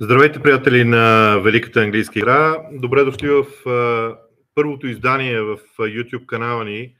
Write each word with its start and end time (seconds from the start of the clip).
Здравейте, 0.00 0.42
приятели 0.42 0.84
на 0.84 1.36
Великата 1.44 1.80
английска 1.80 2.18
игра. 2.18 2.68
Добре 2.72 3.04
дошли 3.04 3.28
в 3.28 3.68
а, 3.68 4.18
първото 4.54 4.86
издание 4.86 5.40
в 5.40 5.58
YouTube 5.78 6.26
канала 6.26 6.64
ни 6.64 6.94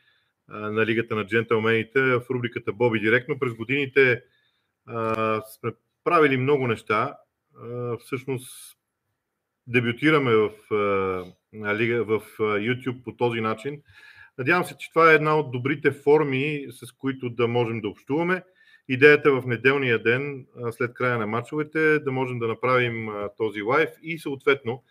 а, 0.49 0.71
на 0.71 0.87
Лигата 0.87 1.15
на 1.15 1.27
джентълмените 1.27 2.01
в 2.03 2.23
рубриката 2.31 2.73
Боби 2.73 3.01
Директно. 3.01 3.39
През 3.39 3.55
годините 3.55 4.23
а, 4.87 5.43
сме 5.43 5.71
правили 6.05 6.37
много 6.37 6.67
неща. 6.67 7.17
Всъщност 8.01 8.77
дебютираме 9.67 10.35
в, 10.35 10.51
лига, 11.75 12.05
в 12.05 12.21
YouTube 12.39 13.03
по 13.03 13.17
този 13.17 13.41
начин. 13.41 13.83
Надявам 14.39 14.65
се, 14.65 14.77
че 14.79 14.91
това 14.91 15.13
е 15.13 15.15
една 15.15 15.39
от 15.39 15.53
добрите 15.53 15.93
форми, 15.93 16.67
с 16.71 16.93
които 16.93 17.31
да 17.31 17.49
можем 17.49 17.81
да 17.81 17.89
общуваме. 17.89 18.43
Идеята 18.89 19.29
е 19.29 19.33
в 19.33 19.47
неделния 19.47 20.03
ден, 20.03 20.47
след 20.71 20.95
края 20.95 21.19
на 21.19 21.27
матчовете, 21.27 21.99
да 21.99 22.13
можем 22.13 22.39
да 22.39 22.49
направим 22.49 23.09
този 23.37 23.63
лайв 23.63 23.91
и 24.03 24.19
съответно 24.19 24.83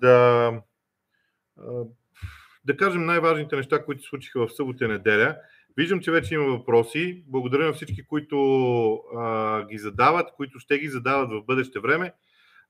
да, 0.00 0.52
да 2.64 2.76
кажем 2.76 3.04
най-важните 3.04 3.56
неща, 3.56 3.84
които 3.84 4.02
се 4.02 4.08
случиха 4.08 4.46
в 4.46 4.54
събота 4.54 4.84
и 4.84 4.88
неделя. 4.88 5.36
Виждам, 5.76 6.00
че 6.00 6.10
вече 6.10 6.34
има 6.34 6.44
въпроси. 6.44 7.24
Благодаря 7.26 7.66
на 7.66 7.72
всички, 7.72 8.06
които 8.06 8.38
а, 9.16 9.66
ги 9.66 9.78
задават, 9.78 10.32
които 10.36 10.58
ще 10.58 10.78
ги 10.78 10.88
задават 10.88 11.30
в 11.30 11.44
бъдеще 11.44 11.80
време. 11.80 12.12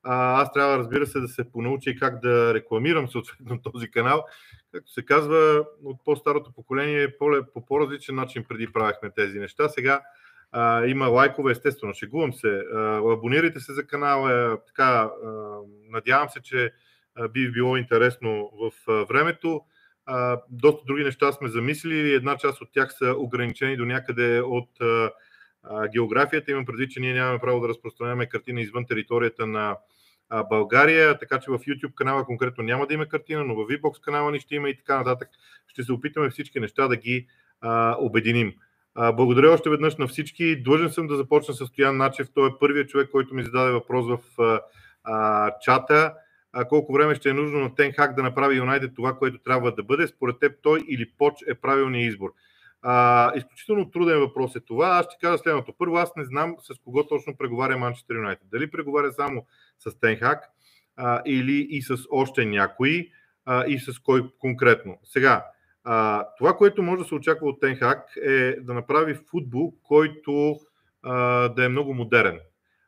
А, 0.03 0.43
аз 0.43 0.53
трябва, 0.53 0.79
разбира 0.79 1.07
се, 1.07 1.21
да 1.21 1.29
се 1.29 1.53
понауча 1.53 1.95
как 1.99 2.21
да 2.21 2.55
рекламирам 2.55 3.09
съответно 3.09 3.61
този 3.73 3.91
канал. 3.91 4.25
Както 4.73 4.93
се 4.93 5.05
казва, 5.05 5.65
от 5.85 6.05
по-старото 6.05 6.53
поколение 6.53 7.19
по 7.55 7.67
по-различен 7.69 8.15
начин 8.15 8.45
преди 8.49 8.73
правихме 8.73 9.11
тези 9.11 9.39
неща. 9.39 9.69
Сега 9.69 10.01
а, 10.53 10.87
има 10.87 11.07
лайкове, 11.07 11.53
естествено, 11.53 11.95
шегувам 11.95 12.33
се. 12.33 12.63
А, 12.75 12.97
абонирайте 13.13 13.61
се 13.61 13.73
за 13.73 13.87
канала. 13.87 14.59
Така, 14.67 14.85
а, 14.85 15.11
надявам 15.91 16.29
се, 16.29 16.43
че 16.43 16.73
би 17.31 17.51
било 17.51 17.77
интересно 17.77 18.51
в 18.61 18.91
а, 18.91 19.05
времето. 19.05 19.61
А, 20.07 20.41
доста 20.51 20.83
други 20.87 21.05
неща 21.05 21.33
сме 21.33 21.49
замислили. 21.49 22.15
Една 22.15 22.37
част 22.37 22.61
от 22.61 22.69
тях 22.73 22.93
са 22.93 23.15
ограничени 23.19 23.77
до 23.77 23.85
някъде 23.85 24.41
от 24.41 24.81
а, 24.81 25.11
а, 25.63 25.89
географията. 25.89 26.51
Имам 26.51 26.67
предвид, 26.67 26.91
че 26.91 27.01
ние 27.01 27.15
нямаме 27.15 27.39
право 27.39 27.61
да 27.61 27.69
разпространяваме 27.69 28.29
картина 28.29 28.61
извън 28.61 28.87
територията 28.87 29.47
на 29.47 29.77
а, 30.29 30.43
България, 30.45 31.19
така 31.19 31.41
че 31.41 31.51
в 31.51 31.59
YouTube 31.59 31.95
канала 31.95 32.25
конкретно 32.25 32.65
няма 32.65 32.87
да 32.87 32.95
има 32.95 33.07
картина, 33.07 33.45
но 33.45 33.55
в 33.55 33.69
VBOX 33.69 34.01
канала 34.01 34.33
ни 34.33 34.41
ще 34.41 34.55
има 34.55 34.71
и 34.71 34.77
така 34.77 34.99
нататък. 34.99 35.29
Ще 35.67 35.83
се 35.83 35.93
опитаме 35.93 36.31
всички 36.31 36.61
неща 36.61 36.89
да 36.89 36.97
ги 36.97 37.27
а, 37.61 37.97
обединим. 37.99 38.55
Благодаря 38.99 39.51
още 39.53 39.71
веднъж 39.71 39.97
на 39.97 40.07
всички. 40.07 40.63
Длъжен 40.63 40.91
съм 40.91 41.07
да 41.07 41.17
започна 41.17 41.55
с 41.55 41.67
Стоян 41.67 41.97
Начев. 41.97 42.29
Той 42.35 42.49
е 42.49 42.59
първият 42.61 42.89
човек, 42.89 43.11
който 43.11 43.35
ми 43.35 43.43
зададе 43.43 43.71
въпрос 43.73 44.07
в 44.09 44.19
а, 45.05 45.53
чата. 45.61 46.15
А, 46.53 46.65
колко 46.65 46.93
време 46.93 47.15
ще 47.15 47.31
е 47.31 47.33
нужно 47.33 47.61
на 47.61 47.75
Тенхак 47.75 48.15
да 48.15 48.23
направи 48.23 48.57
Юнайтед 48.57 48.95
това, 48.95 49.19
което 49.19 49.39
трябва 49.39 49.75
да 49.75 49.83
бъде? 49.83 50.07
Според 50.07 50.39
теб 50.39 50.53
той 50.63 50.85
или 50.89 51.11
Поч 51.19 51.35
е 51.49 51.55
правилният 51.55 52.13
избор. 52.13 52.33
А, 52.83 53.33
изключително 53.37 53.91
труден 53.91 54.19
въпрос 54.19 54.57
е 54.57 54.61
това. 54.61 54.89
Аз 54.89 55.07
ще 55.07 55.17
кажа 55.21 55.39
следното. 55.39 55.75
Първо, 55.79 55.97
аз 55.97 56.17
не 56.17 56.25
знам 56.25 56.57
с 56.61 56.79
кого 56.85 57.07
точно 57.07 57.37
преговаря 57.37 57.79
Манчестър 57.79 58.15
Юнайтед. 58.15 58.49
Дали 58.51 58.71
преговаря 58.71 59.13
само 59.13 59.47
с 59.79 60.01
Тенхак 60.01 60.45
а, 60.97 61.23
или 61.27 61.67
и 61.71 61.83
с 61.83 61.97
още 62.11 62.45
някои 62.45 63.11
а, 63.45 63.67
и 63.67 63.79
с 63.79 63.99
кой 63.99 64.31
конкретно. 64.39 64.99
Сега, 65.05 65.45
а, 65.91 66.29
това, 66.39 66.57
което 66.57 66.83
може 66.83 67.03
да 67.03 67.09
се 67.09 67.15
очаква 67.15 67.49
от 67.49 67.61
Тенхак 67.61 68.17
е 68.17 68.61
да 68.61 68.75
направи 68.75 69.15
футбол, 69.15 69.75
който 69.83 70.57
а, 71.03 71.49
да 71.49 71.65
е 71.65 71.69
много 71.69 71.95
модерен. 71.95 72.41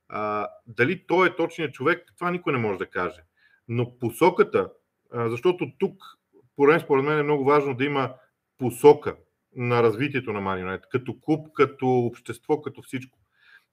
А, 0.08 0.48
дали 0.66 1.06
той 1.06 1.28
е 1.28 1.36
точният 1.36 1.74
човек, 1.74 2.04
това 2.18 2.30
никой 2.30 2.52
не 2.52 2.58
може 2.58 2.78
да 2.78 2.86
каже. 2.86 3.22
Но 3.68 3.98
посоката, 3.98 4.70
а, 5.12 5.28
защото 5.28 5.72
тук, 5.78 6.02
порен 6.56 6.80
според 6.80 7.04
мен 7.04 7.18
е 7.18 7.22
много 7.22 7.44
важно 7.44 7.74
да 7.74 7.84
има 7.84 8.14
посока 8.58 9.16
на 9.56 9.82
развитието 9.82 10.32
на 10.32 10.40
Манионет, 10.40 10.84
като 10.90 11.20
клуб, 11.20 11.48
като 11.54 11.88
общество, 11.88 12.62
като 12.62 12.82
всичко. 12.82 13.18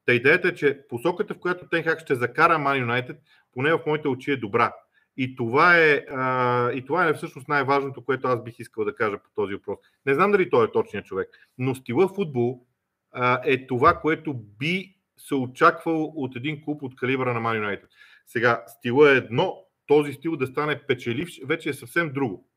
Та 0.05 0.13
идеята 0.13 0.47
е, 0.47 0.55
че 0.55 0.87
посоката, 0.89 1.33
в 1.33 1.39
която 1.39 1.69
Тенхак 1.69 1.99
ще 1.99 2.15
закара 2.15 2.57
Ман 2.57 2.79
Юнайтед, 2.79 3.17
поне 3.53 3.73
в 3.73 3.79
моите 3.87 4.07
очи 4.07 4.31
е 4.31 4.37
добра. 4.37 4.73
И 5.17 5.35
това 5.35 5.77
е, 5.77 6.05
а, 6.09 6.71
и 6.71 6.85
това 6.85 7.07
е 7.07 7.13
всъщност 7.13 7.47
най-важното, 7.47 8.05
което 8.05 8.27
аз 8.27 8.43
бих 8.43 8.59
искал 8.59 8.85
да 8.85 8.95
кажа 8.95 9.17
по 9.17 9.29
този 9.35 9.53
въпрос. 9.53 9.79
Не 10.05 10.13
знам 10.13 10.31
дали 10.31 10.49
той 10.49 10.65
е 10.65 10.71
точният 10.71 11.05
човек, 11.05 11.29
но 11.57 11.75
стила 11.75 12.07
футбол 12.07 12.65
а, 13.11 13.41
е 13.45 13.67
това, 13.67 13.99
което 13.99 14.33
би 14.33 14.95
се 15.17 15.35
очаквал 15.35 16.03
от 16.03 16.35
един 16.35 16.63
клуб 16.63 16.83
от 16.83 16.95
калибра 16.95 17.33
на 17.33 17.39
Man 17.39 17.61
United. 17.61 17.87
Сега, 18.25 18.63
стила 18.67 19.11
е 19.11 19.15
едно, 19.15 19.63
този 19.87 20.13
стил 20.13 20.35
да 20.35 20.47
стане 20.47 20.81
печеливш, 20.87 21.41
вече 21.45 21.69
е 21.69 21.73
съвсем 21.73 22.13
друго. 22.13 22.47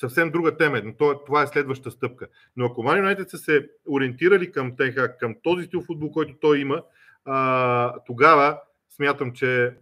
Съвсем 0.00 0.30
друга 0.30 0.56
тема, 0.56 0.82
но 0.84 1.24
това 1.26 1.42
е 1.42 1.46
следваща 1.46 1.90
стъпка. 1.90 2.28
Но 2.56 2.64
ако 2.66 2.82
Man 2.82 3.02
United 3.02 3.26
са 3.26 3.38
се 3.38 3.68
ориентирали 3.88 4.52
към, 4.52 4.76
теха, 4.76 5.18
към 5.18 5.34
този 5.42 5.64
стил 5.64 5.82
футбол, 5.82 6.10
който 6.10 6.34
той 6.40 6.58
има, 6.58 6.82
а, 7.24 7.94
тогава 8.06 8.60
смятам, 8.90 9.32
че 9.32 9.76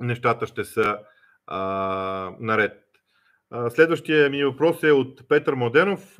нещата 0.00 0.46
ще 0.46 0.64
са 0.64 0.98
а, 1.46 2.36
наред. 2.40 2.72
Следващия 3.68 4.30
ми 4.30 4.44
въпрос 4.44 4.82
е 4.82 4.92
от 4.92 5.28
Петър 5.28 5.54
Моденов. 5.54 6.16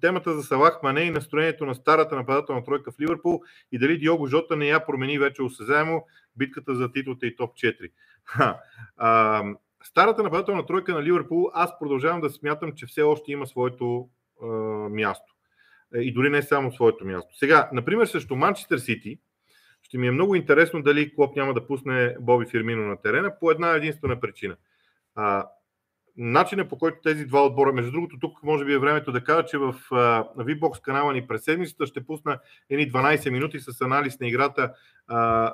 Темата 0.00 0.34
за 0.34 0.42
Салах 0.42 0.82
Мане 0.82 1.00
и 1.00 1.10
настроението 1.10 1.66
на 1.66 1.74
старата 1.74 2.16
нападателна 2.16 2.64
тройка 2.64 2.92
в 2.92 3.00
Ливърпул 3.00 3.42
и 3.72 3.78
дали 3.78 3.98
Диого 3.98 4.26
Жота 4.26 4.56
не 4.56 4.66
я 4.66 4.86
промени 4.86 5.18
вече 5.18 5.42
осезаемо 5.42 6.06
битката 6.36 6.74
за 6.74 6.92
титлата 6.92 7.26
и 7.26 7.36
топ 7.36 7.54
4. 8.98 9.46
Старата 9.84 10.22
нападателна 10.22 10.66
тройка 10.66 10.94
на 10.94 11.02
Ливърпул, 11.02 11.50
аз 11.54 11.78
продължавам 11.78 12.20
да 12.20 12.30
смятам, 12.30 12.72
че 12.72 12.86
все 12.86 13.02
още 13.02 13.32
има 13.32 13.46
своето 13.46 14.08
място. 14.90 15.34
Е, 15.94 16.00
и 16.00 16.12
дори 16.12 16.30
не 16.30 16.42
само 16.42 16.72
своето 16.72 17.04
място. 17.04 17.36
Сега, 17.36 17.70
например, 17.72 18.06
срещу 18.06 18.36
Манчестър 18.36 18.78
Сити, 18.78 19.18
ще 19.88 19.98
ми 19.98 20.06
е 20.06 20.10
много 20.10 20.34
интересно 20.34 20.82
дали 20.82 21.14
Клоп 21.14 21.36
няма 21.36 21.54
да 21.54 21.66
пусне 21.66 22.16
Боби 22.20 22.46
Фирмино 22.46 22.82
на 22.82 23.00
терена 23.00 23.38
по 23.40 23.50
една 23.50 23.70
единствена 23.70 24.20
причина. 24.20 24.56
А, 25.14 25.48
начинът 26.18 26.68
по 26.68 26.78
който 26.78 26.98
тези 27.02 27.24
два 27.24 27.46
отбора, 27.46 27.72
между 27.72 27.92
другото, 27.92 28.18
тук 28.20 28.42
може 28.42 28.64
би 28.64 28.72
е 28.72 28.78
времето 28.78 29.12
да 29.12 29.24
кажа, 29.24 29.44
че 29.44 29.58
в 29.58 29.74
VBOX 30.38 30.80
канала 30.80 31.12
ни 31.12 31.26
през 31.26 31.44
седмицата 31.44 31.86
ще 31.86 32.06
пусна 32.06 32.38
едни 32.70 32.92
12 32.92 33.30
минути 33.30 33.60
с 33.60 33.80
анализ 33.80 34.20
на 34.20 34.28
играта 34.28 34.74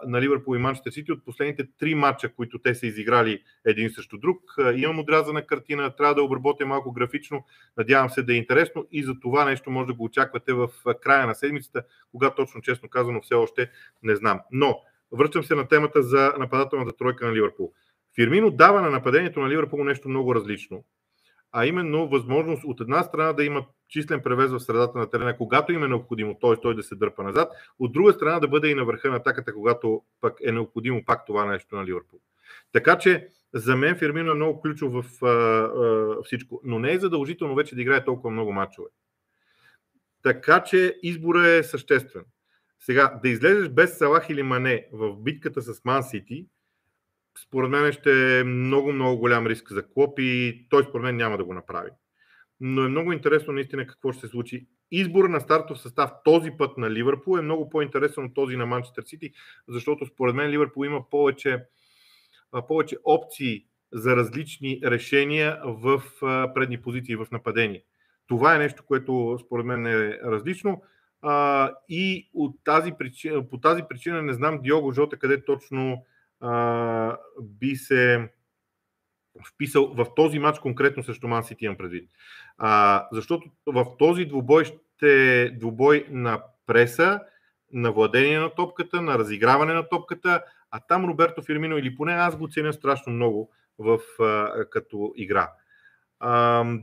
на 0.06 0.20
Ливърпул 0.20 0.56
и 0.56 0.58
Манчестър 0.58 0.91
Сити 0.91 1.12
от 1.12 1.24
последните 1.24 1.66
три 1.78 1.94
матча, 1.94 2.34
които 2.34 2.58
те 2.58 2.74
са 2.74 2.86
изиграли 2.86 3.42
един 3.64 3.91
срещу 3.91 4.19
друг. 4.19 4.41
Имам 4.74 4.98
отрязана 4.98 5.47
картина, 5.47 5.97
трябва 5.97 6.14
да 6.14 6.22
обработя 6.22 6.66
малко 6.66 6.92
графично, 6.92 7.44
надявам 7.76 8.10
се 8.10 8.22
да 8.22 8.32
е 8.32 8.36
интересно 8.36 8.86
и 8.91 9.03
за 9.03 9.20
това 9.20 9.44
нещо 9.44 9.70
може 9.70 9.86
да 9.86 9.94
го 9.94 10.04
очаквате 10.04 10.53
в 10.53 10.69
края 11.03 11.26
на 11.26 11.34
седмицата, 11.34 11.84
кога 12.12 12.30
точно, 12.30 12.60
честно 12.60 12.88
казано, 12.88 13.20
все 13.22 13.34
още 13.34 13.70
не 14.03 14.16
знам. 14.16 14.41
Но 14.53 14.80
връщам 15.12 15.44
се 15.44 15.54
на 15.54 15.69
темата 15.69 16.03
за 16.03 16.34
нападателната 16.38 16.97
тройка 16.97 17.26
на 17.26 17.34
Ливърпул. 17.34 17.72
Фирмино 18.14 18.50
дава 18.50 18.80
на 18.80 18.91
нападението 18.91 19.41
на 19.41 19.50
Ливърпул 19.50 19.84
нещо 19.84 20.08
много 20.08 20.34
различно, 20.34 20.84
а 21.52 21.66
именно 21.66 22.08
възможност 22.08 22.64
от 22.64 22.80
една 22.80 23.02
страна 23.02 23.32
да 23.32 23.44
има 23.44 23.66
числен 23.88 24.22
превес 24.22 24.50
в 24.50 24.60
средата 24.60 24.98
на 24.98 25.10
терена, 25.10 25.36
когато 25.36 25.72
им 25.72 25.84
е 25.84 25.88
необходимо, 25.88 26.38
т.е. 26.41 26.60
той 26.62 26.74
да 26.74 26.82
се 26.82 26.94
дърпа 26.94 27.22
назад, 27.22 27.53
от 27.78 27.92
друга 27.92 28.12
страна 28.12 28.41
да 28.41 28.48
бъде 28.48 28.69
и 28.69 28.74
на 28.74 28.84
върха 28.84 29.10
на 29.10 29.16
атаката, 29.16 29.54
когато 29.54 30.03
пък 30.20 30.38
е 30.44 30.53
необходимо 30.53 31.04
пак 31.04 31.26
това 31.26 31.44
нещо 31.44 31.76
на 31.76 31.84
Ливърпул. 31.84 32.20
Така 32.72 32.98
че 32.98 33.28
за 33.54 33.76
мен 33.76 33.97
Фирмино 33.97 34.30
е 34.30 34.34
много 34.34 34.60
ключов 34.60 34.92
в 34.92 35.24
а, 35.24 35.28
а, 35.28 36.22
всичко, 36.22 36.60
но 36.64 36.78
не 36.78 36.92
е 36.92 36.98
задължително 36.98 37.54
вече 37.54 37.74
да 37.74 37.82
играе 37.82 38.04
толкова 38.04 38.30
много 38.30 38.53
мачове. 38.53 38.88
Така 40.22 40.62
че 40.62 40.98
избора 41.03 41.48
е 41.48 41.62
съществен. 41.62 42.24
Сега, 42.80 43.20
да 43.22 43.28
излезеш 43.28 43.69
без 43.69 43.98
Салах 43.98 44.30
или 44.30 44.42
Мане 44.42 44.88
в 44.92 45.16
битката 45.16 45.62
с 45.62 45.84
Ман 45.84 46.03
Сити, 46.03 46.47
според 47.39 47.71
мен 47.71 47.92
ще 47.92 48.41
е 48.41 48.45
много, 48.45 48.92
много 48.92 49.19
голям 49.19 49.47
риск 49.47 49.72
за 49.72 49.89
Клоп 49.89 50.19
и 50.19 50.66
той 50.71 50.83
според 50.83 51.04
мен 51.04 51.16
няма 51.16 51.36
да 51.36 51.45
го 51.45 51.54
направи. 51.54 51.91
Но 52.60 52.84
е 52.84 52.89
много 52.89 53.13
интересно 53.13 53.53
наистина 53.53 53.86
какво 53.86 54.13
ще 54.13 54.21
се 54.21 54.28
случи. 54.28 54.66
Избор 54.91 55.25
на 55.28 55.41
стартов 55.41 55.81
състав 55.81 56.10
този 56.25 56.51
път 56.59 56.78
на 56.78 56.91
Ливърпул 56.91 57.39
е 57.39 57.42
много 57.42 57.71
по-интересен 57.71 58.25
от 58.25 58.34
този 58.34 58.57
на 58.57 58.66
Манчестър 58.66 59.03
Сити, 59.03 59.33
защото 59.69 60.07
според 60.07 60.34
мен 60.34 60.51
Ливърпул 60.51 60.84
има 60.84 61.10
повече, 61.10 61.65
повече 62.69 62.97
опции 63.04 63.65
за 63.92 64.16
различни 64.16 64.80
решения 64.84 65.60
в 65.65 66.03
предни 66.54 66.83
позиции 66.83 67.16
в 67.16 67.27
нападение. 67.33 67.84
Това 68.27 68.54
е 68.54 68.59
нещо, 68.59 68.83
което 68.87 69.39
според 69.47 69.66
мен 69.66 69.87
е 69.87 70.19
различно. 70.25 70.83
и 71.89 72.30
от 72.34 72.57
тази 72.65 72.92
причина, 72.98 73.48
по 73.48 73.60
тази 73.60 73.83
причина 73.89 74.22
не 74.22 74.33
знам 74.33 74.63
Диого 74.63 74.92
Жота 74.92 75.16
къде 75.16 75.45
точно 75.45 76.04
би 77.41 77.76
се 77.76 78.28
вписал 79.54 79.94
в 79.94 80.06
този 80.16 80.38
матч 80.38 80.58
конкретно 80.58 81.02
срещу 81.02 81.28
Ман 81.28 81.44
Сити 81.44 81.64
имам 81.64 81.76
предвид. 81.76 82.10
А, 82.58 83.06
защото 83.12 83.48
в 83.66 83.86
този 83.98 84.24
двубой 84.24 84.64
ще 84.64 85.50
двубой 85.50 86.06
на 86.10 86.42
преса 86.66 87.20
на 87.72 87.92
владение 87.92 88.38
на 88.38 88.50
топката, 88.50 89.02
на 89.02 89.18
разиграване 89.18 89.72
на 89.72 89.88
топката, 89.88 90.44
а 90.70 90.80
там 90.88 91.04
Роберто 91.04 91.42
Фирмино, 91.42 91.78
или 91.78 91.96
поне 91.96 92.12
аз 92.12 92.36
го 92.36 92.48
ценя 92.48 92.72
страшно 92.72 93.12
много 93.12 93.50
в, 93.78 93.98
а, 94.20 94.64
като 94.70 95.12
игра. 95.16 95.50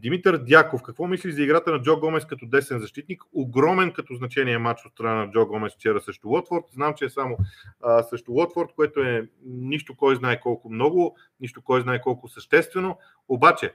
Димитър 0.02 0.38
Дяков, 0.38 0.84
какво 0.84 1.08
мислиш 1.08 1.36
за 1.36 1.44
играта 1.44 1.72
на 1.72 1.82
Джо 1.82 2.00
Гомес 2.00 2.26
като 2.26 2.46
десен 2.46 2.80
защитник? 2.80 3.24
Огромен 3.34 3.92
като 3.92 4.16
значение 4.16 4.58
матч 4.58 4.86
от 4.86 4.92
страна 4.92 5.26
на 5.26 5.32
Джо 5.32 5.46
Гомес 5.46 5.74
вчера 5.74 6.02
срещу 6.02 6.30
Лотфорд. 6.30 6.64
Знам, 6.72 6.94
че 6.94 7.06
е 7.06 7.10
само 7.10 7.38
а, 7.82 8.04
срещу 8.04 8.32
Лотфорд, 8.32 8.70
което 8.76 9.00
е 9.00 9.30
нищо 9.46 9.96
кой 9.96 10.16
знае 10.16 10.40
колко 10.40 10.70
много, 10.70 11.18
нищо 11.40 11.62
кой 11.62 11.82
знае 11.82 12.02
колко 12.02 12.28
съществено. 12.28 12.98
Обаче, 13.28 13.74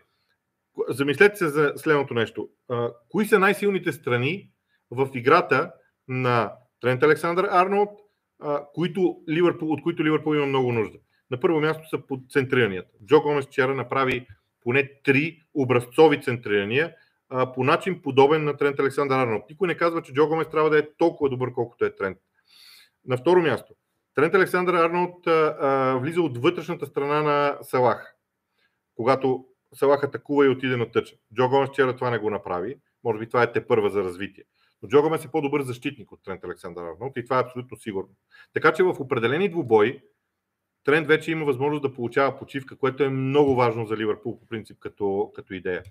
замислете 0.88 1.36
се 1.36 1.48
за 1.48 1.72
следното 1.76 2.14
нещо. 2.14 2.48
А, 2.68 2.90
кои 3.08 3.26
са 3.26 3.38
най-силните 3.38 3.92
страни 3.92 4.50
в 4.90 5.08
играта 5.14 5.72
на 6.08 6.52
Трент 6.80 7.02
Александър 7.02 7.48
Арнолд, 7.50 7.90
а, 8.40 8.64
които 8.74 9.16
Ливърпул, 9.28 9.72
от 9.72 9.82
които 9.82 10.04
Ливърпул 10.04 10.34
има 10.34 10.46
много 10.46 10.72
нужда? 10.72 10.98
На 11.30 11.40
първо 11.40 11.60
място 11.60 11.88
са 11.88 11.98
под 11.98 12.20
центриранията. 12.30 12.90
Джо 13.06 13.22
Гомес 13.22 13.46
вчера 13.46 13.74
направи 13.74 14.26
поне 14.66 14.90
три 15.04 15.42
образцови 15.54 16.22
центрирания 16.22 16.94
а, 17.28 17.52
по 17.52 17.64
начин 17.64 18.02
подобен 18.02 18.44
на 18.44 18.56
Трент 18.56 18.80
Александър 18.80 19.18
Арнолд. 19.18 19.44
Никой 19.50 19.68
не 19.68 19.76
казва, 19.76 20.02
че 20.02 20.12
Джо 20.12 20.28
Гомес 20.28 20.48
трябва 20.48 20.70
да 20.70 20.78
е 20.78 20.88
толкова 20.98 21.30
добър, 21.30 21.52
колкото 21.52 21.84
е 21.84 21.96
Трент. 21.96 22.18
На 23.06 23.16
второ 23.16 23.42
място, 23.42 23.74
Трент 24.14 24.34
Александър 24.34 24.74
Арнолд 24.74 25.26
а, 25.26 25.56
а, 25.60 25.98
влиза 25.98 26.22
от 26.22 26.38
вътрешната 26.38 26.86
страна 26.86 27.22
на 27.22 27.58
Салах. 27.62 28.14
Когато 28.96 29.44
Салах 29.74 30.04
атакува 30.04 30.46
и 30.46 30.48
отиде 30.48 30.76
на 30.76 30.90
тъча. 30.90 31.16
Джо 31.34 31.48
Гомес 31.48 31.70
вчера 31.70 31.96
това 31.96 32.10
не 32.10 32.18
го 32.18 32.30
направи. 32.30 32.76
Може 33.04 33.18
би 33.18 33.28
това 33.28 33.42
е 33.42 33.52
те 33.52 33.66
първа 33.66 33.90
за 33.90 34.04
развитие. 34.04 34.44
Но 34.82 34.88
Джо 34.88 35.02
Гомес 35.02 35.24
е 35.24 35.30
по-добър 35.30 35.62
защитник 35.62 36.12
от 36.12 36.22
Трент 36.24 36.44
Александър 36.44 36.82
Арнолд 36.82 37.12
и 37.16 37.24
това 37.24 37.38
е 37.38 37.42
абсолютно 37.42 37.76
сигурно. 37.76 38.10
Така 38.54 38.72
че 38.72 38.82
в 38.82 38.96
определени 39.00 39.48
двубои 39.48 40.00
Тренд 40.86 41.06
вече 41.06 41.30
има 41.30 41.44
възможност 41.44 41.82
да 41.82 41.92
получава 41.92 42.38
почивка, 42.38 42.76
което 42.76 43.02
е 43.02 43.08
много 43.08 43.54
важно 43.54 43.86
за 43.86 43.96
Ливърпул 43.96 44.38
по 44.38 44.46
принцип 44.46 44.78
като, 44.80 45.32
като 45.34 45.54
идея. 45.54 45.82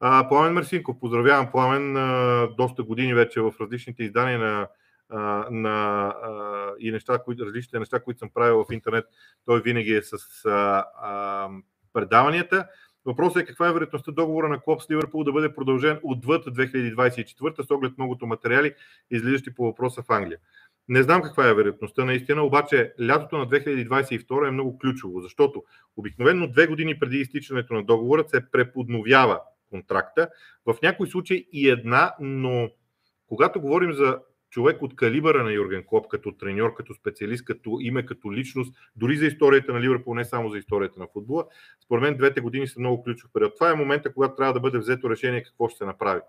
А, 0.00 0.28
Пламен 0.28 0.52
Мерсинков, 0.52 1.00
поздравявам 1.00 1.50
Пламен, 1.50 1.96
а, 1.96 2.48
доста 2.56 2.82
години 2.82 3.14
вече 3.14 3.40
в 3.40 3.54
различните 3.60 4.04
издания 4.04 4.38
на, 4.38 4.68
а, 5.08 5.46
на 5.50 6.06
а, 6.06 6.72
и 6.80 6.90
неща, 6.90 7.18
които, 7.18 7.46
различните 7.46 7.78
неща, 7.78 8.00
които 8.00 8.18
съм 8.18 8.30
правил 8.34 8.64
в 8.68 8.72
интернет, 8.72 9.04
той 9.44 9.62
винаги 9.62 9.94
е 9.94 10.02
с 10.02 10.44
а, 10.44 10.84
а, 11.02 11.48
предаванията. 11.92 12.66
Въпросът 13.04 13.42
е 13.42 13.46
каква 13.46 13.68
е 13.68 13.72
вероятността 13.72 14.12
договора 14.12 14.48
на 14.48 14.60
Клоп 14.60 14.82
с 14.82 14.90
Ливърпул 14.90 15.24
да 15.24 15.32
бъде 15.32 15.54
продължен 15.54 16.00
отвъд 16.02 16.44
2024 16.44 17.66
с 17.66 17.70
оглед 17.70 17.92
многото 17.98 18.26
материали, 18.26 18.74
излизащи 19.10 19.54
по 19.54 19.64
въпроса 19.64 20.02
в 20.02 20.10
Англия. 20.10 20.38
Не 20.88 21.02
знам 21.02 21.22
каква 21.22 21.48
е 21.48 21.54
вероятността 21.54 22.04
наистина, 22.04 22.42
обаче 22.42 22.92
лятото 23.06 23.38
на 23.38 23.46
2022 23.46 24.48
е 24.48 24.50
много 24.50 24.78
ключово, 24.78 25.20
защото 25.20 25.62
обикновено 25.96 26.48
две 26.48 26.66
години 26.66 26.98
преди 26.98 27.18
изтичането 27.18 27.74
на 27.74 27.84
договора 27.84 28.24
се 28.28 28.50
преподновява 28.50 29.40
контракта. 29.70 30.28
В 30.66 30.76
някои 30.82 31.08
случаи 31.08 31.48
и 31.52 31.68
една, 31.68 32.12
но 32.20 32.70
когато 33.28 33.60
говорим 33.60 33.92
за 33.92 34.18
човек 34.50 34.82
от 34.82 34.96
калибъра 34.96 35.44
на 35.44 35.52
Юрген 35.52 35.84
Клоп, 35.86 36.08
като 36.08 36.32
треньор, 36.32 36.74
като 36.74 36.94
специалист, 36.94 37.44
като 37.44 37.78
име, 37.80 38.06
като 38.06 38.32
личност, 38.32 38.76
дори 38.96 39.16
за 39.16 39.26
историята 39.26 39.72
на 39.72 39.80
Ливърпул, 39.80 40.14
не 40.14 40.24
само 40.24 40.50
за 40.50 40.58
историята 40.58 41.00
на 41.00 41.06
футбола, 41.12 41.44
според 41.84 42.02
мен 42.02 42.16
двете 42.16 42.40
години 42.40 42.68
са 42.68 42.80
много 42.80 43.02
ключов 43.02 43.30
период. 43.32 43.54
Това 43.54 43.70
е 43.70 43.74
момента, 43.74 44.14
когато 44.14 44.34
трябва 44.34 44.52
да 44.52 44.60
бъде 44.60 44.78
взето 44.78 45.10
решение 45.10 45.42
какво 45.42 45.68
ще 45.68 45.78
се 45.78 45.84
направи. 45.84 46.20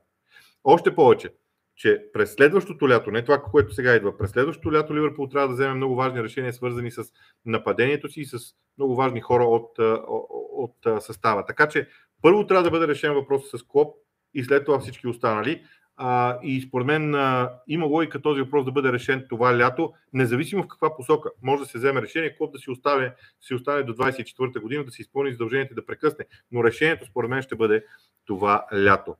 Още 0.64 0.96
повече, 0.96 1.30
че 1.76 2.04
през 2.14 2.34
следващото 2.34 2.90
лято, 2.90 3.12
не 3.12 3.22
това, 3.22 3.42
което 3.42 3.74
сега 3.74 3.96
идва, 3.96 4.18
през 4.18 4.32
следващото 4.32 4.74
лято 4.74 4.96
Ливърпул 4.96 5.28
трябва 5.28 5.48
да 5.48 5.54
вземе 5.54 5.74
много 5.74 5.96
важни 5.96 6.24
решения, 6.24 6.54
свързани 6.54 6.92
с 6.92 7.04
нападението 7.46 8.10
си 8.10 8.22
и 8.22 8.26
с 8.26 8.38
много 8.78 8.96
важни 8.96 9.22
хора 9.22 9.44
от, 9.44 9.80
от, 10.08 10.86
от 10.86 11.04
състава. 11.04 11.46
Така 11.46 11.68
че 11.68 11.88
първо 12.22 12.48
трябва 12.48 12.64
да 12.64 12.72
бъде 12.72 12.88
решен 12.88 13.14
въпрос 13.14 13.44
с 13.52 13.64
Клоп 13.64 13.96
и 14.34 14.44
след 14.44 14.66
това 14.66 14.80
всички 14.80 15.08
останали. 15.08 15.64
А, 15.98 16.40
и 16.44 16.62
според 16.62 16.88
мен 16.88 17.16
а, 17.16 17.52
има 17.68 17.86
логика 17.86 18.22
този 18.22 18.42
въпрос 18.42 18.66
да 18.66 18.72
бъде 18.72 18.92
решен 18.92 19.26
това 19.30 19.58
лято, 19.58 19.94
независимо 20.14 20.64
в 20.64 20.68
каква 20.68 20.96
посока. 20.96 21.30
Може 21.42 21.64
да 21.64 21.70
се 21.70 21.78
вземе 21.78 22.02
решение, 22.02 22.38
Клоп 22.38 22.54
да 22.54 22.60
си 22.60 22.72
остане, 22.72 23.14
си 23.42 23.54
остане 23.54 23.84
до 23.84 23.94
24-та 23.94 24.60
година, 24.60 24.84
да 24.84 24.92
си 24.92 25.02
изпълни 25.02 25.32
задължението 25.32 25.76
да 25.76 25.86
прекъсне. 25.86 26.26
Но 26.52 26.64
решението 26.64 27.06
според 27.06 27.30
мен 27.30 27.42
ще 27.42 27.56
бъде 27.56 27.86
това 28.26 28.66
лято. 28.74 29.16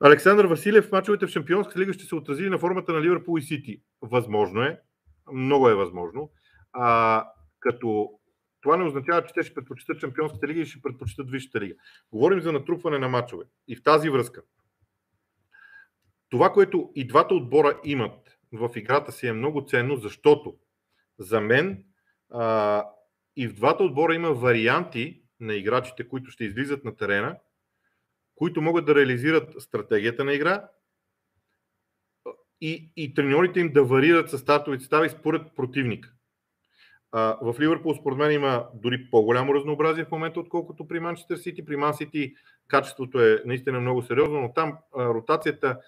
Александър 0.00 0.44
Василев 0.44 0.92
мачовете 0.92 1.26
в 1.26 1.30
Шампионската 1.30 1.80
лига 1.80 1.92
ще 1.92 2.04
се 2.04 2.14
отрази 2.14 2.48
на 2.48 2.58
формата 2.58 2.92
на 2.92 3.02
Ливърпул 3.02 3.38
и 3.38 3.42
Сити. 3.42 3.82
Възможно 4.02 4.62
е. 4.62 4.80
Много 5.32 5.68
е 5.68 5.74
възможно. 5.74 6.30
А, 6.72 7.26
като 7.60 8.10
това 8.60 8.76
не 8.76 8.84
означава, 8.84 9.24
че 9.24 9.34
те 9.34 9.42
ще 9.42 9.54
предпочитат 9.54 10.00
Шампионската 10.00 10.48
лига 10.48 10.60
и 10.60 10.66
ще 10.66 10.82
предпочитат 10.82 11.30
Висшата 11.30 11.60
лига. 11.60 11.74
Говорим 12.12 12.40
за 12.40 12.52
натрупване 12.52 12.98
на 12.98 13.08
мачове. 13.08 13.44
И 13.68 13.76
в 13.76 13.82
тази 13.82 14.10
връзка, 14.10 14.42
това, 16.28 16.52
което 16.52 16.92
и 16.94 17.06
двата 17.06 17.34
отбора 17.34 17.80
имат 17.84 18.38
в 18.52 18.70
играта 18.76 19.12
си 19.12 19.26
е 19.26 19.32
много 19.32 19.66
ценно, 19.66 19.96
защото 19.96 20.56
за 21.18 21.40
мен 21.40 21.84
а, 22.30 22.84
и 23.36 23.48
в 23.48 23.54
двата 23.54 23.84
отбора 23.84 24.14
има 24.14 24.32
варианти 24.32 25.22
на 25.40 25.54
играчите, 25.54 26.08
които 26.08 26.30
ще 26.30 26.44
излизат 26.44 26.84
на 26.84 26.96
терена– 26.96 27.36
които 28.38 28.62
могат 28.62 28.86
да 28.86 28.94
реализират 28.94 29.54
стратегията 29.62 30.24
на 30.24 30.32
игра 30.32 30.68
и, 32.60 32.90
и 32.96 33.14
треньорите 33.14 33.60
им 33.60 33.72
да 33.72 33.84
варират 33.84 34.30
с 34.30 34.38
стартовите 34.38 34.84
стави 34.84 35.08
според 35.08 35.42
противник. 35.56 36.14
А, 37.12 37.38
в 37.42 37.60
Ливърпул 37.60 37.94
според 37.94 38.18
мен 38.18 38.32
има 38.32 38.66
дори 38.74 39.10
по-голямо 39.10 39.54
разнообразие 39.54 40.04
в 40.04 40.10
момента, 40.10 40.40
отколкото 40.40 40.88
при 40.88 41.00
Манчестър 41.00 41.36
Сити. 41.36 41.64
При 41.64 41.76
Ман 41.76 41.94
Сити 41.94 42.34
качеството 42.68 43.20
е 43.20 43.42
наистина 43.46 43.80
много 43.80 44.02
сериозно, 44.02 44.40
но 44.40 44.52
там 44.52 44.78
а, 44.96 45.04
ротацията 45.04 45.78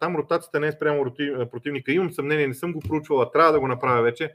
там 0.00 0.16
ротацията 0.16 0.60
не 0.60 0.66
е 0.66 0.72
спрямо 0.72 1.14
противника. 1.50 1.92
Имам 1.92 2.12
съмнение, 2.12 2.46
не 2.46 2.54
съм 2.54 2.72
го 2.72 2.80
проучвала, 2.80 3.30
трябва 3.30 3.52
да 3.52 3.60
го 3.60 3.68
направя 3.68 4.02
вече 4.02 4.34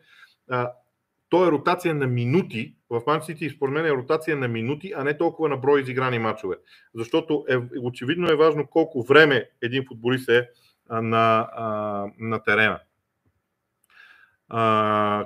то 1.31 1.47
е 1.47 1.51
ротация 1.51 1.95
на 1.95 2.07
минути. 2.07 2.75
В 2.89 3.01
Манчестър 3.07 3.33
Сити, 3.33 3.49
според 3.49 3.73
мен, 3.73 3.85
е 3.85 3.91
ротация 3.91 4.37
на 4.37 4.47
минути, 4.47 4.93
а 4.97 5.03
не 5.03 5.17
толкова 5.17 5.49
на 5.49 5.57
брой 5.57 5.81
изиграни 5.81 6.19
матчове. 6.19 6.55
Защото 6.95 7.45
е, 7.49 7.57
очевидно 7.81 8.31
е 8.31 8.35
важно 8.35 8.67
колко 8.67 9.03
време 9.03 9.49
един 9.61 9.85
футболист 9.87 10.29
е 10.29 10.47
на, 10.89 11.47
на 12.19 12.43
терена. 12.43 12.79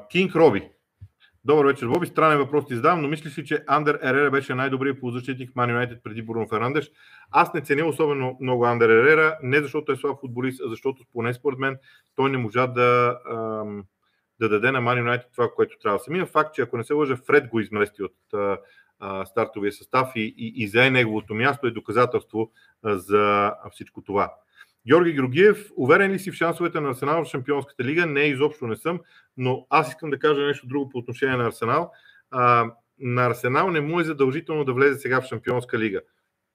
Кинг 0.10 0.36
Роби. 0.36 0.69
Добър 1.45 1.66
вечер, 1.66 1.88
Боби. 1.88 2.07
Странен 2.07 2.38
въпрос 2.38 2.68
ти 2.68 2.76
задавам, 2.76 3.02
но 3.02 3.07
мислиш 3.07 3.38
ли, 3.38 3.45
че 3.45 3.64
Андер 3.68 4.00
Ерера 4.04 4.31
беше 4.31 4.56
най-добрият 4.56 5.00
полузащитник 5.00 5.52
в 5.52 5.56
Ман 5.56 5.69
Юнайтед 5.69 6.04
преди 6.04 6.21
Бруно 6.21 6.47
Фернандеш? 6.47 6.92
Аз 7.31 7.54
не 7.54 7.62
ценя 7.62 7.85
особено 7.85 8.38
много 8.42 8.66
Андер 8.66 8.90
Ерера, 8.90 9.38
не 9.44 9.62
защото 9.62 9.92
е 9.92 9.95
слаб 9.95 10.19
футболист, 10.21 10.62
а 10.66 10.69
защото 10.69 11.04
поне 11.14 11.33
според 11.33 11.59
мен 11.59 11.78
той 12.16 12.30
не 12.30 12.38
можа 12.38 12.68
да, 12.68 13.19
ам, 13.31 13.83
да 14.39 14.49
даде 14.49 14.71
на 14.71 14.81
Man 14.81 15.04
United 15.04 15.25
това, 15.35 15.49
което 15.56 15.77
трябва. 15.80 15.99
Самия 15.99 16.25
факт, 16.25 16.56
че 16.56 16.61
ако 16.61 16.77
не 16.77 16.83
се 16.83 16.94
лъжа, 16.94 17.15
Фред 17.15 17.47
го 17.47 17.59
измести 17.59 18.04
от 18.04 18.15
а, 18.33 18.57
а, 18.99 19.25
стартовия 19.25 19.71
състав 19.71 20.11
и, 20.15 20.35
и, 20.37 20.63
и 20.63 20.68
зае 20.68 20.89
неговото 20.89 21.33
място 21.33 21.68
е 21.68 21.71
доказателство 21.71 22.51
а, 22.83 22.97
за 22.97 23.54
всичко 23.71 24.01
това. 24.01 24.33
Георги 24.87 25.13
Георгиев, 25.13 25.71
уверен 25.75 26.11
ли 26.11 26.19
си 26.19 26.31
в 26.31 26.35
шансовете 26.35 26.80
на 26.80 26.89
Арсенал 26.89 27.23
в 27.23 27.27
Шампионската 27.27 27.83
лига? 27.83 28.06
Не, 28.06 28.21
изобщо 28.21 28.68
не 28.68 28.75
съм, 28.75 28.99
но 29.37 29.68
аз 29.69 29.89
искам 29.89 30.09
да 30.09 30.19
кажа 30.19 30.42
нещо 30.42 30.68
друго 30.68 30.89
по 30.89 30.97
отношение 30.97 31.37
на 31.37 31.47
Арсенал. 31.47 31.92
А, 32.31 32.71
на 32.99 33.25
Арсенал 33.25 33.71
не 33.71 33.81
му 33.81 33.99
е 33.99 34.04
задължително 34.04 34.65
да 34.65 34.73
влезе 34.73 34.99
сега 34.99 35.21
в 35.21 35.25
Шампионска 35.25 35.80
лига. 35.80 36.01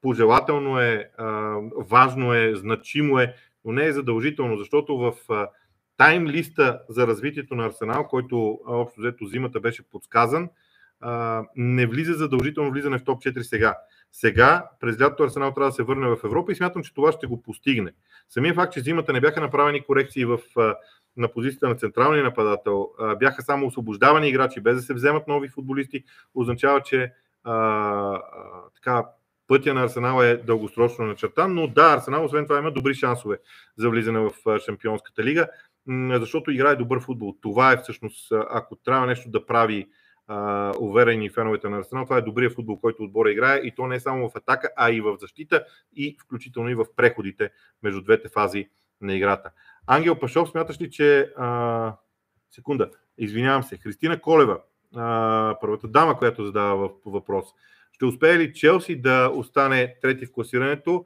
Пожелателно 0.02 0.80
е, 0.80 1.10
а, 1.18 1.56
важно 1.76 2.34
е, 2.34 2.54
значимо 2.54 3.18
е, 3.18 3.34
но 3.64 3.72
не 3.72 3.86
е 3.86 3.92
задължително, 3.92 4.56
защото 4.56 4.98
в 4.98 5.14
а, 5.28 5.48
тайм 6.00 6.26
листа 6.26 6.80
за 6.88 7.06
развитието 7.06 7.54
на 7.54 7.66
Арсенал, 7.66 8.08
който 8.08 8.58
общо 8.66 9.00
взето 9.00 9.26
зимата 9.26 9.60
беше 9.60 9.82
подсказан, 9.82 10.48
не 11.56 11.86
влиза 11.86 12.14
задължително 12.14 12.70
влизане 12.70 12.98
в 12.98 13.04
топ 13.04 13.22
4 13.22 13.40
сега. 13.40 13.78
Сега, 14.12 14.68
през 14.80 15.00
лятото 15.00 15.22
Арсенал 15.22 15.54
трябва 15.54 15.70
да 15.70 15.74
се 15.74 15.82
върне 15.82 16.08
в 16.08 16.18
Европа 16.24 16.52
и 16.52 16.54
смятам, 16.54 16.82
че 16.82 16.94
това 16.94 17.12
ще 17.12 17.26
го 17.26 17.42
постигне. 17.42 17.92
Самия 18.28 18.54
факт, 18.54 18.72
че 18.72 18.80
зимата 18.80 19.12
не 19.12 19.20
бяха 19.20 19.40
направени 19.40 19.84
корекции 19.84 20.24
в, 20.24 20.38
на 21.16 21.28
позицията 21.32 21.68
на 21.68 21.74
централния 21.74 22.24
нападател, 22.24 22.90
бяха 23.18 23.42
само 23.42 23.66
освобождавани 23.66 24.28
играчи, 24.28 24.60
без 24.60 24.76
да 24.76 24.82
се 24.82 24.94
вземат 24.94 25.28
нови 25.28 25.48
футболисти, 25.48 26.04
означава, 26.34 26.82
че 26.82 27.12
а, 27.44 27.52
а, 27.52 28.20
така, 28.74 29.04
пътя 29.46 29.74
на 29.74 29.82
Арсенал 29.82 30.22
е 30.22 30.36
дългосрочно 30.36 31.06
начертан, 31.06 31.54
но 31.54 31.66
да, 31.66 31.94
Арсенал 31.94 32.24
освен 32.24 32.44
това 32.44 32.58
има 32.58 32.70
добри 32.70 32.94
шансове 32.94 33.38
за 33.76 33.90
влизане 33.90 34.18
в 34.18 34.58
Шампионската 34.58 35.24
лига 35.24 35.48
защото 35.88 36.50
играе 36.50 36.76
добър 36.76 37.00
футбол. 37.00 37.36
Това 37.42 37.72
е 37.72 37.76
всъщност, 37.76 38.32
ако 38.50 38.76
трябва 38.76 39.06
нещо 39.06 39.30
да 39.30 39.46
прави 39.46 39.88
а, 40.26 40.72
уверени 40.78 41.30
феновете 41.30 41.68
на 41.68 41.78
Арсенал, 41.78 42.04
това 42.04 42.16
е 42.16 42.22
добрият 42.22 42.54
футбол, 42.54 42.80
който 42.80 43.02
отбора 43.02 43.30
играе 43.30 43.56
и 43.58 43.74
то 43.74 43.86
не 43.86 43.96
е 43.96 44.00
само 44.00 44.28
в 44.28 44.36
атака, 44.36 44.70
а 44.76 44.90
и 44.90 45.00
в 45.00 45.16
защита 45.20 45.64
и 45.96 46.16
включително 46.22 46.70
и 46.70 46.74
в 46.74 46.86
преходите 46.96 47.50
между 47.82 48.02
двете 48.02 48.28
фази 48.28 48.68
на 49.00 49.14
играта. 49.14 49.50
Ангел 49.86 50.18
Пашов, 50.18 50.48
смяташ 50.48 50.80
ли, 50.80 50.90
че... 50.90 51.32
А, 51.36 51.96
секунда, 52.50 52.90
извинявам 53.18 53.62
се. 53.62 53.76
Христина 53.76 54.20
Колева, 54.20 54.60
а, 54.96 55.56
първата 55.60 55.88
дама, 55.88 56.18
която 56.18 56.46
задава 56.46 56.90
въпрос. 57.06 57.44
Ще 57.92 58.04
успее 58.04 58.38
ли 58.38 58.54
Челси 58.54 59.00
да 59.00 59.30
остане 59.34 59.94
трети 60.02 60.26
в 60.26 60.32
класирането? 60.32 61.04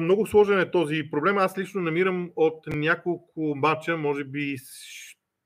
Много 0.00 0.26
сложен 0.26 0.60
е 0.60 0.70
този 0.70 1.10
проблем. 1.10 1.38
Аз 1.38 1.58
лично 1.58 1.80
намирам 1.80 2.30
от 2.36 2.66
няколко 2.66 3.54
матча, 3.56 3.96
може 3.96 4.24
би 4.24 4.56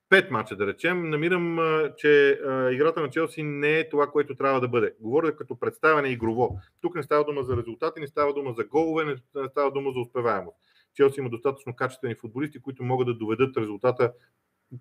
пет 0.09 0.31
мача 0.31 0.57
да 0.57 0.67
речем, 0.67 1.11
намирам, 1.11 1.59
че 1.97 2.41
играта 2.73 3.01
на 3.01 3.11
Челси 3.11 3.43
не 3.43 3.79
е 3.79 3.89
това, 3.89 4.07
което 4.07 4.35
трябва 4.35 4.61
да 4.61 4.69
бъде. 4.69 4.95
Говоря 5.01 5.37
като 5.37 5.59
представяне 5.59 6.09
игрово. 6.09 6.59
Тук 6.81 6.95
не 6.95 7.03
става 7.03 7.25
дума 7.25 7.43
за 7.43 7.57
резултати, 7.57 8.01
не 8.01 8.07
става 8.07 8.35
дума 8.35 8.53
за 8.53 8.65
голове, 8.65 9.05
не 9.05 9.49
става 9.49 9.71
дума 9.71 9.93
за 9.93 10.01
успеваемост. 10.01 10.57
Челси 10.95 11.21
има 11.21 11.31
достатъчно 11.31 11.77
качествени 11.77 12.15
футболисти, 12.15 12.63
които 12.63 12.83
могат 12.83 13.07
да 13.07 13.15
доведат 13.15 13.57
резултата 13.57 14.13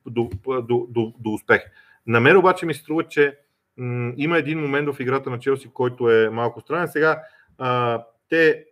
до, 0.06 0.30
до, 0.46 0.88
до, 0.90 1.14
до 1.20 1.34
успех. 1.34 1.62
На 2.08 2.20
мен 2.20 2.38
обаче 2.38 2.66
ми 2.66 2.74
се 2.74 2.82
струва, 2.82 3.08
че 3.08 3.38
м- 3.78 4.14
има 4.18 4.38
един 4.38 4.60
момент 4.60 4.96
в 4.96 5.00
играта 5.00 5.30
на 5.30 5.40
Челси, 5.40 5.70
който 5.74 6.10
е 6.10 6.30
малко 6.30 6.62
странен. 6.62 6.88
Сега 6.88 7.24
а, 7.58 8.04
те 8.30 8.66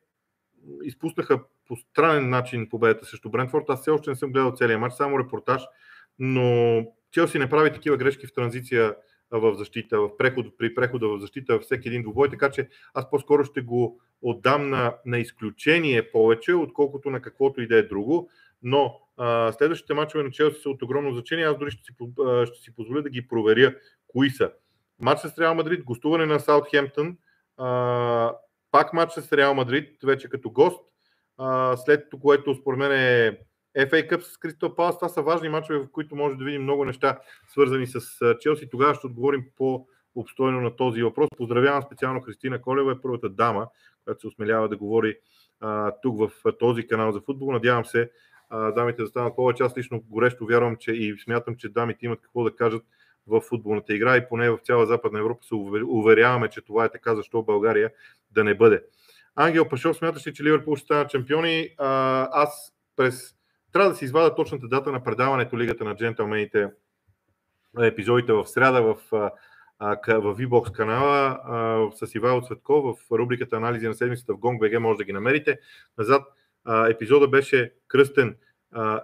изпуснаха 0.83 1.39
по 1.67 1.75
странен 1.75 2.29
начин 2.29 2.69
победата 2.69 3.05
срещу 3.05 3.29
Брентфорд. 3.29 3.65
Аз 3.69 3.81
все 3.81 3.91
още 3.91 4.09
не 4.09 4.15
съм 4.15 4.31
гледал 4.31 4.51
целият 4.55 4.81
матч, 4.81 4.93
само 4.93 5.19
репортаж 5.19 5.61
но 6.23 6.85
Челси 7.11 7.39
не 7.39 7.49
прави 7.49 7.73
такива 7.73 7.97
грешки 7.97 8.27
в 8.27 8.33
транзиция 8.33 8.95
в 9.31 9.55
защита, 9.55 10.01
в 10.01 10.17
преход, 10.17 10.57
при 10.57 10.75
прехода 10.75 11.07
в 11.07 11.19
защита 11.19 11.59
всеки 11.59 11.87
един 11.87 12.01
двубой, 12.01 12.29
така 12.29 12.51
че 12.51 12.69
аз 12.93 13.09
по-скоро 13.09 13.45
ще 13.45 13.61
го 13.61 13.99
отдам 14.21 14.69
на, 14.69 14.95
на 15.05 15.19
изключение 15.19 16.11
повече, 16.11 16.53
отколкото 16.53 17.09
на 17.09 17.21
каквото 17.21 17.61
и 17.61 17.67
да 17.67 17.77
е 17.77 17.83
друго. 17.83 18.29
Но 18.63 18.99
а, 19.17 19.51
следващите 19.51 19.93
мачове 19.93 20.23
на 20.23 20.31
Челси 20.31 20.61
са 20.61 20.69
от 20.69 20.81
огромно 20.81 21.13
значение. 21.13 21.45
Аз 21.45 21.57
дори 21.57 21.71
ще 21.71 21.83
си, 21.83 21.93
ще 22.45 22.63
си 22.63 22.75
позволя 22.75 23.01
да 23.01 23.09
ги 23.09 23.27
проверя 23.27 23.75
кои 24.07 24.29
са. 24.29 24.51
Матч 24.99 25.21
с 25.21 25.37
Реал 25.37 25.55
Мадрид, 25.55 25.83
гостуване 25.83 26.25
на 26.25 26.39
Саутхемптън, 26.39 27.17
а, 27.57 28.35
пак 28.71 28.93
матч 28.93 29.13
с 29.13 29.33
Реал 29.33 29.53
Мадрид, 29.53 29.97
вече 30.03 30.29
като 30.29 30.49
гост, 30.49 30.81
а, 31.37 31.77
след 31.77 32.07
което 32.21 32.55
според 32.55 32.79
мен 32.79 32.91
е 32.91 33.37
FA 33.77 34.11
Cup 34.11 34.19
с 34.21 34.37
Кристал 34.37 34.75
Палас, 34.75 34.95
това 34.99 35.09
са 35.09 35.21
важни 35.21 35.49
мачове, 35.49 35.79
в 35.79 35.91
които 35.91 36.15
може 36.15 36.37
да 36.37 36.45
видим 36.45 36.63
много 36.63 36.85
неща, 36.85 37.19
свързани 37.47 37.87
с 37.87 38.01
Челси. 38.39 38.69
Тогава 38.69 38.95
ще 38.95 39.07
отговорим 39.07 39.45
по 39.57 39.87
обстойно 40.15 40.61
на 40.61 40.75
този 40.75 41.03
въпрос. 41.03 41.29
Поздравявам 41.37 41.81
специално 41.81 42.21
Кристина 42.21 42.61
Колева, 42.61 42.91
е 42.91 43.01
първата 43.01 43.29
дама, 43.29 43.67
която 44.03 44.21
се 44.21 44.27
осмелява 44.27 44.69
да 44.69 44.77
говори 44.77 45.17
а, 45.59 45.91
тук 46.01 46.19
в 46.19 46.31
този 46.59 46.87
канал 46.87 47.11
за 47.11 47.21
футбол. 47.21 47.51
Надявам 47.51 47.85
се 47.85 48.11
а, 48.49 48.71
дамите 48.71 49.01
да 49.01 49.07
станат 49.07 49.35
повече. 49.35 49.63
Аз 49.63 49.77
лично 49.77 50.03
горещо 50.09 50.45
вярвам, 50.45 50.75
че 50.79 50.91
и 50.91 51.19
смятам, 51.23 51.55
че 51.55 51.69
дамите 51.69 52.05
имат 52.05 52.21
какво 52.21 52.43
да 52.43 52.55
кажат 52.55 52.83
в 53.27 53.41
футболната 53.41 53.93
игра 53.93 54.17
и 54.17 54.27
поне 54.29 54.49
в 54.49 54.59
цяла 54.63 54.85
Западна 54.85 55.19
Европа 55.19 55.43
се 55.43 55.55
уверяваме, 55.85 56.49
че 56.49 56.61
това 56.61 56.85
е 56.85 56.91
така, 56.91 57.15
защо 57.15 57.43
България 57.43 57.91
да 58.31 58.43
не 58.43 58.55
бъде. 58.55 58.83
Ангел 59.35 59.69
Пашов, 59.69 59.97
смяташ 59.97 60.27
ли, 60.27 60.33
че 60.33 60.43
Ливърпул 60.43 60.75
ще 60.75 60.85
стана 60.85 61.07
чемпиони? 61.07 61.69
А, 61.77 62.27
аз 62.31 62.73
през 62.95 63.35
трябва 63.71 63.89
да 63.89 63.95
се 63.95 64.05
извада 64.05 64.35
точната 64.35 64.67
дата 64.67 64.91
на 64.91 65.03
предаването 65.03 65.57
Лигата 65.57 65.83
на 65.83 65.95
джентълмените 65.95 66.69
епизодите 67.81 68.33
в 68.33 68.47
среда 68.47 68.81
в, 68.81 68.97
в 69.11 70.35
VBOX 70.35 70.71
канала 70.71 71.39
с 71.95 72.15
Ивайло 72.15 72.41
Цветков 72.41 72.97
в 72.97 73.11
рубриката 73.11 73.55
Анализи 73.55 73.87
на 73.87 73.93
седмицата 73.93 74.33
в 74.33 74.37
GongBG 74.37 74.77
може 74.77 74.97
да 74.97 75.03
ги 75.03 75.13
намерите. 75.13 75.59
Назад 75.97 76.23
епизода 76.89 77.27
беше 77.27 77.73
кръстен 77.87 78.35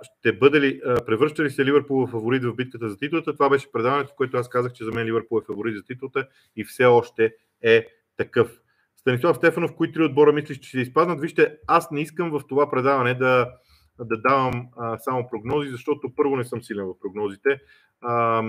ще 0.02 0.34
бъде 0.34 0.62
ли, 0.62 0.82
превръща 1.06 1.44
ли 1.44 1.50
се 1.50 1.66
Ливърпул 1.66 2.06
в 2.06 2.12
фаворит 2.12 2.44
в 2.44 2.56
битката 2.56 2.90
за 2.90 2.98
титлата? 2.98 3.34
Това 3.34 3.50
беше 3.50 3.72
предаването, 3.72 4.12
в 4.12 4.16
което 4.16 4.38
аз 4.38 4.50
казах, 4.50 4.74
че 4.74 4.84
за 4.84 4.92
мен 4.92 5.06
Ливърпул 5.06 5.40
е 5.42 5.46
фаворит 5.46 5.76
за 5.78 5.84
титлата 5.84 6.28
и 6.56 6.64
все 6.64 6.86
още 6.86 7.34
е 7.64 7.88
такъв. 8.18 8.60
Станислав 8.98 9.38
Стефанов, 9.38 9.76
кои 9.76 9.92
три 9.92 10.04
отбора 10.04 10.34
мислиш, 10.34 10.60
че 10.60 10.70
ще 10.70 10.80
изпаднат? 10.80 11.22
Вижте, 11.22 11.58
аз 11.68 11.92
не 11.92 12.02
искам 12.02 12.32
в 12.32 12.42
това 12.48 12.70
предаване 12.70 13.14
да, 13.14 13.52
да 14.00 14.22
давам 14.22 14.68
а, 14.78 14.98
само 14.98 15.30
прогнози, 15.30 15.70
защото 15.70 16.16
първо 16.16 16.36
не 16.36 16.44
съм 16.44 16.62
силен 16.62 16.86
в 16.86 17.00
прогнозите. 17.00 17.60
А, 18.02 18.44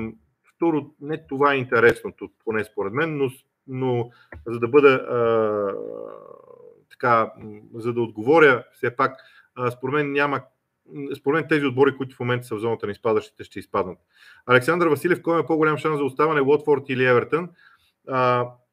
второ, 0.57 0.91
не 1.01 1.27
това 1.27 1.55
е 1.55 1.59
интересното, 1.59 2.31
поне 2.45 2.65
според 2.65 2.93
мен, 2.93 3.17
но, 3.17 3.31
но 3.67 4.11
за 4.47 4.59
да 4.59 4.69
бъда 4.69 4.89
а, 4.89 5.19
така, 6.91 7.33
за 7.75 7.93
да 7.93 8.01
отговоря, 8.01 8.65
все 8.73 8.97
пак, 8.97 9.17
а, 9.55 9.71
според 9.71 9.95
мен 9.95 10.13
няма 10.13 10.41
според 11.17 11.41
мен 11.41 11.49
тези 11.49 11.67
отбори, 11.67 11.97
които 11.97 12.17
в 12.17 12.21
момента 12.21 12.47
са 12.47 12.57
в 12.57 12.59
зоната 12.59 12.87
на 12.87 12.93
изпадащите, 12.93 13.45
ще 13.45 13.59
изпаднат. 13.59 13.99
Александър 14.47 14.87
Василев, 14.87 15.23
кой 15.23 15.41
е 15.41 15.47
по-голям 15.47 15.77
шанс 15.77 15.99
за 15.99 16.05
оставане, 16.05 16.41
Уотфорд 16.41 16.89
или 16.89 17.05
Евертън? 17.05 17.49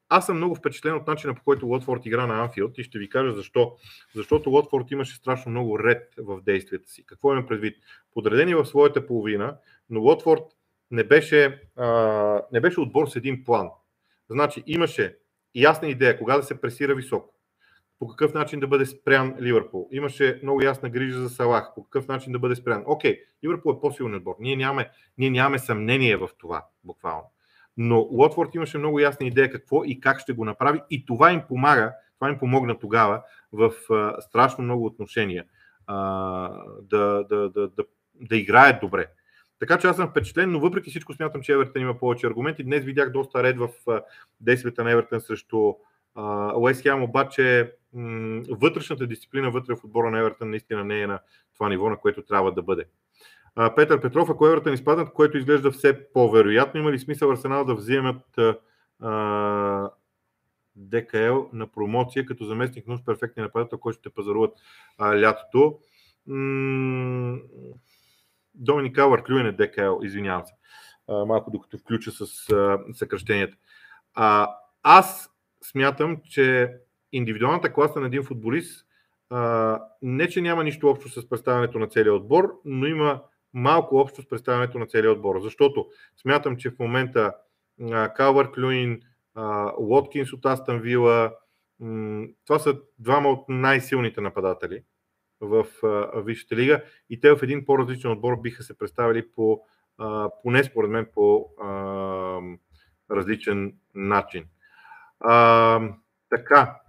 Аз 0.08 0.26
съм 0.26 0.36
много 0.36 0.54
впечатлен 0.54 0.94
от 0.94 1.06
начина 1.06 1.34
по 1.34 1.42
който 1.44 1.66
Лотфорд 1.66 2.06
игра 2.06 2.26
на 2.26 2.42
Анфилд 2.42 2.78
и 2.78 2.82
ще 2.82 2.98
ви 2.98 3.08
кажа 3.08 3.32
защо. 3.32 3.76
Защото 4.14 4.50
Лотфорд 4.50 4.90
имаше 4.90 5.16
страшно 5.16 5.50
много 5.50 5.78
ред 5.78 6.14
в 6.18 6.40
действията 6.42 6.90
си. 6.90 7.06
Какво 7.06 7.32
имам 7.32 7.46
предвид? 7.46 7.76
Подредени 8.14 8.54
в 8.54 8.66
своята 8.66 9.06
половина, 9.06 9.56
но 9.90 10.00
Лотфорд 10.00 10.42
не 10.90 11.04
беше, 11.04 11.62
а, 11.76 12.42
не 12.52 12.60
беше 12.60 12.80
отбор 12.80 13.08
с 13.08 13.16
един 13.16 13.44
план. 13.44 13.68
Значи 14.30 14.62
имаше 14.66 15.16
ясна 15.54 15.88
идея 15.88 16.18
кога 16.18 16.36
да 16.36 16.42
се 16.42 16.60
пресира 16.60 16.94
високо, 16.94 17.34
по 17.98 18.08
какъв 18.08 18.34
начин 18.34 18.60
да 18.60 18.66
бъде 18.66 18.86
спрян 18.86 19.34
Ливърпул. 19.40 19.88
Имаше 19.92 20.40
много 20.42 20.62
ясна 20.62 20.90
грижа 20.90 21.18
за 21.18 21.28
Салах, 21.28 21.72
по 21.74 21.84
какъв 21.84 22.08
начин 22.08 22.32
да 22.32 22.38
бъде 22.38 22.56
спрян. 22.56 22.82
Окей, 22.86 23.20
Ливърпул 23.44 23.72
е 23.72 23.80
по-силен 23.80 24.14
отбор. 24.14 24.36
Ние 24.40 24.56
нямаме, 24.56 24.90
ние 25.18 25.30
нямаме 25.30 25.58
съмнение 25.58 26.16
в 26.16 26.28
това, 26.38 26.66
буквално. 26.84 27.30
Но 27.76 28.00
Уотфорд 28.10 28.54
имаше 28.54 28.78
много 28.78 29.00
ясна 29.00 29.26
идея 29.26 29.50
какво 29.50 29.84
и 29.84 30.00
как 30.00 30.20
ще 30.20 30.32
го 30.32 30.44
направи 30.44 30.80
и 30.90 31.06
това 31.06 31.32
им 31.32 31.42
помага, 31.48 31.92
това 32.18 32.28
им 32.28 32.38
помогна 32.38 32.78
тогава 32.78 33.22
в 33.52 33.72
а, 33.90 34.20
страшно 34.20 34.64
много 34.64 34.86
отношения 34.86 35.44
а, 35.86 35.96
да, 36.82 37.24
да, 37.28 37.50
да, 37.50 37.68
да, 37.68 37.84
да 38.14 38.36
играят 38.36 38.80
добре. 38.80 39.06
Така 39.58 39.78
че 39.78 39.86
аз 39.86 39.96
съм 39.96 40.08
впечатлен, 40.08 40.52
но 40.52 40.60
въпреки 40.60 40.90
всичко 40.90 41.14
смятам, 41.14 41.42
че 41.42 41.52
Евертън 41.52 41.82
има 41.82 41.98
повече 41.98 42.26
аргументи. 42.26 42.64
Днес 42.64 42.84
видях 42.84 43.12
доста 43.12 43.42
ред 43.42 43.58
в 43.58 43.68
действията 44.40 44.84
на 44.84 44.90
Евертън 44.90 45.20
срещу 45.20 45.74
Уест 46.54 46.82
Хем, 46.82 47.02
обаче 47.02 47.72
вътрешната 48.50 49.06
дисциплина 49.06 49.50
вътре 49.50 49.74
в 49.74 49.84
отбора 49.84 50.10
на 50.10 50.18
Евертън 50.18 50.50
наистина 50.50 50.84
не 50.84 51.00
е 51.00 51.06
на 51.06 51.18
това 51.54 51.68
ниво, 51.68 51.90
на 51.90 51.96
което 51.96 52.22
трябва 52.22 52.52
да 52.52 52.62
бъде. 52.62 52.84
Петър 53.76 54.00
Петров, 54.00 54.30
ако 54.30 54.46
Евертън 54.46 54.74
изпаднат, 54.74 55.12
което 55.12 55.38
изглежда 55.38 55.70
все 55.70 56.12
по-вероятно, 56.12 56.80
има 56.80 56.92
ли 56.92 56.98
смисъл 56.98 57.30
Арсенал 57.30 57.64
да 57.64 57.74
вземат 57.74 58.38
а, 59.00 59.90
ДКЛ 60.76 61.48
на 61.52 61.66
промоция 61.66 62.26
като 62.26 62.44
заместник 62.44 62.86
нуж 62.86 63.00
перфектния 63.06 63.44
нападател, 63.44 63.78
който 63.78 63.98
ще 63.98 64.10
пазаруват 64.10 64.52
а, 64.98 65.20
лятото? 65.20 65.78
М- 66.26 67.38
Доминик 68.54 68.98
Алвар 68.98 69.22
Клюен 69.22 69.46
е 69.46 69.52
ДКЛ, 69.52 70.02
извинявам 70.02 70.46
се. 70.46 70.52
А, 71.08 71.24
малко 71.24 71.50
докато 71.50 71.78
включа 71.78 72.10
с 72.10 72.50
а, 72.50 72.78
съкръщенията. 72.94 73.56
А, 74.14 74.48
аз 74.82 75.35
смятам, 75.70 76.20
че 76.30 76.72
индивидуалната 77.12 77.72
класа 77.72 78.00
на 78.00 78.06
един 78.06 78.22
футболист 78.22 78.86
а, 79.30 79.80
не, 80.02 80.28
че 80.28 80.40
няма 80.40 80.64
нищо 80.64 80.88
общо 80.88 81.08
с 81.08 81.28
представянето 81.28 81.78
на 81.78 81.86
целия 81.86 82.14
отбор, 82.14 82.60
но 82.64 82.86
има 82.86 83.22
малко 83.54 83.96
общо 83.96 84.22
с 84.22 84.28
представянето 84.28 84.78
на 84.78 84.86
целия 84.86 85.12
отбор. 85.12 85.40
Защото 85.40 85.86
смятам, 86.16 86.56
че 86.56 86.70
в 86.70 86.78
момента 86.78 87.34
Калвар 88.14 88.50
Клюин, 88.52 89.00
Уоткинс 89.78 90.32
от 90.32 90.46
Астан 90.46 90.80
Вила, 90.80 91.32
това 92.46 92.58
са 92.58 92.78
двама 92.98 93.28
от 93.28 93.44
най-силните 93.48 94.20
нападатели 94.20 94.82
в 95.40 95.66
Висшата 96.16 96.56
лига 96.56 96.82
и 97.10 97.20
те 97.20 97.36
в 97.36 97.42
един 97.42 97.64
по-различен 97.66 98.10
отбор 98.10 98.40
биха 98.40 98.62
се 98.62 98.78
представили 98.78 99.30
по, 99.34 99.60
поне 100.42 100.64
според 100.64 100.90
мен, 100.90 101.06
по 101.14 101.46
различен 103.10 103.74
начин. 103.94 104.44
А, 105.20 105.80
така. 106.30 106.80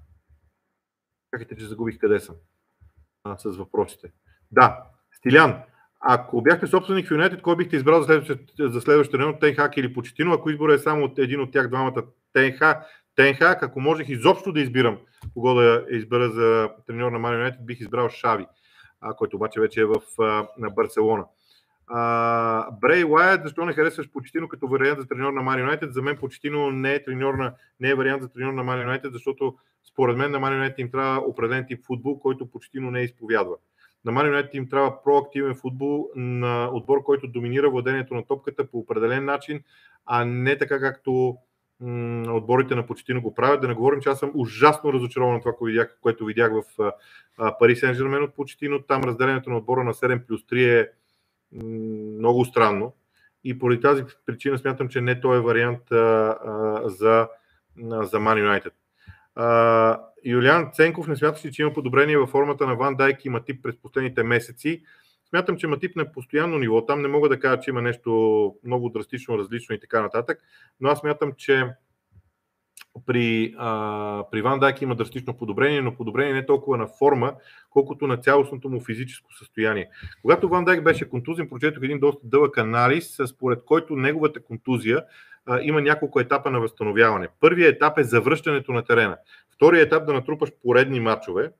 Чакайте, 1.33 1.55
че 1.55 1.65
загубих 1.65 1.99
къде 1.99 2.19
съм 2.19 2.35
а, 3.23 3.37
с 3.37 3.57
въпросите. 3.57 4.11
Да, 4.51 4.83
Стилян, 5.13 5.61
ако 5.99 6.41
бяхте 6.41 6.67
собственик 6.67 7.07
в 7.07 7.11
Юнайтед, 7.11 7.41
кой 7.41 7.55
бихте 7.55 7.75
избрал 7.75 8.01
за 8.01 8.05
следващия, 8.05 8.69
за 8.69 8.81
следващия 8.81 9.19
район, 9.19 9.39
Тенхак 9.39 9.77
или 9.77 9.93
Почетино? 9.93 10.33
Ако 10.33 10.49
избора 10.49 10.73
е 10.73 10.79
само 10.79 11.05
от 11.05 11.19
един 11.19 11.41
от 11.41 11.51
тях 11.51 11.67
двамата, 11.67 12.03
Тенхак, 12.33 12.85
Тенхак, 13.15 13.63
ако 13.63 13.81
можех 13.81 14.09
изобщо 14.09 14.51
да 14.51 14.61
избирам 14.61 14.97
кого 15.33 15.53
да 15.53 15.85
избера 15.89 16.29
за 16.29 16.69
треньор 16.87 17.11
на 17.11 17.19
Ман 17.19 17.33
Юнайтед, 17.33 17.65
бих 17.65 17.79
избрал 17.79 18.09
Шави, 18.09 18.45
а, 19.01 19.13
който 19.13 19.35
обаче 19.35 19.59
вече 19.59 19.81
е 19.81 19.85
в 19.85 20.01
а, 20.19 20.47
на 20.57 20.69
Барселона. 20.69 21.25
А, 21.87 22.71
Брей 22.81 23.03
Уайт, 23.03 23.41
защо 23.43 23.65
не 23.65 23.73
харесваш 23.73 24.09
Почетино 24.11 24.47
като 24.47 24.67
вариант 24.67 24.99
за 24.99 25.07
треньор 25.07 25.33
на 25.33 25.41
Ман 25.41 25.59
Юнайтед? 25.59 25.93
За 25.93 26.01
мен 26.01 26.17
Почетино 26.17 26.71
не 26.71 26.93
е, 26.93 27.03
треньор 27.03 27.33
на, 27.33 27.53
не 27.79 27.89
е 27.89 27.95
вариант 27.95 28.21
за 28.21 28.29
треньор 28.29 28.53
на 28.53 28.63
Ман 28.63 28.81
Юнайтед, 28.81 29.13
защото 29.13 29.55
според 29.89 30.17
мен 30.17 30.31
на 30.31 30.39
Ман 30.39 30.53
Юнайтед 30.53 30.79
им 30.79 30.91
трябва 30.91 31.19
определен 31.19 31.65
тип 31.67 31.85
футбол, 31.85 32.19
който 32.19 32.51
Почетино 32.51 32.91
не 32.91 33.01
изповядва. 33.01 33.55
На 34.05 34.13
Man 34.13 34.31
United 34.31 34.55
им 34.55 34.69
трябва 34.69 35.03
проактивен 35.03 35.55
футбол 35.55 36.09
на 36.15 36.69
отбор, 36.73 37.03
който 37.03 37.27
доминира 37.27 37.69
владението 37.69 38.13
на 38.13 38.25
топката 38.25 38.67
по 38.71 38.77
определен 38.77 39.25
начин, 39.25 39.63
а 40.05 40.25
не 40.25 40.57
така 40.57 40.79
както 40.79 41.37
отборите 42.27 42.75
на 42.75 42.85
Почетино 42.85 43.21
го 43.21 43.33
правят. 43.33 43.61
Да 43.61 43.67
не 43.67 43.73
говорим, 43.73 44.01
че 44.01 44.09
аз 44.09 44.19
съм 44.19 44.31
ужасно 44.33 44.93
разочарован 44.93 45.35
от 45.35 45.41
това, 45.41 45.51
което 45.51 45.65
видях, 45.65 45.97
което 46.01 46.25
видях 46.25 46.51
в 46.51 46.91
Пари 47.59 47.75
Сен 47.75 47.93
Жермен 47.93 48.23
от 48.23 48.35
Почетино. 48.35 48.81
Там 48.81 49.03
разделението 49.03 49.49
на 49.49 49.57
отбора 49.57 49.83
на 49.83 49.93
7 49.93 50.25
плюс 50.27 50.41
3 50.41 50.81
е 50.81 50.89
много 51.51 52.45
странно. 52.45 52.93
И 53.43 53.59
поради 53.59 53.81
тази 53.81 54.03
причина 54.25 54.57
смятам, 54.57 54.87
че 54.87 55.01
не 55.01 55.21
той 55.21 55.37
е 55.37 55.41
вариант 55.41 55.91
а, 55.91 55.95
а, 55.95 56.81
за, 56.89 57.27
за 57.77 58.17
Man 58.17 58.61
United. 58.61 58.71
А, 59.35 60.01
Юлиан 60.25 60.71
Ценков 60.73 61.07
не 61.07 61.15
смяташе, 61.15 61.51
че 61.51 61.61
има 61.61 61.73
подобрение 61.73 62.17
във 62.17 62.29
формата 62.29 62.67
на 62.67 62.75
Ван 62.75 62.95
Дайк 62.95 63.25
и 63.25 63.29
Матип 63.29 63.63
през 63.63 63.75
последните 63.81 64.23
месеци. 64.23 64.83
Смятам, 65.29 65.57
че 65.57 65.67
Матип 65.67 65.95
на 65.95 66.11
постоянно 66.11 66.57
ниво. 66.57 66.85
Там 66.85 67.01
не 67.01 67.07
мога 67.07 67.29
да 67.29 67.39
кажа, 67.39 67.61
че 67.61 67.69
има 67.69 67.81
нещо 67.81 68.55
много 68.63 68.89
драстично 68.89 69.37
различно 69.37 69.75
и 69.75 69.79
така 69.79 70.01
нататък. 70.01 70.39
Но 70.79 70.89
аз 70.89 70.99
смятам, 70.99 71.33
че 71.37 71.67
при, 73.05 73.55
а, 73.57 74.23
при 74.31 74.41
Ван 74.41 74.59
Дайк 74.59 74.81
има 74.81 74.95
драстично 74.95 75.37
подобрение, 75.37 75.81
но 75.81 75.95
подобрение 75.95 76.33
не 76.33 76.45
толкова 76.45 76.77
на 76.77 76.87
форма, 76.87 77.33
колкото 77.69 78.07
на 78.07 78.17
цялостното 78.17 78.69
му 78.69 78.79
физическо 78.79 79.33
състояние. 79.33 79.89
Когато 80.21 80.49
Ван 80.49 80.65
Дайк 80.65 80.83
беше 80.83 81.09
контузен, 81.09 81.49
прочетох 81.49 81.83
един 81.83 81.99
доста 81.99 82.21
дълъг 82.23 82.57
анализ, 82.57 83.17
според 83.25 83.65
който 83.65 83.95
неговата 83.95 84.43
контузия 84.43 85.03
а, 85.45 85.59
има 85.61 85.81
няколко 85.81 86.19
етапа 86.19 86.51
на 86.51 86.59
възстановяване. 86.59 87.27
Първият 87.39 87.75
етап 87.75 87.97
е 87.97 88.03
завръщането 88.03 88.71
на 88.71 88.85
терена. 88.85 89.17
Вторият 89.55 89.87
етап 89.87 90.05
да 90.05 90.13
натрупаш 90.13 90.49
поредни 90.63 90.99
матчове, 90.99 91.51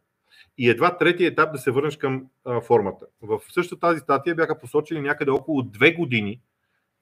и 0.58 0.70
едва 0.70 0.98
третия 0.98 1.28
етап 1.28 1.52
да 1.52 1.58
се 1.58 1.72
върнеш 1.72 1.98
към 1.98 2.26
а, 2.46 2.62
формата. 2.62 3.06
В 3.22 3.40
същата 3.52 3.80
тази 3.80 4.00
статия 4.00 4.36
бяха 4.36 4.60
посочили 4.60 5.02
някъде 5.02 5.32
около 5.32 5.64
две 5.64 5.94
години, 5.94 6.40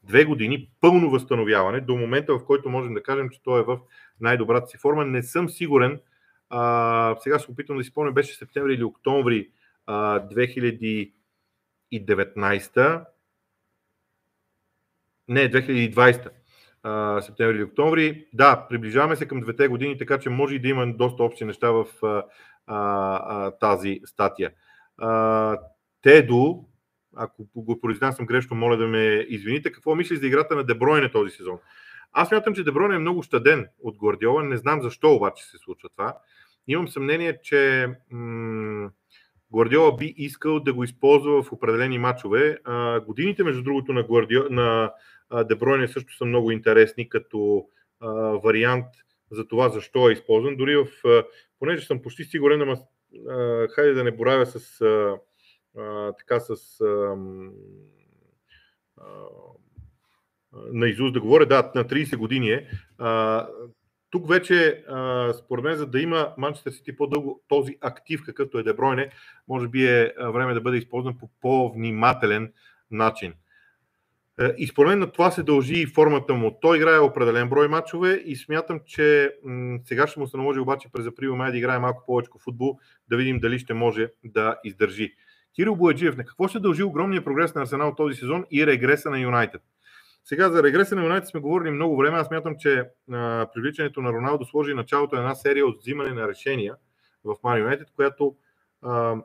две 0.07 0.25
години 0.25 0.69
пълно 0.81 1.09
възстановяване 1.09 1.81
до 1.81 1.95
момента, 1.95 2.38
в 2.38 2.45
който 2.45 2.69
можем 2.69 2.93
да 2.93 3.03
кажем, 3.03 3.29
че 3.29 3.43
той 3.43 3.59
е 3.59 3.63
в 3.63 3.79
най-добрата 4.21 4.67
си 4.67 4.77
форма. 4.77 5.05
Не 5.05 5.24
съм 5.24 5.50
сигурен, 5.50 6.00
а, 6.50 7.15
сега 7.19 7.39
се 7.39 7.51
опитвам 7.51 7.77
да 7.77 7.83
си 7.83 7.89
спомня, 7.89 8.12
беше 8.12 8.35
септември 8.35 8.74
или 8.74 8.83
октомври 8.83 9.50
а, 9.85 10.19
2019 10.19 13.05
не, 15.27 15.51
2020 15.51 16.29
а, 16.83 17.21
септември 17.21 17.55
или 17.55 17.63
октомври. 17.63 18.27
Да, 18.33 18.65
приближаваме 18.69 19.15
се 19.15 19.27
към 19.27 19.41
двете 19.41 19.67
години, 19.67 19.97
така 19.97 20.19
че 20.19 20.29
може 20.29 20.55
и 20.55 20.59
да 20.59 20.67
има 20.67 20.93
доста 20.93 21.24
общи 21.24 21.45
неща 21.45 21.71
в 21.71 21.85
а, 22.03 22.24
а, 22.67 23.51
тази 23.51 24.01
статия. 24.05 24.51
А, 24.97 25.57
Тедо, 26.01 26.65
ако 27.15 27.48
го 27.55 27.81
произнасям 27.81 28.25
грешно, 28.25 28.57
моля 28.57 28.77
да 28.77 28.88
ме 28.88 29.25
извините, 29.29 29.72
какво 29.72 29.95
мислиш 29.95 30.19
за 30.19 30.27
играта 30.27 30.55
на 30.55 30.63
Дебройне 30.63 31.12
този 31.12 31.31
сезон? 31.31 31.57
Аз 32.13 32.31
мятам, 32.31 32.53
че 32.53 32.63
Дебройне 32.63 32.95
е 32.95 33.00
много 33.00 33.24
щаден 33.24 33.67
от 33.84 33.98
Гвардиола, 33.98 34.43
не 34.43 34.57
знам 34.57 34.81
защо 34.81 35.13
обаче 35.13 35.43
се 35.43 35.57
случва 35.57 35.89
това. 35.89 36.17
Имам 36.67 36.88
съмнение, 36.88 37.39
че 37.43 37.89
м- 38.12 38.89
Гвардиола 39.53 39.95
би 39.95 40.13
искал 40.17 40.60
да 40.60 40.74
го 40.74 40.84
използва 40.84 41.43
в 41.43 41.51
определени 41.51 42.00
матчове. 42.00 42.57
А, 42.63 43.00
годините, 43.00 43.43
между 43.43 43.63
другото, 43.63 43.93
на, 43.93 44.03
Гвардио... 44.03 44.50
на 44.50 44.91
Дебройне 45.43 45.88
също 45.88 46.15
са 46.15 46.25
много 46.25 46.51
интересни 46.51 47.10
като 47.10 47.65
а, 48.00 48.10
вариант 48.43 48.86
за 49.31 49.48
това 49.48 49.69
защо 49.69 50.10
е 50.10 50.13
използван. 50.13 50.55
Дори 50.55 50.75
в, 50.75 50.88
понеже 51.60 51.86
съм 51.86 52.01
почти 52.01 52.24
сигурен, 52.24 52.62
ама 52.62 52.77
хайде 53.75 53.93
да 53.93 54.03
не 54.03 54.12
боравя 54.12 54.45
с 54.45 54.81
а, 54.81 55.17
така 56.17 56.39
с 56.39 56.82
а, 56.82 57.15
а, 58.98 59.03
на 60.72 60.88
Изус 60.88 61.12
да 61.12 61.22
говоря, 61.22 61.46
да, 61.46 61.72
на 61.75 61.86
30 61.86 62.17
години 62.17 62.51
е. 62.51 62.67
А, 62.98 63.48
тук 64.10 64.30
вече, 64.30 64.84
а, 64.89 65.34
според 65.34 65.63
мен, 65.63 65.76
за 65.76 65.88
да 65.88 66.02
има 66.02 66.34
Манчестър 66.38 66.71
Сити 66.71 66.95
по-дълго 66.95 67.41
този 67.47 67.78
актив, 67.82 68.21
какъвто 68.26 68.58
е 68.58 68.63
Дебройне, 68.63 69.10
може 69.47 69.67
би 69.67 69.86
е 69.88 70.13
време 70.19 70.54
да 70.54 70.62
бъде 70.62 70.78
използван 70.78 71.17
по 71.17 71.30
по-внимателен 71.41 72.54
начин. 72.91 73.34
И 74.58 74.67
според 74.67 74.89
мен 74.89 74.99
на 74.99 75.12
това 75.12 75.32
се 75.32 75.43
дължи 75.43 75.82
и 75.82 75.86
формата 75.86 76.34
му. 76.34 76.58
Той 76.62 76.78
играе 76.78 76.99
определен 76.99 77.49
брой 77.49 77.67
мачове 77.67 78.23
и 78.26 78.36
смятам, 78.36 78.80
че 78.86 79.36
м- 79.43 79.80
сега 79.86 80.08
ще 80.08 80.19
му 80.19 80.28
се 80.28 80.38
наложи 80.38 80.60
обаче 80.60 80.89
през 80.93 81.08
април 81.08 81.36
май 81.36 81.52
да 81.52 81.58
играе 81.58 81.80
малко 81.80 82.04
повече 82.06 82.30
футбол, 82.43 82.80
да 83.10 83.17
видим 83.17 83.39
дали 83.39 83.60
ще 83.60 83.73
може 83.73 84.10
да 84.23 84.60
издържи. 84.63 85.15
Кирил 85.56 85.76
Бояджиев, 85.76 86.18
на 86.18 86.26
какво 86.26 86.48
ще 86.48 86.60
дължи 86.60 86.84
огромния 86.84 87.24
прогрес 87.24 87.56
на 87.56 87.62
Арсенал 87.62 87.96
този 87.96 88.15
сезон 88.15 88.46
и 88.52 88.68
регреса 88.68 89.10
на 89.10 89.20
Юнайтед? 89.20 89.62
Сега 90.24 90.50
за 90.50 90.63
регреса 90.63 90.96
на 90.96 91.04
Юнайтед 91.04 91.30
сме 91.30 91.39
говорили 91.39 91.72
много 91.72 91.98
време. 91.98 92.18
Аз 92.18 92.28
смятам, 92.28 92.56
че 92.60 92.89
а, 93.12 93.48
привличането 93.54 94.02
на 94.02 94.13
Роналдо 94.13 94.46
сложи 94.46 94.74
началото 94.74 95.15
на 95.15 95.22
една 95.22 95.36
серия 95.36 95.68
от 95.68 95.80
взимане 95.80 96.13
на 96.13 96.28
решения 96.28 96.76
в 97.24 97.36
Ман 97.44 97.60
Юнайтед, 97.60 97.88
която 97.96 98.36
а, 98.82 99.15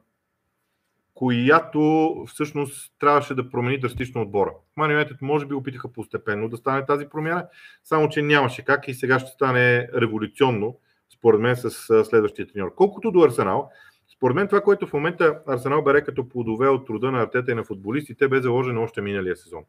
която 1.15 2.15
всъщност 2.29 2.93
трябваше 2.99 3.35
да 3.35 3.51
промени 3.51 3.81
драстично 3.81 4.23
отбора. 4.23 4.53
Ман 4.77 4.91
Юнайтед 4.91 5.23
може 5.23 5.47
би 5.47 5.55
опитаха 5.55 5.93
постепенно 5.93 6.49
да 6.49 6.57
стане 6.57 6.87
тази 6.87 7.09
промяна, 7.09 7.47
само 7.85 8.09
че 8.09 8.23
нямаше 8.23 8.65
как 8.65 8.89
и 8.89 8.95
сега 8.95 9.19
ще 9.19 9.31
стане 9.31 9.89
революционно, 9.95 10.79
според 11.15 11.41
мен, 11.41 11.57
с 11.57 11.71
следващия 12.05 12.47
треньор. 12.47 12.75
Колкото 12.75 13.11
до 13.11 13.23
Арсенал, 13.23 13.71
според 14.21 14.35
мен 14.37 14.47
това, 14.49 14.61
което 14.61 14.87
в 14.87 14.93
момента 14.93 15.41
Арсенал 15.47 15.83
бере 15.83 16.05
като 16.05 16.29
плодове 16.29 16.69
от 16.69 16.87
труда 16.87 17.11
на 17.11 17.23
артета 17.23 17.53
и 17.53 17.55
на 17.55 17.65
футболистите, 17.65 18.29
бе 18.29 18.41
заложено 18.41 18.83
още 18.83 19.01
миналия 19.01 19.37
сезон. 19.37 19.65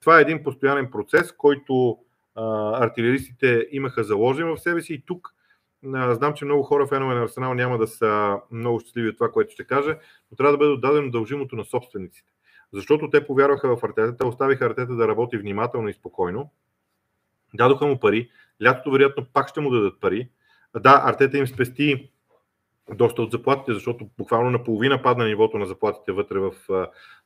Това 0.00 0.18
е 0.18 0.22
един 0.22 0.42
постоянен 0.42 0.90
процес, 0.90 1.32
който 1.32 1.98
а, 2.34 2.84
артилеристите 2.84 3.68
имаха 3.70 4.04
заложен 4.04 4.46
в 4.46 4.58
себе 4.58 4.80
си 4.80 4.94
и 4.94 5.02
тук 5.06 5.34
Знам, 5.84 6.34
че 6.34 6.44
много 6.44 6.62
хора, 6.62 6.86
фенове 6.86 7.14
на 7.14 7.22
Арсенал, 7.22 7.54
няма 7.54 7.78
да 7.78 7.86
са 7.86 8.40
много 8.50 8.80
щастливи 8.80 9.08
от 9.08 9.16
това, 9.16 9.32
което 9.32 9.52
ще 9.52 9.64
кажа, 9.64 9.98
но 10.30 10.36
трябва 10.36 10.52
да 10.52 10.58
бъде 10.58 10.70
отдадено 10.70 11.10
дължимото 11.10 11.56
на 11.56 11.64
собствениците. 11.64 12.32
Защото 12.72 13.10
те 13.10 13.26
повярваха 13.26 13.76
в 13.76 13.84
Артета, 13.84 14.16
те 14.16 14.26
оставиха 14.26 14.66
Артета 14.66 14.96
да 14.96 15.08
работи 15.08 15.38
внимателно 15.38 15.88
и 15.88 15.92
спокойно. 15.92 16.50
Дадоха 17.54 17.86
му 17.86 18.00
пари. 18.00 18.30
Лятото, 18.64 18.90
вероятно, 18.90 19.26
пак 19.32 19.48
ще 19.48 19.60
му 19.60 19.70
дадат 19.70 20.00
пари. 20.00 20.28
Да, 20.80 21.02
Артета 21.04 21.38
им 21.38 21.46
спести 21.46 22.10
доста 22.94 23.22
от 23.22 23.30
заплатите, 23.30 23.72
защото 23.72 24.08
буквално 24.18 24.50
наполовина 24.50 25.02
падна 25.02 25.24
нивото 25.24 25.58
на 25.58 25.66
заплатите 25.66 26.12
вътре 26.12 26.38
в 26.38 26.52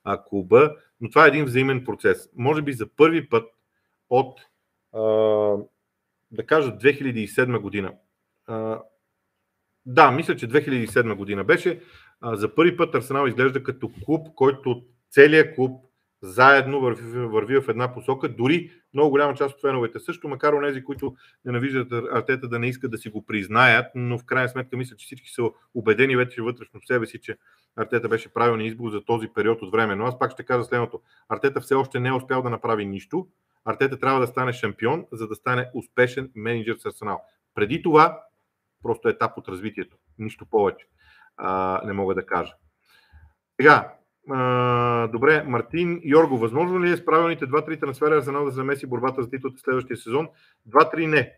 а, 0.05 0.25
клуба, 0.25 0.77
но 1.01 1.11
това 1.11 1.25
е 1.25 1.29
един 1.29 1.45
взаимен 1.45 1.85
процес. 1.85 2.29
Може 2.37 2.63
би 2.63 2.73
за 2.73 2.87
първи 2.97 3.29
път 3.29 3.49
от, 4.11 4.41
а, 4.93 5.01
да 6.31 6.47
кажа, 6.47 6.77
2007 6.77 7.59
година 7.59 7.93
да, 9.87 10.11
мисля, 10.11 10.37
че 10.37 10.49
2007 10.49 11.15
година 11.15 11.45
беше. 11.45 11.81
За 12.23 12.55
първи 12.55 12.77
път 12.77 12.95
Арсенал 12.95 13.27
изглежда 13.27 13.63
като 13.63 13.91
клуб, 14.05 14.29
който 14.35 14.85
целият 15.11 15.55
клуб 15.55 15.85
заедно 16.23 16.81
върви, 16.81 17.27
върви 17.27 17.61
в 17.61 17.69
една 17.69 17.95
посока. 17.95 18.29
Дори 18.29 18.71
много 18.95 19.11
голяма 19.11 19.35
част 19.35 19.55
от 19.55 19.61
феновете 19.61 19.99
също, 20.01 20.29
макар 20.29 20.53
онези, 20.53 20.85
които 20.85 21.17
ненавиждат 21.45 21.93
Артета 21.93 22.49
да 22.49 22.59
не 22.59 22.69
искат 22.69 22.91
да 22.91 22.99
си 22.99 23.09
го 23.09 23.27
признаят, 23.27 23.87
но 23.95 24.19
в 24.19 24.25
крайна 24.25 24.49
сметка 24.49 24.77
мисля, 24.77 24.97
че 24.97 25.07
всички 25.07 25.31
са 25.31 25.43
убедени 25.75 26.17
вече 26.17 26.43
вътрешно 26.43 26.81
в 26.81 26.87
себе 26.87 27.07
си, 27.07 27.21
че 27.21 27.37
Артета 27.77 28.09
беше 28.09 28.33
правилният 28.33 28.73
избор 28.73 28.91
за 28.91 29.05
този 29.05 29.29
период 29.35 29.63
от 29.63 29.73
време. 29.73 29.97
Но 29.97 30.05
аз 30.05 30.19
пак 30.19 30.33
ще 30.33 30.45
кажа 30.45 30.65
следното. 30.65 31.01
Артета 31.29 31.61
все 31.61 31.75
още 31.75 32.01
не 32.01 32.09
е 32.09 32.13
успял 32.13 32.43
да 32.43 32.51
направи 32.51 32.87
нищо. 32.87 33.29
Артета 33.65 33.99
трябва 33.99 34.21
да 34.21 34.27
стане 34.27 34.53
шампион, 34.53 35.07
за 35.13 35.29
да 35.29 35.35
стане 35.35 35.71
успешен 35.75 36.31
менеджер 36.35 36.77
с 36.79 36.87
Арсенал. 36.87 37.23
Преди 37.55 37.83
това 37.83 38.23
просто 38.83 39.09
етап 39.09 39.39
от 39.39 39.49
развитието. 39.49 39.97
Нищо 40.19 40.47
повече 40.47 40.87
а, 41.37 41.81
не 41.85 41.93
мога 41.93 42.15
да 42.15 42.27
кажа. 42.27 42.55
Сега, 43.61 43.95
добре, 45.13 45.43
Мартин 45.47 46.01
Йорго, 46.05 46.39
възможно 46.39 46.85
ли 46.85 46.91
е 46.91 46.97
с 46.97 47.05
правилните 47.05 47.47
2-3 47.47 47.81
трансфера 47.81 48.17
Арсенал 48.17 48.45
да 48.45 48.51
замеси 48.51 48.87
борбата 48.87 49.23
за 49.23 49.31
титлата 49.31 49.59
следващия 49.59 49.97
сезон? 49.97 50.29
2-3 50.69 51.07
не. 51.07 51.33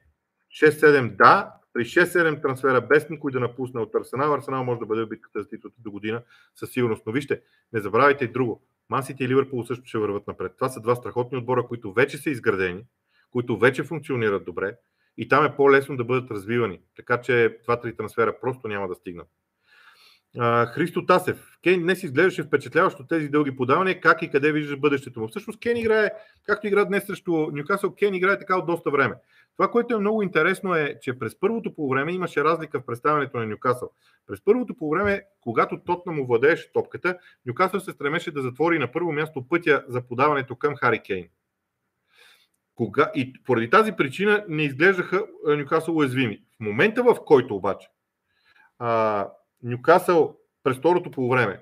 6-7 0.63 1.17
да. 1.17 1.55
При 1.73 1.85
6-7 1.85 2.43
трансфера 2.43 2.81
без 2.81 3.11
никой 3.11 3.33
да 3.33 3.41
напусне 3.41 3.81
от 3.81 3.95
Арсенал, 3.95 4.35
Арсенал 4.35 4.65
може 4.65 4.81
да 4.81 4.87
бъде 4.87 5.05
в 5.05 5.09
битката 5.09 5.43
за 5.43 5.49
титлата 5.49 5.77
до 5.79 5.91
година 5.91 6.23
със 6.57 6.71
сигурност. 6.71 7.03
Но 7.07 7.13
вижте, 7.13 7.41
не 7.73 7.81
забравяйте 7.81 8.25
и 8.25 8.29
друго. 8.29 8.63
Мансите 8.91 9.25
и 9.25 9.29
Ливърпул 9.29 9.65
също 9.65 9.85
ще 9.87 9.99
върват 9.99 10.27
напред. 10.27 10.53
Това 10.57 10.69
са 10.69 10.81
два 10.81 10.95
страхотни 10.95 11.39
отбора, 11.39 11.67
които 11.67 11.93
вече 11.93 12.19
са 12.19 12.31
изградени, 12.31 12.85
които 13.31 13.59
вече 13.59 13.83
функционират 13.83 14.45
добре 14.45 14.77
и 15.17 15.29
там 15.29 15.45
е 15.45 15.57
по-лесно 15.57 15.97
да 15.97 16.05
бъдат 16.05 16.31
развивани. 16.31 16.81
Така 16.97 17.21
че 17.21 17.59
два-три 17.65 17.97
трансфера 17.97 18.41
просто 18.41 18.69
няма 18.69 18.89
да 18.89 18.95
стигнат. 18.95 19.29
Христо 20.43 21.07
Тасев. 21.07 21.59
Кейн 21.63 21.83
днес 21.83 22.03
изглеждаше 22.03 22.43
впечатляващо 22.43 23.07
тези 23.07 23.29
дълги 23.29 23.57
подавания. 23.57 24.01
Как 24.01 24.23
и 24.23 24.31
къде 24.31 24.53
виждаш 24.53 24.79
бъдещето 24.79 25.21
му? 25.21 25.29
Всъщност 25.29 25.61
Кейн 25.61 25.77
играе, 25.77 26.11
както 26.47 26.67
игра 26.67 26.85
днес 26.85 27.07
срещу 27.07 27.33
Ньюкасъл, 27.33 27.95
Кейн 27.95 28.15
играе 28.15 28.39
така 28.39 28.59
от 28.59 28.67
доста 28.67 28.91
време. 28.91 29.15
Това, 29.57 29.71
което 29.71 29.95
е 29.95 29.99
много 29.99 30.23
интересно 30.23 30.75
е, 30.75 30.99
че 31.03 31.19
през 31.19 31.41
първото 31.41 31.75
по 31.75 31.89
време 31.89 32.13
имаше 32.13 32.45
разлика 32.45 32.81
в 32.81 32.87
представянето 32.87 33.39
на 33.39 33.47
Ньюкасъл. 33.47 33.91
През 34.27 34.45
първото 34.45 34.75
по 34.75 34.91
време, 34.91 35.23
когато 35.41 35.81
Тотна 35.81 36.13
му 36.13 36.27
владееше 36.27 36.73
топката, 36.73 37.19
Ньюкасъл 37.47 37.81
се 37.81 37.93
стремеше 37.93 38.31
да 38.31 38.43
затвори 38.43 38.79
на 38.79 38.93
първо 38.93 39.13
място 39.13 39.49
пътя 39.49 39.85
за 39.89 40.03
подаването 40.03 40.57
към 40.57 40.77
Хари 40.77 40.99
Кейн. 40.99 41.29
Кога... 42.75 43.11
И 43.15 43.33
поради 43.45 43.71
тази 43.71 43.93
причина 43.93 44.45
не 44.49 44.63
изглеждаха 44.63 45.25
Ньюкасъл 45.47 45.97
уязвими. 45.97 46.43
В 46.57 46.61
момента, 46.61 47.03
в 47.03 47.17
който 47.25 47.57
обаче 47.57 47.89
Нюкасъл 49.65 50.37
през 50.63 50.77
второто 50.77 51.11
по 51.11 51.29
време 51.29 51.61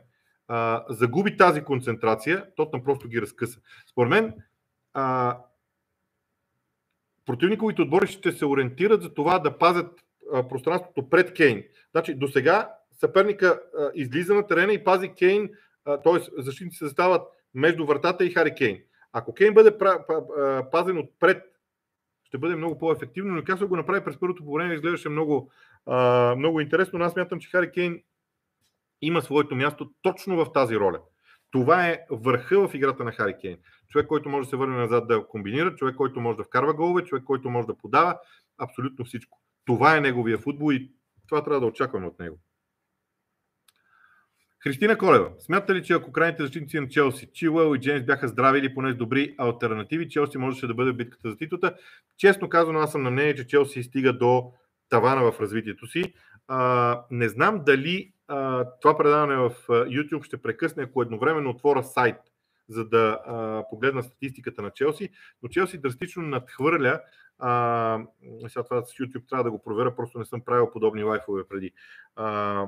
а, 0.48 0.84
загуби 0.88 1.36
тази 1.36 1.62
концентрация, 1.62 2.46
Тотнам 2.56 2.84
просто 2.84 3.08
ги 3.08 3.22
разкъса. 3.22 3.60
Според 3.90 4.10
мен, 4.10 4.34
а, 4.94 5.38
противниковите 7.26 7.82
отбори 7.82 8.06
ще 8.06 8.32
се 8.32 8.46
ориентират 8.46 9.02
за 9.02 9.14
това 9.14 9.38
да 9.38 9.58
пазят 9.58 10.00
а, 10.32 10.48
пространството 10.48 11.10
пред 11.10 11.34
Кейн. 11.34 11.64
Значи, 11.92 12.14
до 12.14 12.28
сега 12.28 12.74
съперника 12.92 13.60
а, 13.78 13.90
излиза 13.94 14.34
на 14.34 14.46
терена 14.46 14.72
и 14.72 14.84
пази 14.84 15.08
Кейн, 15.08 15.50
т.е. 15.84 16.42
защитници 16.42 16.78
се 16.78 16.84
застават 16.84 17.22
между 17.54 17.86
вратата 17.86 18.24
и 18.24 18.30
Хари 18.30 18.54
Кейн. 18.54 18.78
Ако 19.12 19.34
Кейн 19.34 19.54
бъде 19.54 19.78
пазен 20.72 20.98
отпред, 20.98 21.42
ще 22.24 22.38
бъде 22.38 22.56
много 22.56 22.78
по-ефективно, 22.78 23.34
но 23.34 23.44
как 23.44 23.66
го 23.66 23.76
направи 23.76 24.04
през 24.04 24.20
първото 24.20 24.44
по 24.44 24.52
време, 24.52 24.74
изглеждаше 24.74 25.08
много, 25.08 25.50
много 26.36 26.60
интересно, 26.60 26.98
но 26.98 27.04
аз 27.04 27.16
мятам, 27.16 27.40
че 27.40 27.50
Хари 27.50 27.72
Кейн 27.72 28.02
има 29.02 29.22
своето 29.22 29.54
място 29.54 29.90
точно 30.02 30.44
в 30.44 30.52
тази 30.52 30.76
роля. 30.76 31.00
Това 31.50 31.88
е 31.88 32.00
върха 32.10 32.68
в 32.68 32.74
играта 32.74 33.04
на 33.04 33.12
Хари 33.12 33.34
Кейн. 33.40 33.58
Човек, 33.88 34.06
който 34.06 34.28
може 34.28 34.46
да 34.46 34.50
се 34.50 34.56
върне 34.56 34.76
назад 34.76 35.08
да 35.08 35.26
комбинира, 35.26 35.74
човек, 35.74 35.96
който 35.96 36.20
може 36.20 36.36
да 36.36 36.44
вкарва 36.44 36.74
голове, 36.74 37.04
човек, 37.04 37.24
който 37.24 37.50
може 37.50 37.66
да 37.66 37.78
подава 37.78 38.18
абсолютно 38.58 39.04
всичко. 39.04 39.40
Това 39.64 39.96
е 39.96 40.00
неговия 40.00 40.38
футбол 40.38 40.72
и 40.72 40.92
това 41.28 41.44
трябва 41.44 41.60
да 41.60 41.66
очакваме 41.66 42.06
от 42.06 42.18
него. 42.18 42.38
Христина 44.62 44.98
Колева, 44.98 45.30
смята 45.38 45.74
ли, 45.74 45.84
че 45.84 45.92
ако 45.92 46.12
крайните 46.12 46.42
защитници 46.42 46.80
на 46.80 46.88
Челси, 46.88 47.30
Чилуел 47.32 47.76
и 47.76 47.80
Джеймс 47.80 48.04
бяха 48.04 48.28
здрави 48.28 48.58
или 48.58 48.74
поне 48.74 48.92
с 48.92 48.96
добри 48.96 49.34
альтернативи, 49.38 50.08
Челси 50.08 50.38
можеше 50.38 50.66
да 50.66 50.74
бъде 50.74 50.92
в 50.92 50.96
битката 50.96 51.30
за 51.30 51.36
титулата? 51.36 51.76
Честно 52.18 52.48
казано, 52.48 52.78
аз 52.78 52.92
съм 52.92 53.02
на 53.02 53.10
мнение, 53.10 53.34
че 53.34 53.46
Челси 53.46 53.82
стига 53.82 54.12
до 54.12 54.52
тавана 54.92 55.32
в 55.32 55.40
развитието 55.40 55.86
си. 55.86 56.14
А, 56.48 57.04
не 57.10 57.28
знам 57.28 57.62
дали 57.64 58.12
а, 58.28 58.66
това 58.80 58.98
предаване 58.98 59.36
в 59.36 59.50
YouTube 59.68 60.24
ще 60.24 60.42
прекъсне, 60.42 60.82
ако 60.82 61.02
едновременно 61.02 61.50
отворя 61.50 61.82
сайт, 61.82 62.16
за 62.68 62.88
да 62.88 63.20
а, 63.26 63.64
погледна 63.70 64.02
статистиката 64.02 64.62
на 64.62 64.70
Челси, 64.70 65.08
но 65.42 65.48
Челси 65.48 65.78
драстично 65.78 66.22
надхвърля. 66.22 67.00
А, 67.38 68.00
сега 68.48 68.62
това 68.62 68.84
с 68.84 68.92
YouTube 68.94 69.28
трябва 69.28 69.44
да 69.44 69.50
го 69.50 69.62
проверя, 69.62 69.96
просто 69.96 70.18
не 70.18 70.24
съм 70.24 70.40
правил 70.40 70.70
подобни 70.70 71.04
лайфове 71.04 71.42
преди. 71.48 71.72
А, 72.16 72.66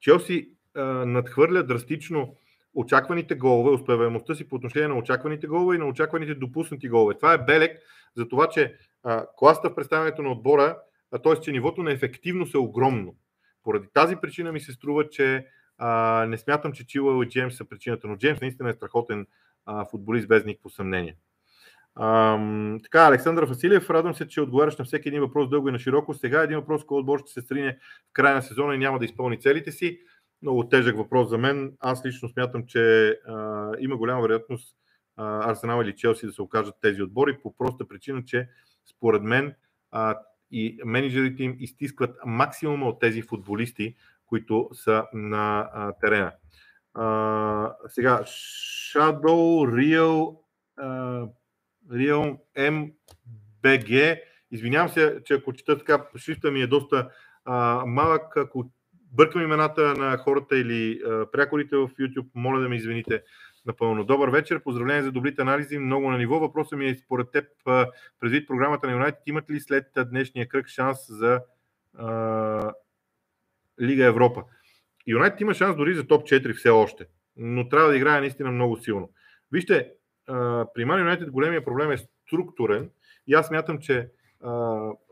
Челси 0.00 0.50
а, 0.74 0.82
надхвърля 0.84 1.62
драстично 1.62 2.36
очакваните 2.74 3.34
голове, 3.34 3.70
успеваемостта 3.70 4.34
си 4.34 4.48
по 4.48 4.56
отношение 4.56 4.88
на 4.88 4.98
очакваните 4.98 5.46
голове 5.46 5.76
и 5.76 5.78
на 5.78 5.86
очакваните 5.86 6.34
допуснати 6.34 6.88
голове. 6.88 7.14
Това 7.14 7.32
е 7.32 7.44
белег 7.44 7.78
за 8.16 8.28
това, 8.28 8.48
че 8.48 8.74
а, 9.02 9.26
класта 9.36 9.70
в 9.70 9.74
представянето 9.74 10.22
на 10.22 10.32
отбора 10.32 10.78
т.е. 11.10 11.40
че 11.40 11.52
нивото 11.52 11.82
на 11.82 11.92
ефективност 11.92 12.54
е 12.54 12.58
огромно. 12.58 13.14
Поради 13.62 13.88
тази 13.94 14.16
причина 14.16 14.52
ми 14.52 14.60
се 14.60 14.72
струва, 14.72 15.08
че 15.08 15.46
а, 15.78 16.26
не 16.28 16.38
смятам, 16.38 16.72
че 16.72 16.86
Чила 16.86 17.24
и 17.24 17.28
Джеймс 17.28 17.56
са 17.56 17.64
причината, 17.64 18.08
но 18.08 18.16
Джеймс 18.16 18.40
наистина 18.40 18.70
е 18.70 18.72
страхотен 18.72 19.26
а, 19.66 19.84
футболист 19.84 20.28
без 20.28 20.44
никакво 20.44 20.70
съмнение. 20.70 21.16
А, 21.94 22.38
така, 22.82 23.06
Александър 23.06 23.44
Василев, 23.44 23.90
радвам 23.90 24.14
се, 24.14 24.28
че 24.28 24.40
отговаряш 24.40 24.76
на 24.76 24.84
всеки 24.84 25.08
един 25.08 25.20
въпрос 25.20 25.48
дълго 25.48 25.68
и 25.68 25.72
на 25.72 25.78
широко. 25.78 26.14
Сега 26.14 26.42
един 26.42 26.58
въпрос, 26.58 26.84
който 26.84 27.00
отбор 27.00 27.18
ще 27.18 27.32
се 27.32 27.46
срине 27.46 27.78
в 28.10 28.12
края 28.12 28.34
на 28.34 28.42
сезона 28.42 28.74
и 28.74 28.78
няма 28.78 28.98
да 28.98 29.04
изпълни 29.04 29.40
целите 29.40 29.72
си. 29.72 30.00
Много 30.42 30.68
тежък 30.68 30.96
въпрос 30.96 31.28
за 31.28 31.38
мен. 31.38 31.72
Аз 31.80 32.06
лично 32.06 32.28
смятам, 32.28 32.66
че 32.66 33.08
а, 33.08 33.72
има 33.78 33.96
голяма 33.96 34.22
вероятност 34.22 34.76
а, 35.16 35.50
Арсенал 35.50 35.82
или 35.82 35.96
Челси 35.96 36.26
да 36.26 36.32
се 36.32 36.42
окажат 36.42 36.74
тези 36.82 37.02
отбори 37.02 37.38
по 37.42 37.56
проста 37.56 37.88
причина, 37.88 38.24
че 38.24 38.48
според 38.90 39.22
мен 39.22 39.54
а, 39.90 40.18
и 40.50 40.78
менеджерите 40.84 41.42
им 41.42 41.56
изтискват 41.58 42.16
максимума 42.26 42.86
от 42.86 43.00
тези 43.00 43.22
футболисти, 43.22 43.94
които 44.26 44.70
са 44.72 45.04
на 45.12 45.70
а, 45.72 45.92
терена. 45.92 46.32
А, 46.94 47.74
сега, 47.88 48.22
Shadow 48.22 49.68
Real, 49.70 50.36
uh, 50.80 51.30
Real 51.90 52.38
MBG. 52.58 54.20
Извинявам 54.50 54.88
се, 54.88 55.18
че 55.24 55.34
ако 55.34 55.52
чета 55.52 55.78
така, 55.78 56.04
шрифта 56.16 56.50
ми 56.50 56.60
е 56.60 56.66
доста 56.66 57.10
а, 57.44 57.82
малък. 57.86 58.36
Ако 58.36 58.70
бъркам 59.12 59.42
имената 59.42 59.94
на 59.94 60.16
хората 60.18 60.58
или 60.58 61.00
а, 61.06 61.30
прякорите 61.30 61.76
в 61.76 61.88
YouTube, 61.88 62.26
моля 62.34 62.60
да 62.60 62.68
ме 62.68 62.76
извините 62.76 63.22
напълно. 63.68 64.04
Добър 64.04 64.28
вечер, 64.28 64.62
поздравления 64.62 65.04
за 65.04 65.12
добрите 65.12 65.42
анализи, 65.42 65.78
много 65.78 66.10
на 66.10 66.18
ниво. 66.18 66.38
Въпросът 66.38 66.78
ми 66.78 66.86
е 66.86 66.94
според 66.94 67.30
теб, 67.30 67.44
предвид 68.20 68.48
програмата 68.48 68.86
на 68.86 68.92
Юнайтед, 68.92 69.20
имат 69.26 69.50
ли 69.50 69.60
след 69.60 69.86
днешния 70.10 70.48
кръг 70.48 70.68
шанс 70.68 70.98
за 71.08 71.40
а, 71.98 72.72
Лига 73.80 74.04
Европа? 74.04 74.44
Юнайтед 75.06 75.40
има 75.40 75.54
шанс 75.54 75.76
дори 75.76 75.94
за 75.94 76.06
топ 76.06 76.22
4 76.22 76.54
все 76.54 76.68
още, 76.68 77.06
но 77.36 77.68
трябва 77.68 77.90
да 77.90 77.96
играе 77.96 78.20
наистина 78.20 78.50
много 78.50 78.76
силно. 78.76 79.10
Вижте, 79.52 79.92
а, 80.26 80.66
при 80.74 80.84
Ман 80.84 80.98
Юнайтед 80.98 81.30
големия 81.30 81.64
проблем 81.64 81.90
е 81.90 81.98
структурен 82.26 82.90
и 83.26 83.34
аз 83.34 83.50
мятам, 83.50 83.78
че 83.78 84.10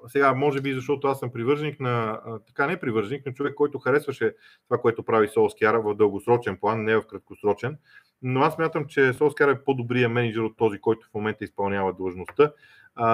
Сега, 0.09 0.35
може 0.35 0.61
би, 0.61 0.75
защото 0.75 1.07
аз 1.07 1.19
съм 1.19 1.33
привърженик 1.33 1.81
на, 1.81 2.21
така 2.47 2.67
не 2.67 2.81
привърженик, 2.81 3.23
но 3.27 3.33
човек, 3.33 3.55
който 3.55 3.79
харесваше 3.79 4.35
това, 4.69 4.79
което 4.79 5.03
прави 5.03 5.29
Солскияра 5.29 5.81
в 5.81 5.95
дългосрочен 5.95 6.57
план, 6.57 6.85
не 6.85 6.97
в 6.97 7.07
краткосрочен 7.07 7.79
но 8.23 8.41
аз 8.41 8.59
мятам, 8.59 8.87
че 8.87 9.13
Солскар 9.13 9.49
е 9.49 9.65
по-добрия 9.65 10.09
менеджер 10.09 10.41
от 10.41 10.57
този, 10.57 10.79
който 10.79 11.07
в 11.07 11.15
момента 11.15 11.45
изпълнява 11.45 11.93
длъжността. 11.93 12.53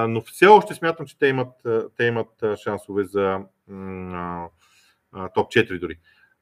Но 0.09 0.21
все 0.21 0.47
още 0.47 0.75
смятам, 0.75 1.07
че 1.07 1.19
те 1.19 1.27
имат, 1.27 1.53
те 1.97 2.05
имат 2.05 2.45
шансове 2.63 3.05
за 3.05 3.41
топ 5.35 5.53
4 5.53 5.81
дори. 5.81 5.99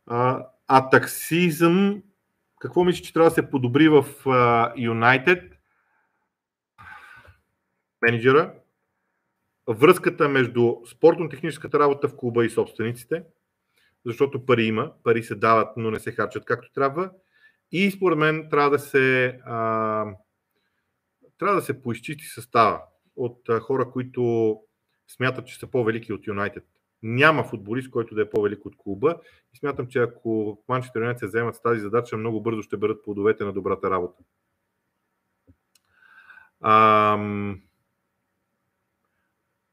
А, 0.07 0.47
а 0.69 0.89
таксизъм, 0.89 2.03
какво 2.61 2.85
мислиш, 2.85 3.07
че 3.07 3.13
трябва 3.13 3.31
да 3.31 3.35
се 3.35 3.51
подобри 3.51 3.89
в 3.89 4.05
Юнайтед? 4.77 5.53
Менеджера, 8.03 8.55
връзката 9.75 10.29
между 10.29 10.75
спортно-техническата 10.91 11.79
работа 11.79 12.09
в 12.09 12.17
клуба 12.17 12.45
и 12.45 12.51
собствениците, 12.51 13.23
защото 14.07 14.47
пари 14.47 14.65
има, 14.65 14.93
пари 15.05 15.23
се 15.23 15.35
дават, 15.35 15.69
но 15.77 15.91
не 15.91 16.01
се 16.01 16.13
харчат 16.13 16.45
както 16.45 16.73
трябва 16.73 17.11
и 17.73 17.91
според 17.91 18.19
мен 18.19 18.49
трябва 18.51 18.71
да 18.71 18.79
се, 18.79 19.39
а, 19.45 20.05
трябва 21.39 21.57
да 21.57 21.63
се 21.63 21.83
поизчисти 21.83 22.25
състава 22.25 22.83
от 23.17 23.49
а, 23.49 23.61
хора, 23.61 23.91
които 23.91 24.57
смятат, 25.09 25.47
че 25.47 25.59
са 25.59 25.67
по-велики 25.67 26.13
от 26.13 26.27
Юнайтед. 26.27 26.65
Няма 27.03 27.45
футболист, 27.45 27.91
който 27.91 28.15
да 28.15 28.23
е 28.23 28.31
по-велик 28.31 28.67
от 28.67 28.77
клуба 28.77 29.21
и 29.55 29.59
смятам, 29.59 29.87
че 29.87 29.99
ако 29.99 30.63
Манчестър 30.69 31.01
Юнайтед 31.01 31.21
се 31.21 31.27
вземат 31.27 31.55
с 31.55 31.63
тази 31.63 31.81
задача, 31.81 32.17
много 32.17 32.43
бързо 32.43 32.63
ще 32.63 32.77
бъдат 32.77 33.05
плодовете 33.05 33.45
на 33.45 33.53
добрата 33.53 33.91
работа. 33.91 34.23
А, 36.61 37.17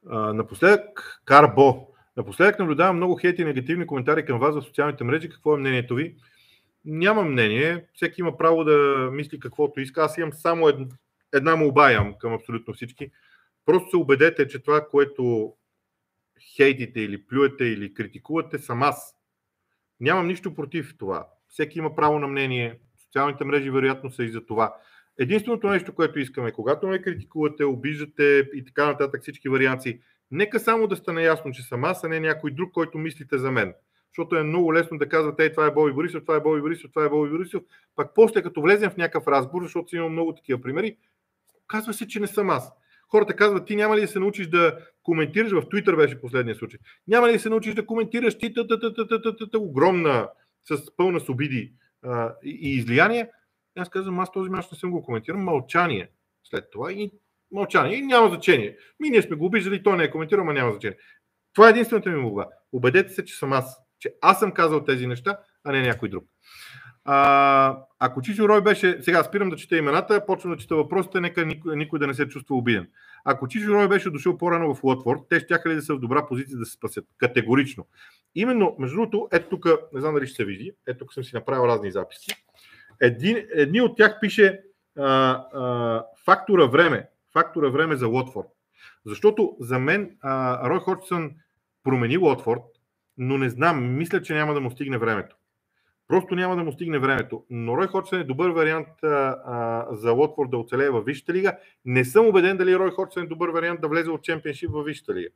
напоследък, 0.10 1.22
Карбо. 1.26 1.88
Напоследък 2.18 2.60
наблюдавам 2.60 2.96
много 2.96 3.16
хейти 3.16 3.42
и 3.42 3.46
негативни 3.46 3.88
коментари 3.88 4.26
към 4.26 4.40
вас 4.40 4.56
в 4.56 4.62
социалните 4.64 5.04
мрежи. 5.04 5.30
Какво 5.30 5.54
е 5.54 5.60
мнението 5.60 5.96
ви? 5.96 6.16
Нямам 6.86 7.32
мнение. 7.32 7.86
Всеки 7.94 8.22
има 8.22 8.38
право 8.38 8.64
да 8.64 9.10
мисли 9.12 9.40
каквото 9.40 9.80
иска. 9.80 10.02
Аз 10.02 10.18
имам 10.18 10.34
само 10.34 10.68
една, 10.68 10.86
една 11.34 11.56
молба 11.56 11.92
имам 11.92 12.14
към 12.20 12.34
абсолютно 12.34 12.74
всички. 12.74 13.12
Просто 13.66 13.90
се 13.90 13.98
убедете, 13.98 14.48
че 14.48 14.64
това, 14.64 14.88
което 14.88 15.54
хейтите 16.56 17.00
или 17.00 17.26
плюете 17.26 17.64
или 17.64 17.94
критикувате, 17.94 18.58
съм 18.60 18.84
аз. 18.84 19.16
Нямам 20.00 20.28
нищо 20.28 20.56
против 20.56 20.94
това. 20.98 21.28
Всеки 21.48 21.80
има 21.80 21.96
право 21.96 22.20
на 22.20 22.28
мнение. 22.28 22.80
Социалните 23.06 23.44
мрежи 23.44 23.70
вероятно 23.70 24.12
са 24.12 24.24
и 24.24 24.30
за 24.30 24.46
това. 24.46 24.76
Единственото 25.20 25.70
нещо, 25.70 25.94
което 25.94 26.20
искаме, 26.20 26.52
когато 26.52 26.88
ме 26.88 27.02
критикувате, 27.02 27.66
обиждате 27.66 28.50
и 28.54 28.66
така 28.66 28.86
нататък 28.86 29.22
всички 29.22 29.50
варианти, 29.50 30.00
нека 30.32 30.60
само 30.60 30.88
да 30.88 30.96
стане 30.96 31.24
ясно, 31.24 31.52
че 31.52 31.64
съм 31.64 31.84
аз, 31.84 32.04
а 32.04 32.10
не 32.10 32.20
някой 32.20 32.52
друг, 32.52 32.72
който 32.72 32.98
мислите 32.98 33.38
за 33.38 33.52
мен. 33.52 33.74
Защото 34.12 34.36
е 34.36 34.44
много 34.44 34.74
лесно 34.74 34.98
да 34.98 35.10
казвате, 35.10 35.44
ей, 35.44 35.52
това 35.52 35.66
е 35.66 35.72
Боби 35.72 35.92
Борисов, 35.92 36.22
това 36.22 36.36
е 36.36 36.40
Боби 36.40 36.62
Борисов, 36.62 36.92
това 36.92 37.06
е 37.06 37.10
Боби 37.10 37.32
Борисов. 37.32 37.64
Пак 37.96 38.12
после, 38.16 38.42
като 38.42 38.62
влезем 38.62 38.90
в 38.90 38.98
някакъв 38.98 39.28
разговор, 39.28 39.64
защото 39.64 39.90
си 39.90 39.96
имам 39.96 40.12
много 40.12 40.36
такива 40.36 40.62
примери, 40.62 40.98
казва 41.68 41.94
се, 41.94 42.08
че 42.08 42.20
не 42.20 42.28
съм 42.28 42.50
аз. 42.50 42.72
Хората 43.08 43.36
казват, 43.36 43.66
ти 43.66 43.76
няма 43.76 43.98
ли 43.98 44.02
да 44.02 44.08
се 44.08 44.20
научиш 44.20 44.48
да 44.48 44.80
коментираш, 45.04 45.52
в 45.52 45.66
Twitter 45.66 45.96
беше 45.96 46.22
последния 46.22 46.56
случай, 46.56 46.80
няма 47.08 47.28
ли 47.28 47.34
да 47.34 47.40
се 47.40 47.50
научиш 47.50 47.74
да 47.74 47.86
коментираш? 47.86 48.38
Ти 48.38 48.54
огромна 49.58 50.30
с 50.64 50.96
пълна 50.96 51.20
с 51.20 51.30
обиди 51.30 51.74
и, 52.44 52.86
Аз 53.78 53.90
казвам, 53.90 54.20
аз 54.20 54.32
този 54.32 54.50
мач 54.50 54.72
не 54.72 54.78
съм 54.78 54.92
го 54.92 55.04
коментирал. 55.04 55.40
Мълчание 55.40 56.10
след 56.44 56.72
това 56.72 56.92
и 56.92 57.12
мълчание. 57.52 57.98
И 57.98 58.02
няма 58.02 58.28
значение. 58.30 58.78
Ми 59.00 59.10
ние 59.10 59.22
сме 59.22 59.36
го 59.36 59.46
обиждали, 59.46 59.84
той 59.84 59.98
не 59.98 60.04
е 60.04 60.12
коментирал, 60.12 60.46
но 60.46 60.54
няма 60.54 60.72
значение. 60.72 60.98
Това 61.54 61.68
е 61.68 61.70
единствената 61.70 62.10
ми 62.10 62.16
молба. 62.16 62.46
Обедете 62.72 63.14
се, 63.14 63.26
че 63.26 63.36
съм 63.36 63.54
аз. 63.54 63.80
Че 64.00 64.14
аз 64.22 64.40
съм 64.40 64.52
казал 64.52 64.84
тези 64.84 65.08
неща, 65.08 65.40
а 65.64 65.72
не 65.72 65.82
някой 65.82 66.10
друг. 66.10 66.26
А, 67.06 67.78
ако 68.00 68.22
Чичо 68.22 68.50
Рой 68.50 68.62
беше, 68.62 68.98
сега 69.02 69.24
спирам 69.24 69.50
да 69.50 69.56
чета 69.56 69.78
имената, 69.78 70.26
почвам 70.26 70.54
да 70.54 70.58
чета 70.58 70.76
въпросите, 70.76 71.22
нека 71.22 71.46
никой, 71.46 71.76
никой 71.76 72.00
да 72.00 72.08
не 72.08 72.14
се 72.14 72.28
чувства 72.28 72.56
обиден. 72.56 72.90
Ако 73.26 73.48
Чичо 73.48 73.74
Рой 73.74 73.88
беше 73.88 74.10
дошъл 74.10 74.38
по-рано 74.38 74.76
в 74.76 74.84
Уотфорд, 74.84 75.20
те 75.30 75.40
ще 75.40 75.70
ли 75.70 75.76
да 75.76 75.82
са 75.82 75.96
в 75.96 76.00
добра 76.00 76.28
позиция 76.28 76.58
да 76.58 76.66
се 76.66 76.72
спасят? 76.72 77.06
Категорично. 77.18 77.88
Именно, 78.36 78.76
между 78.80 78.96
другото, 78.96 79.28
ето 79.32 79.50
тук, 79.50 79.66
не 79.94 80.02
знам 80.02 80.14
дали 80.14 80.28
ще 80.28 80.36
се 80.36 80.46
види, 80.46 80.72
ето 80.88 81.00
тук 81.00 81.14
съм 81.14 81.24
си 81.24 81.36
направил 81.36 81.68
разни 81.68 81.92
записи. 81.92 82.47
Един, 83.02 83.46
едни 83.54 83.82
от 83.82 83.98
тях 83.98 84.18
пише 84.22 84.62
а, 84.98 85.04
а, 85.54 86.06
фактора 86.26 86.66
време, 86.66 87.10
фактора 87.34 87.70
време 87.70 87.96
за 87.96 88.08
Уотфорд. 88.08 88.48
Защото 89.06 89.56
за 89.60 89.80
мен 89.80 90.18
а, 90.22 90.70
Рой 90.70 90.80
Ходжсън 90.80 91.32
промени 91.84 92.18
Уотфорд, 92.18 92.64
но 93.18 93.38
не 93.38 93.50
знам, 93.50 93.98
мисля, 93.98 94.22
че 94.22 94.34
няма 94.34 94.54
да 94.54 94.62
му 94.62 94.72
стигне 94.72 94.98
времето. 94.98 95.36
Просто 96.08 96.36
няма 96.36 96.56
да 96.56 96.64
му 96.64 96.72
стигне 96.72 97.00
времето. 97.00 97.44
Но 97.50 97.78
Рой 97.78 97.88
Ходжсън 97.88 98.20
е 98.20 98.24
добър 98.24 98.50
вариант 98.50 98.88
а, 99.04 99.08
а, 99.46 99.88
за 99.96 100.14
Уотфорд 100.14 100.50
да 100.50 100.58
оцелее 100.58 100.90
във 100.90 101.06
Висшата 101.06 101.34
лига. 101.34 101.58
Не 101.86 102.06
съм 102.06 102.28
убеден 102.28 102.58
дали 102.58 102.80
Рой 102.80 102.92
Ходжсън 102.92 103.24
е 103.24 103.28
добър 103.28 103.50
вариант 103.50 103.82
да 103.82 103.88
влезе 103.88 104.10
от 104.10 104.24
чемпионшип 104.24 104.72
във 104.72 104.86
Висшата 104.86 105.14
лига. 105.14 105.30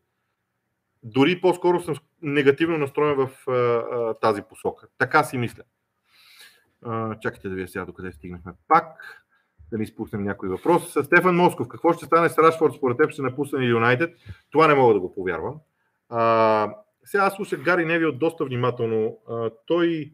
Дори 1.04 1.42
по-скоро 1.42 1.82
съм 1.82 1.96
негативно 2.22 2.78
настроен 2.78 3.16
в 3.16 3.48
а, 3.48 3.54
а, 3.54 4.14
тази 4.14 4.42
посока. 4.42 4.88
Така 4.98 5.24
си 5.24 5.38
мисля. 5.38 5.64
Чакайте 7.22 7.50
да 7.50 7.56
ви 7.56 7.68
сега 7.68 7.86
докъде 7.86 8.12
стигнахме. 8.12 8.54
Пак 8.68 8.86
да 9.72 9.78
ни 9.78 9.84
изпуснем 9.84 10.24
някой 10.24 10.50
въпрос. 10.50 10.98
Стефан 11.04 11.36
Москов, 11.36 11.68
какво 11.68 11.94
ще 11.94 12.06
стане 12.06 12.30
с 12.30 12.38
Рашфорд 12.38 12.74
според 12.74 12.98
теб, 12.98 13.12
ще 13.12 13.22
напусне 13.22 13.66
Юнайтед? 13.66 14.16
Това 14.52 14.68
не 14.68 14.76
мога 14.76 14.94
да 14.94 15.00
го 15.00 15.14
повярвам. 15.14 15.60
А, 16.10 16.76
сега 17.06 17.24
аз 17.24 17.34
слушах 17.34 17.64
Гари 17.64 17.86
Неви 17.86 18.14
доста 18.14 18.46
внимателно. 18.46 19.18
А, 19.30 19.50
той 19.66 20.14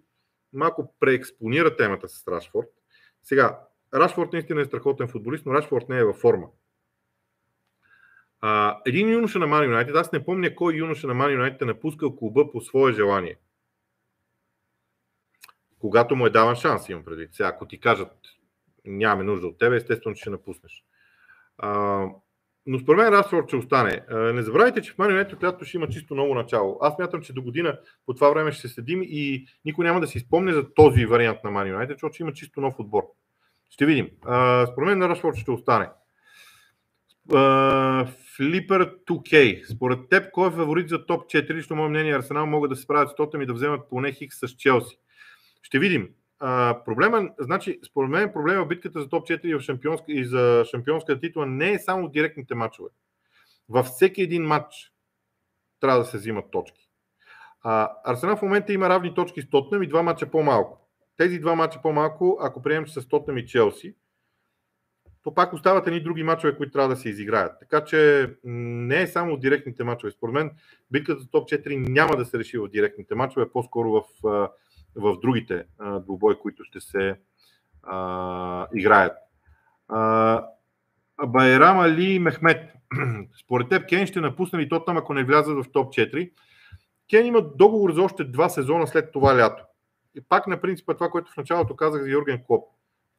малко 0.53 0.93
преекспонира 0.99 1.75
темата 1.75 2.07
с 2.07 2.27
Рашфорд. 2.27 2.67
Сега, 3.23 3.59
Рашфорд 3.93 4.33
наистина 4.33 4.61
е 4.61 4.65
страхотен 4.65 5.07
футболист, 5.07 5.45
но 5.45 5.53
Рашфорд 5.53 5.89
не 5.89 5.97
е 5.97 6.03
във 6.03 6.15
форма. 6.15 6.47
А, 8.41 8.81
един 8.85 9.09
юноша 9.09 9.39
на 9.39 9.47
Ман 9.47 9.63
Юнайтед, 9.63 9.95
аз 9.95 10.11
не 10.11 10.25
помня 10.25 10.55
кой 10.55 10.75
юноша 10.75 11.07
на 11.07 11.13
Ман 11.13 11.31
Юнайтед 11.31 11.61
е 11.61 11.65
напускал 11.65 12.15
клуба 12.15 12.51
по 12.51 12.61
свое 12.61 12.93
желание. 12.93 13.37
Когато 15.81 16.15
му 16.15 16.25
е 16.25 16.29
даван 16.29 16.55
шанс, 16.55 16.89
имам 16.89 17.05
предвид. 17.05 17.29
Сега, 17.33 17.47
ако 17.49 17.67
ти 17.67 17.79
кажат, 17.79 18.11
нямаме 18.85 19.23
нужда 19.23 19.47
от 19.47 19.57
тебе, 19.57 19.75
естествено, 19.75 20.15
че 20.15 20.21
ще 20.21 20.29
напуснеш. 20.29 20.83
А, 21.57 22.03
но 22.65 22.79
според 22.79 22.97
мен 22.97 23.13
Расфорд 23.13 23.47
ще 23.47 23.55
остане. 23.55 24.01
Не 24.09 24.41
забравяйте, 24.41 24.81
че 24.81 24.93
в 24.93 24.97
Ман 24.97 25.09
Юнайтед 25.09 25.43
лятото 25.43 25.65
ще 25.65 25.77
има 25.77 25.89
чисто 25.89 26.15
ново 26.15 26.35
начало. 26.35 26.77
Аз 26.81 26.99
мятам, 26.99 27.21
че 27.21 27.33
до 27.33 27.41
година 27.41 27.79
по 28.05 28.13
това 28.13 28.29
време 28.29 28.51
ще 28.51 28.67
се 28.67 28.73
следим 28.73 29.01
и 29.03 29.47
никой 29.65 29.85
няма 29.85 30.01
да 30.01 30.07
си 30.07 30.19
спомне 30.19 30.53
за 30.53 30.73
този 30.73 31.05
вариант 31.05 31.43
на 31.43 31.51
Ман 31.51 31.67
Юнайтед, 31.67 31.95
защото 31.95 32.13
ще 32.13 32.23
има 32.23 32.33
чисто 32.33 32.61
нов 32.61 32.79
отбор. 32.79 33.03
Ще 33.69 33.85
видим. 33.85 34.09
Според 34.71 34.97
мен 34.97 35.01
Расфорд 35.01 35.35
ще 35.35 35.51
остане. 35.51 35.89
Флипър 38.37 38.95
2K. 39.05 39.65
Според 39.75 40.09
теб, 40.09 40.31
кой 40.31 40.47
е 40.47 40.51
фаворит 40.51 40.89
за 40.89 41.05
топ 41.05 41.23
4? 41.23 41.53
Лично 41.53 41.75
мое 41.75 41.89
мнение, 41.89 42.15
Арсенал 42.15 42.45
могат 42.45 42.69
да 42.69 42.75
се 42.75 42.81
справят 42.83 43.09
с 43.09 43.15
Тотъм 43.15 43.41
и 43.41 43.45
да 43.45 43.53
вземат 43.53 43.89
поне 43.89 44.11
хикс 44.11 44.39
с 44.39 44.47
Челси. 44.47 44.99
Ще 45.67 45.79
видим. 45.79 46.09
А, 46.39 46.81
проблема, 46.85 47.29
значи, 47.39 47.79
според 47.85 48.09
мен 48.09 48.33
проблема 48.33 48.65
в 48.65 48.67
битката 48.67 49.01
за 49.01 49.09
топ 49.09 49.27
4 49.27 49.57
в 49.57 49.61
шампионска, 49.61 50.11
и 50.11 50.25
за 50.25 50.63
шампионска 50.71 51.19
титла 51.19 51.45
не 51.45 51.71
е 51.71 51.79
само 51.79 52.07
в 52.07 52.11
директните 52.11 52.55
матчове. 52.55 52.89
Във 53.69 53.85
всеки 53.85 54.21
един 54.21 54.43
матч 54.43 54.91
трябва 55.79 55.99
да 55.99 56.05
се 56.05 56.17
взимат 56.17 56.51
точки. 56.51 56.89
А, 57.61 57.91
Арсенал 58.03 58.37
в 58.37 58.41
момента 58.41 58.73
има 58.73 58.89
равни 58.89 59.13
точки 59.13 59.41
с 59.41 59.49
Тотнам 59.49 59.83
и 59.83 59.87
два 59.87 60.03
матча 60.03 60.31
по-малко. 60.31 60.89
Тези 61.17 61.39
два 61.39 61.55
матча 61.55 61.81
по-малко, 61.81 62.37
ако 62.41 62.61
приемем, 62.61 62.85
че 62.85 63.01
с 63.01 63.07
Тотнам 63.07 63.37
и 63.37 63.47
Челси, 63.47 63.95
то 65.23 65.33
пак 65.33 65.53
остават 65.53 65.87
едни 65.87 66.03
други 66.03 66.23
матчове, 66.23 66.57
които 66.57 66.71
трябва 66.71 66.89
да 66.89 66.95
се 66.95 67.09
изиграят. 67.09 67.59
Така 67.59 67.85
че 67.85 68.29
не 68.43 69.01
е 69.01 69.07
само 69.07 69.37
директните 69.37 69.83
матчове. 69.83 70.11
Според 70.11 70.33
мен 70.33 70.51
битката 70.91 71.21
за 71.21 71.29
топ 71.29 71.49
4 71.49 71.89
няма 71.89 72.17
да 72.17 72.25
се 72.25 72.39
реши 72.39 72.57
в 72.57 72.67
директните 72.67 73.15
матчове, 73.15 73.51
по-скоро 73.51 73.91
в 73.91 74.03
в 74.97 75.17
другите 75.21 75.65
двубои, 76.01 76.35
които 76.39 76.63
ще 76.63 76.81
се 76.81 77.19
а, 77.83 78.67
играят. 78.75 79.17
А, 79.87 80.43
Байрам 81.27 81.79
Али 81.79 82.19
Мехмет. 82.19 82.73
Според 83.43 83.69
теб 83.69 83.89
Кен 83.89 84.07
ще 84.07 84.21
напусне 84.21 84.59
ли 84.59 84.69
там, 84.69 84.97
ако 84.97 85.13
не 85.13 85.23
влязат 85.23 85.65
в 85.65 85.71
топ 85.71 85.93
4? 85.93 86.31
Кен 87.09 87.25
има 87.25 87.41
договор 87.41 87.91
за 87.91 88.01
още 88.01 88.23
два 88.23 88.49
сезона 88.49 88.87
след 88.87 89.11
това 89.11 89.37
лято. 89.37 89.63
И 90.15 90.21
пак 90.21 90.47
на 90.47 90.61
принципа 90.61 90.93
това, 90.93 91.09
което 91.09 91.31
в 91.31 91.37
началото 91.37 91.75
казах 91.75 92.01
за 92.01 92.09
Юрген 92.09 92.43
Клоп. 92.47 92.69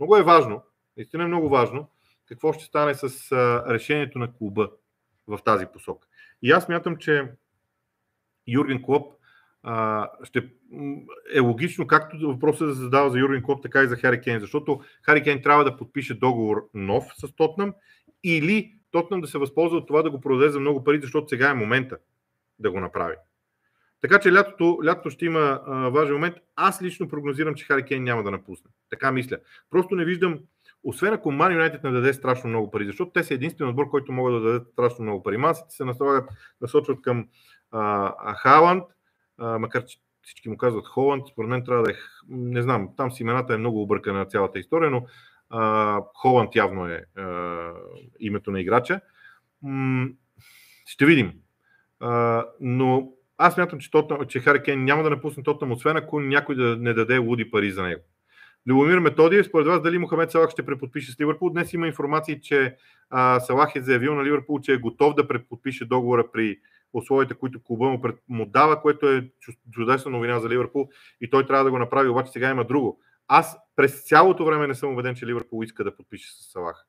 Много 0.01 0.17
е 0.17 0.23
важно, 0.23 0.63
наистина 0.97 1.25
е 1.25 1.27
много 1.27 1.49
важно, 1.49 1.89
какво 2.27 2.53
ще 2.53 2.65
стане 2.65 2.95
с 2.95 3.33
а, 3.33 3.65
решението 3.69 4.19
на 4.19 4.33
клуба 4.33 4.71
в 5.29 5.39
тази 5.45 5.67
посока. 5.67 6.09
И 6.43 6.51
аз 6.51 6.69
мятам, 6.69 6.97
че 6.97 7.33
Юрген 8.47 8.83
Клоп 8.83 9.18
а, 9.71 10.09
ще 10.25 10.49
е 11.35 11.41
логично, 11.41 11.87
както 11.87 12.17
въпросът 12.21 12.69
се 12.69 12.81
задава 12.81 13.11
за 13.11 13.19
Юрген 13.19 13.43
Клоп, 13.43 13.63
така 13.63 13.83
и 13.83 13.89
за 13.89 13.97
Хари 13.97 14.21
Кейн, 14.21 14.41
защото 14.41 14.81
Хари 15.03 15.23
Кейн 15.23 15.43
трябва 15.43 15.65
да 15.65 15.77
подпише 15.77 16.15
договор 16.15 16.69
нов 16.75 17.05
с 17.17 17.33
Тотнам 17.37 17.73
или 18.25 18.75
Тотнам 18.91 19.21
да 19.21 19.27
се 19.27 19.39
възползва 19.39 19.77
от 19.77 19.87
това 19.87 20.03
да 20.03 20.11
го 20.11 20.21
продаде 20.21 20.51
за 20.51 20.61
много 20.61 20.85
пари, 20.85 21.01
защото 21.01 21.29
сега 21.29 21.51
е 21.51 21.55
момента 21.55 21.97
да 22.59 22.71
го 22.71 22.81
направи. 22.81 23.15
Така 24.01 24.19
че 24.19 24.33
лятото, 24.33 24.79
лятото 24.85 25.11
ще 25.11 25.27
има 25.27 25.61
а, 25.67 25.89
важен 25.89 26.15
момент. 26.15 26.37
Аз 26.57 26.83
лично 26.83 27.09
прогнозирам, 27.09 27.55
че 27.55 27.65
Хари 27.65 27.83
Кейн 27.83 28.05
няма 28.05 28.23
да 28.23 28.31
напусне. 28.31 28.71
Така 28.91 29.13
мисля. 29.13 29.37
Просто 29.71 29.95
не 29.95 30.05
виждам, 30.05 30.39
освен 30.85 31.13
ако 31.13 31.33
Ман 31.33 31.53
Юнайтед 31.53 31.85
не 31.85 31.91
даде 31.91 32.13
страшно 32.13 32.51
много 32.51 32.71
пари, 32.71 32.87
защото 32.87 33.11
те 33.11 33.25
са 33.25 33.35
единствен 33.35 33.69
отбор, 33.69 33.89
който 33.89 34.13
могат 34.13 34.35
да 34.35 34.41
дадат 34.41 34.69
страшно 34.73 35.05
много 35.05 35.23
пари. 35.23 35.37
Масите 35.37 35.75
се 35.75 35.85
насочват 36.61 37.03
към 37.03 37.29
а, 37.71 38.35
Халанд, 38.35 38.85
макар 39.39 39.85
че 39.85 39.99
всички 40.23 40.49
му 40.49 40.57
казват 40.57 40.87
Холанд, 40.87 41.29
според 41.29 41.51
мен 41.51 41.65
трябва 41.65 41.83
да 41.83 41.91
е, 41.91 41.95
не 42.29 42.63
знам, 42.63 42.89
там 42.97 43.13
с 43.13 43.21
имената 43.21 43.55
е 43.55 43.59
много 43.59 43.83
объркана 43.83 44.27
цялата 44.27 44.59
история, 44.59 44.91
но 44.91 45.07
а, 45.51 46.03
Холанд 46.15 46.57
явно 46.57 46.87
е 46.87 47.05
а, 47.17 47.73
името 48.21 48.51
на 48.51 48.61
играча. 48.61 49.01
М- 49.63 50.09
ще 50.87 51.07
видим. 51.07 51.33
А, 52.01 52.45
но 52.61 53.13
аз 53.39 53.57
мятам, 53.57 53.79
че, 53.79 53.91
Тотна, 53.91 54.27
че 54.27 54.41
Хари 54.41 54.63
Кен 54.63 54.85
няма 54.85 55.03
да 55.03 55.11
напусне 55.11 55.43
Тотнам, 55.43 55.73
освен 55.73 55.97
ако 55.97 56.21
някой 56.21 56.55
да 56.55 56.77
не 56.77 56.95
даде 56.95 57.19
луди 57.19 57.51
пари 57.51 57.71
за 57.71 57.83
него. 57.83 58.03
Любомир 58.67 58.99
Методиев, 58.99 59.47
според 59.47 59.67
вас 59.67 59.83
дали 59.83 59.99
Мохамед 59.99 60.31
Салах 60.31 60.51
ще 60.51 60.67
преподпише 60.67 61.13
с 61.13 61.21
Ливърпул? 61.21 61.51
Днес 61.51 61.73
има 61.73 61.87
информации, 61.87 62.41
че 62.41 62.77
а, 63.11 63.41
Салах 63.41 63.77
е 63.77 63.83
заявил 63.83 64.15
на 64.15 64.25
Ливърпул, 64.25 64.61
че 64.61 64.73
е 64.73 64.79
готов 64.79 65.15
да 65.15 65.29
преподпише 65.29 65.85
договора 65.85 66.25
при 66.33 66.59
условията, 66.93 67.35
които 67.35 67.63
клуба 67.63 67.89
му, 67.89 68.03
пред, 68.03 68.17
му 68.29 68.47
дава, 68.47 68.83
което 68.83 69.09
е 69.09 69.31
чудесна 69.71 70.11
новина 70.11 70.41
за 70.41 70.49
Ливърпул 70.49 70.89
и 71.21 71.31
той 71.31 71.47
трябва 71.47 71.65
да 71.65 71.71
го 71.71 71.79
направи, 71.79 72.09
обаче 72.09 72.33
сега 72.33 72.51
има 72.51 72.65
друго. 72.65 73.01
Аз 73.29 73.59
през 73.77 74.09
цялото 74.09 74.45
време 74.45 74.67
не 74.67 74.75
съм 74.75 74.93
убеден, 74.93 75.15
че 75.15 75.27
Ливърпул 75.27 75.65
иска 75.65 75.85
да 75.85 75.97
подпише 75.97 76.33
с 76.33 76.53
Салах. 76.53 76.87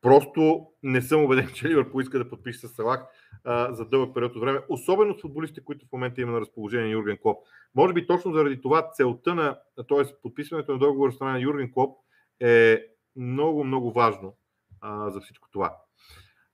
Просто 0.00 0.66
не 0.82 1.02
съм 1.02 1.24
убеден, 1.24 1.50
че 1.54 1.68
Ливърпул 1.68 2.00
иска 2.00 2.18
да 2.18 2.30
подпише 2.30 2.58
с 2.58 2.68
Салах 2.68 3.06
а, 3.44 3.74
за 3.74 3.84
дълъг 3.84 4.14
период 4.14 4.36
от 4.36 4.40
време, 4.40 4.60
особено 4.68 5.18
с 5.18 5.20
футболистите, 5.20 5.64
които 5.64 5.86
в 5.86 5.92
момента 5.92 6.20
има 6.20 6.32
на 6.32 6.40
разположение 6.40 6.92
Юрген 6.92 7.18
Клоп. 7.22 7.46
Може 7.74 7.94
би 7.94 8.06
точно 8.06 8.32
заради 8.32 8.60
това 8.60 8.90
целта 8.90 9.34
на, 9.34 9.58
т.е. 9.88 10.20
подписването 10.22 10.72
на 10.72 10.78
договор 10.78 11.08
от 11.08 11.14
страна 11.14 11.32
на 11.32 11.40
Юрген 11.40 11.72
Клоп 11.72 11.98
е 12.40 12.84
много, 13.16 13.64
много 13.64 13.92
важно 13.92 14.36
а, 14.80 15.10
за 15.10 15.20
всичко 15.20 15.48
това. 15.50 15.76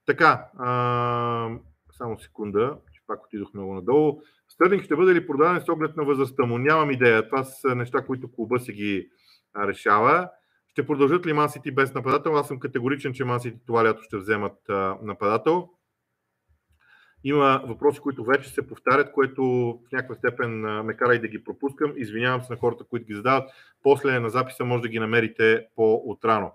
Така, 0.07 0.51
а, 0.59 1.51
само 1.99 2.19
секунда, 2.19 2.79
че 2.93 3.01
пак 3.07 3.25
отидох 3.25 3.55
много 3.55 3.75
надолу. 3.75 4.21
Стърлинг 4.49 4.83
ще 4.83 4.97
бъде 4.97 5.15
ли 5.15 5.27
продаден 5.27 5.61
с 5.61 5.69
оглед 5.69 5.97
на 5.97 6.05
възрастта 6.05 6.47
му? 6.47 6.59
Нямам 6.59 6.91
идея. 6.91 7.29
Това 7.29 7.45
са 7.45 7.75
неща, 7.75 8.07
които 8.07 8.33
клуба 8.33 8.61
си 8.61 8.73
ги 8.73 9.09
решава. 9.57 10.29
Ще 10.69 10.87
продължат 10.87 11.27
ли 11.27 11.33
Мансити 11.33 11.71
без 11.71 11.95
нападател? 11.95 12.37
Аз 12.37 12.49
съм 12.49 12.59
категоричен, 12.59 13.13
че 13.13 13.25
Мансити 13.25 13.59
това 13.67 13.85
лято 13.85 14.03
ще 14.03 14.17
вземат 14.17 14.57
нападател. 15.03 15.69
Има 17.25 17.63
въпроси, 17.67 18.01
които 18.01 18.25
вече 18.25 18.51
се 18.51 18.67
повтарят, 18.69 19.13
което 19.13 19.43
в 19.89 19.93
някаква 19.93 20.15
степен 20.15 20.61
ме 20.61 20.97
кара 20.97 21.15
и 21.15 21.21
да 21.21 21.29
ги 21.29 21.45
пропускам. 21.45 21.93
Извинявам 21.97 22.43
се 22.43 22.53
на 22.53 22.59
хората, 22.59 22.85
които 22.85 23.07
ги 23.07 23.15
задават. 23.15 23.51
После 23.83 24.21
на 24.21 24.31
записа 24.31 24.65
може 24.65 24.83
да 24.83 24.89
ги 24.89 24.99
намерите 24.99 25.67
по-отрано. 25.77 26.53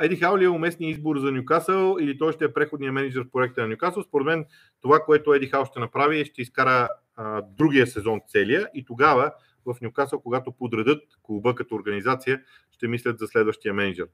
Еди 0.00 0.16
Хау 0.16 0.38
ли 0.38 0.44
е 0.44 0.48
уместният 0.48 0.96
избор 0.96 1.18
за 1.18 1.32
Нюкасъл 1.32 1.96
или 2.00 2.18
той 2.18 2.32
ще 2.32 2.44
е 2.44 2.52
преходният 2.52 2.94
менеджер 2.94 3.24
в 3.24 3.30
проекта 3.30 3.60
на 3.60 3.68
Нюкасъл? 3.68 4.02
Според 4.02 4.26
мен 4.26 4.44
това, 4.80 5.00
което 5.00 5.34
Еди 5.34 5.46
Хау 5.46 5.64
ще 5.64 5.80
направи, 5.80 6.24
ще 6.24 6.42
изкара 6.42 6.88
а, 7.16 7.42
другия 7.42 7.86
сезон 7.86 8.20
целия 8.28 8.68
и 8.74 8.84
тогава 8.84 9.32
в 9.66 9.76
Ньюкасъл, 9.82 10.20
когато 10.20 10.52
подредат 10.52 11.02
клуба 11.22 11.54
като 11.54 11.74
организация, 11.74 12.42
ще 12.70 12.88
мислят 12.88 13.18
за 13.18 13.26
следващия 13.26 13.74
менеджер. 13.74 14.06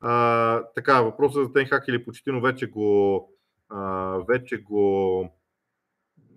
А, 0.00 0.62
така, 0.74 1.02
въпросът 1.02 1.44
за 1.46 1.52
Тенхак 1.52 1.88
или 1.88 2.04
Почетино 2.04 2.40
вече 2.40 2.66
го, 2.66 3.30
а, 3.68 4.18
вече 4.28 4.56
го 4.56 5.22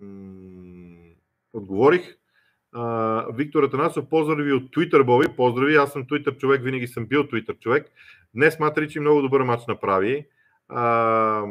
м- 0.00 1.14
отговорих. 1.52 2.16
А, 2.72 3.26
Виктор 3.32 3.62
Атанасов, 3.62 4.08
поздрави 4.08 4.52
от 4.52 4.62
Twitter, 4.62 5.04
Боби. 5.04 5.26
Поздрави, 5.36 5.76
аз 5.76 5.92
съм 5.92 6.06
Twitter 6.06 6.38
човек, 6.38 6.62
винаги 6.62 6.86
съм 6.86 7.06
бил 7.06 7.22
Twitter 7.22 7.58
човек. 7.58 7.86
Днес 8.34 8.58
Матричи 8.58 9.00
много 9.00 9.22
добър 9.22 9.42
матч 9.42 9.66
направи. 9.66 10.26
А, 10.68 11.44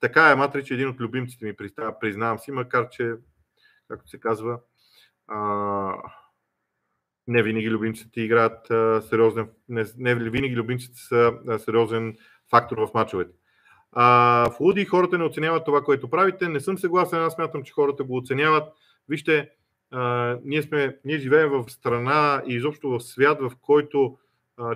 така 0.00 0.30
е, 0.30 0.36
Матрич 0.36 0.70
е 0.70 0.74
един 0.74 0.88
от 0.88 1.00
любимците 1.00 1.44
ми, 1.44 1.56
признавам 2.00 2.38
си, 2.38 2.52
макар 2.52 2.88
че, 2.88 3.12
както 3.88 4.10
се 4.10 4.20
казва, 4.20 4.60
а, 5.28 5.96
не 7.26 7.42
винаги 7.42 7.70
любимците 7.70 8.20
играят 8.20 8.70
а, 8.70 9.02
сериозен, 9.02 9.48
не, 9.68 9.84
не 9.96 10.14
винаги 10.14 10.56
любимците 10.56 10.98
са 10.98 11.32
а, 11.48 11.58
сериозен 11.58 12.16
фактор 12.50 12.78
в 12.78 12.94
мачовете. 12.94 13.32
А, 13.92 14.50
в 14.50 14.60
Луди 14.60 14.84
хората 14.84 15.18
не 15.18 15.24
оценяват 15.24 15.64
това, 15.64 15.84
което 15.84 16.10
правите. 16.10 16.48
Не 16.48 16.60
съм 16.60 16.78
съгласен, 16.78 17.18
аз 17.18 17.34
смятам, 17.34 17.62
че 17.62 17.72
хората 17.72 18.04
го 18.04 18.16
оценяват. 18.16 18.72
Вижте, 19.08 19.50
а, 19.90 20.36
ние, 20.44 20.62
сме, 20.62 20.98
ние 21.04 21.18
живеем 21.18 21.50
в 21.50 21.64
страна 21.68 22.42
и 22.46 22.54
изобщо 22.54 22.90
в 22.90 23.00
свят, 23.00 23.40
в 23.40 23.52
който 23.60 24.18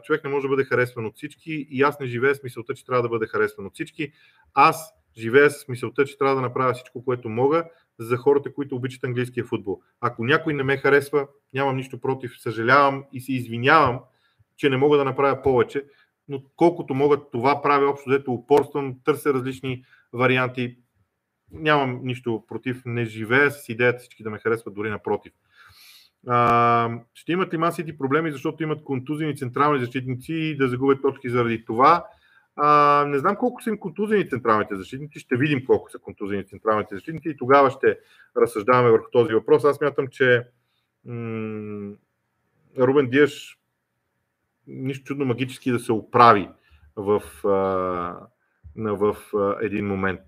човек 0.03 0.25
не 0.25 0.31
може 0.31 0.43
да 0.43 0.49
бъде 0.49 0.65
харесван 0.65 1.07
от 1.07 1.17
всички 1.17 1.67
и 1.71 1.83
аз 1.83 2.01
не 2.01 2.07
живея 2.07 2.35
с 2.35 2.43
мисълта, 2.43 2.75
че 2.75 2.87
трябва 2.87 3.03
да 3.03 3.09
бъде 3.09 3.27
харесван 3.27 3.67
от 3.67 3.75
всички. 3.75 4.13
Аз 4.55 4.93
живея 5.19 5.51
с 5.51 5.69
мисълта, 5.69 6.05
че 6.05 6.19
трябва 6.19 6.35
да 6.35 6.41
направя 6.41 6.73
всичко, 6.73 7.05
което 7.05 7.29
мога 7.29 7.65
за 7.99 8.17
хората, 8.17 8.55
които 8.55 8.77
обичат 8.77 9.05
английския 9.05 9.45
футбол. 9.45 9.81
Ако 10.01 10.25
някой 10.25 10.55
не 10.55 10.63
ме 10.63 10.77
харесва, 10.77 11.29
нямам 11.55 11.77
нищо 11.77 12.01
против, 12.01 12.33
съжалявам 12.39 13.05
и 13.13 13.21
се 13.21 13.33
извинявам, 13.33 14.01
че 14.57 14.71
не 14.71 14.77
мога 14.77 14.99
да 14.99 15.05
направя 15.05 15.43
повече, 15.43 15.85
но 16.29 16.43
колкото 16.57 16.95
мога, 16.95 17.31
това 17.33 17.63
правя 17.63 17.91
общо, 17.91 18.11
дето 18.11 18.33
упорствам, 18.33 18.97
търся 19.05 19.35
различни 19.35 19.85
варианти. 20.13 20.77
Нямам 21.53 22.01
нищо 22.03 22.45
против, 22.49 22.83
не 22.87 23.05
живея 23.05 23.51
с 23.51 23.69
идеята 23.69 23.99
всички 23.99 24.23
да 24.23 24.31
ме 24.31 24.39
харесват, 24.39 24.75
дори 24.75 24.91
напротив. 24.91 25.33
А, 26.29 26.91
ще 27.15 27.33
имат 27.33 27.53
ли 27.55 27.59
масите 27.59 27.99
проблеми, 27.99 28.33
защото 28.33 28.63
имат 28.63 28.85
контузини 28.85 29.37
централни 29.37 29.81
защитници 29.81 30.33
и 30.33 30.57
да 30.57 30.69
загубят 30.69 31.03
точки 31.03 31.31
заради 31.31 31.65
това. 31.65 32.07
А, 32.57 33.05
не 33.09 33.19
знам 33.19 33.37
колко 33.37 33.63
са 33.63 33.71
им 33.71 33.79
контузени 33.79 34.29
централните 34.29 34.77
защитници, 34.77 35.19
ще 35.19 35.37
видим 35.37 35.65
колко 35.67 35.91
са 35.91 35.99
контузени 35.99 36.47
централните 36.47 36.95
защитници 36.95 37.29
и 37.29 37.37
тогава 37.37 37.71
ще 37.71 37.99
разсъждаваме 38.37 38.91
върху 38.91 39.11
този 39.13 39.35
въпрос. 39.35 39.65
Аз 39.65 39.81
мятам, 39.81 40.07
че 40.07 40.47
м- 41.05 41.93
Рубен 42.79 43.11
Диеш 43.11 43.59
нищо 44.67 45.05
чудно 45.05 45.25
магически 45.25 45.73
да 45.73 45.79
се 45.79 45.93
оправи 45.93 46.49
в, 46.97 47.23
а, 47.45 47.51
в 48.77 49.17
а, 49.35 49.57
един 49.61 49.87
момент. 49.87 50.21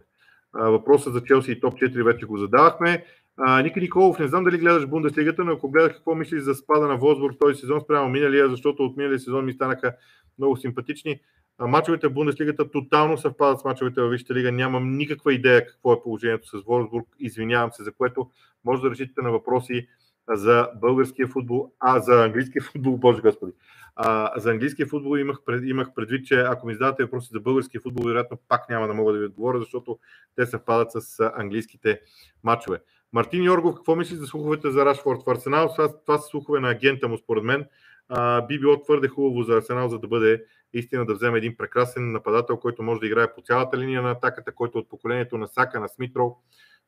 А, 0.53 0.71
въпросът 0.71 1.13
за 1.13 1.25
Челси 1.25 1.53
и 1.53 1.61
топ 1.61 1.75
4 1.75 2.03
вече 2.03 2.27
го 2.27 2.39
задавахме. 2.39 3.05
Ника 3.39 3.81
Николов, 3.81 4.19
не 4.19 4.29
знам 4.29 4.45
дали 4.45 4.59
гледаш 4.59 4.87
Бундеслигата, 4.87 5.45
но 5.45 5.53
ако 5.53 5.71
гледаш 5.71 5.93
какво 5.93 6.15
мислиш 6.15 6.43
за 6.43 6.55
спада 6.55 6.87
на 6.87 6.97
Возбург 6.97 7.37
този 7.41 7.61
сезон 7.61 7.81
спрямо 7.81 8.09
миналия, 8.09 8.49
защото 8.49 8.85
от 8.85 8.97
миналия 8.97 9.19
сезон 9.19 9.45
ми 9.45 9.53
станаха 9.53 9.93
много 10.39 10.57
симпатични. 10.57 11.21
Мачовете 11.61 12.09
в 12.09 12.13
Бундеслигата 12.13 12.71
тотално 12.71 13.19
съвпадат 13.19 13.61
с 13.61 13.65
мачовете 13.65 14.01
в 14.01 14.09
Висшата 14.09 14.35
лига. 14.35 14.53
Нямам 14.53 14.97
никаква 14.97 15.35
идея 15.35 15.67
какво 15.67 15.93
е 15.93 16.03
положението 16.03 16.49
с 16.49 16.63
Волсбург. 16.65 17.07
Извинявам 17.19 17.73
се, 17.73 17.83
за 17.83 17.93
което 17.93 18.31
може 18.65 18.83
да 18.83 18.91
решите 18.91 19.23
на 19.23 19.31
въпроси 19.31 19.89
за 20.29 20.69
българския 20.81 21.29
футбол, 21.29 21.73
а 21.81 22.01
за 22.01 22.25
английския 22.25 22.63
футбол, 22.63 22.97
боже 22.99 23.21
господи. 23.21 23.53
А, 23.97 24.41
за 24.41 24.51
английския 24.51 24.87
футбол 24.87 25.19
имах, 25.19 25.39
имах 25.65 25.95
предвид, 25.95 26.27
че 26.27 26.41
ако 26.41 26.67
ми 26.67 26.73
задавате 26.73 27.05
въпроси 27.05 27.29
за 27.33 27.41
българския 27.41 27.81
футбол, 27.81 28.05
вероятно 28.05 28.39
пак 28.49 28.69
няма 28.69 28.87
да 28.87 28.95
мога 28.95 29.13
да 29.13 29.19
ви 29.19 29.25
отговоря, 29.25 29.61
защото 29.61 29.99
те 30.37 30.47
съвпадат 30.47 30.93
с 30.93 31.31
английските 31.37 32.01
матчове. 32.45 32.79
Мартин 33.13 33.45
Йоргов, 33.45 33.75
какво 33.75 33.97
мислиш 33.97 34.19
за 34.19 34.27
слуховете 34.27 34.71
за 34.71 34.85
Рашфорд 34.85 35.23
в 35.23 35.31
Арсенал? 35.31 35.69
Това, 35.69 36.01
това 36.01 36.19
са 36.19 36.29
слухове 36.29 36.61
на 36.61 36.71
агента 36.71 37.09
му, 37.09 37.19
според 37.19 37.45
мен. 37.45 37.67
А, 38.09 38.47
би 38.47 38.61
било 38.61 38.83
твърде 38.83 39.09
хубаво 39.09 39.43
за 39.43 39.57
Арсенал, 39.57 39.89
за 39.89 39.99
да 39.99 40.09
бъде 40.09 40.45
истина 40.73 41.07
да 41.07 41.15
вземе 41.15 41.39
един 41.39 41.57
прекрасен 41.57 42.13
нападател, 42.13 42.57
който 42.57 42.83
може 42.83 43.01
да 43.01 43.07
играе 43.07 43.35
по 43.35 43.43
цялата 43.43 43.79
линия 43.79 44.03
на 44.03 44.11
атаката, 44.11 44.55
който 44.55 44.79
от 44.79 44.89
поколението 44.89 45.39
на 45.39 45.49
Сака, 45.49 45.81
на 45.81 45.89
Смитро, 45.89 46.37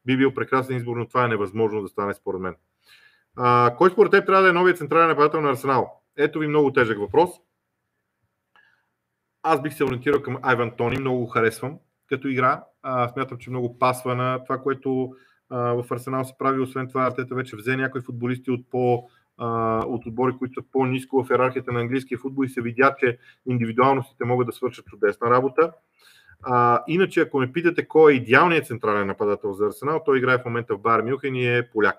би 0.06 0.16
бил 0.16 0.34
прекрасен 0.34 0.76
избор, 0.76 0.96
но 0.96 1.08
това 1.08 1.24
е 1.24 1.28
невъзможно 1.28 1.82
да 1.82 1.88
стане 1.88 2.14
според 2.14 2.40
мен. 2.40 2.54
А, 3.36 3.74
кой 3.78 3.90
според 3.90 4.10
теб 4.10 4.26
трябва 4.26 4.42
да 4.42 4.48
е 4.48 4.52
новият 4.52 4.78
централен 4.78 5.08
нападател 5.08 5.40
на 5.40 5.50
Арсенал? 5.50 6.00
Ето 6.16 6.38
ви 6.38 6.46
много 6.46 6.72
тежък 6.72 6.98
въпрос. 6.98 7.30
Аз 9.42 9.62
бих 9.62 9.74
се 9.74 9.84
ориентирал 9.84 10.22
към 10.22 10.38
Айван 10.42 10.76
Тони, 10.76 10.98
много 10.98 11.18
го 11.18 11.26
харесвам 11.26 11.78
като 12.08 12.28
игра. 12.28 12.64
А, 12.82 13.08
смятам, 13.08 13.38
че 13.38 13.50
много 13.50 13.78
пасва 13.78 14.14
на 14.14 14.44
това, 14.44 14.58
което 14.58 15.14
в 15.50 15.84
Арсенал 15.90 16.24
се 16.24 16.34
прави. 16.38 16.60
Освен 16.60 16.88
това, 16.88 17.06
Артета 17.06 17.34
вече 17.34 17.56
взе 17.56 17.76
някои 17.76 18.00
футболисти 18.00 18.50
от 18.50 18.70
по 18.70 19.08
от 19.38 20.06
отбори, 20.06 20.32
които 20.38 20.54
са 20.54 20.66
по-низко 20.72 21.24
в 21.24 21.30
иерархията 21.30 21.72
на 21.72 21.80
английския 21.80 22.18
футбол 22.18 22.44
и 22.44 22.48
се 22.48 22.62
видя, 22.62 22.94
че 22.98 23.18
индивидуалностите 23.46 24.24
могат 24.24 24.46
да 24.46 24.52
свършат 24.52 24.86
чудесна 24.86 25.30
работа. 25.30 25.72
А, 26.42 26.84
иначе, 26.88 27.20
ако 27.20 27.38
ме 27.38 27.52
питате 27.52 27.88
кой 27.88 28.12
е 28.12 28.16
идеалният 28.16 28.66
централен 28.66 29.06
нападател 29.06 29.52
за 29.52 29.66
Арсенал, 29.66 30.02
той 30.04 30.18
играе 30.18 30.38
в 30.38 30.44
момента 30.44 30.76
в 30.76 30.80
Бар 30.80 31.02
Мюхен 31.02 31.34
и 31.34 31.56
е 31.56 31.70
поляк. 31.70 31.96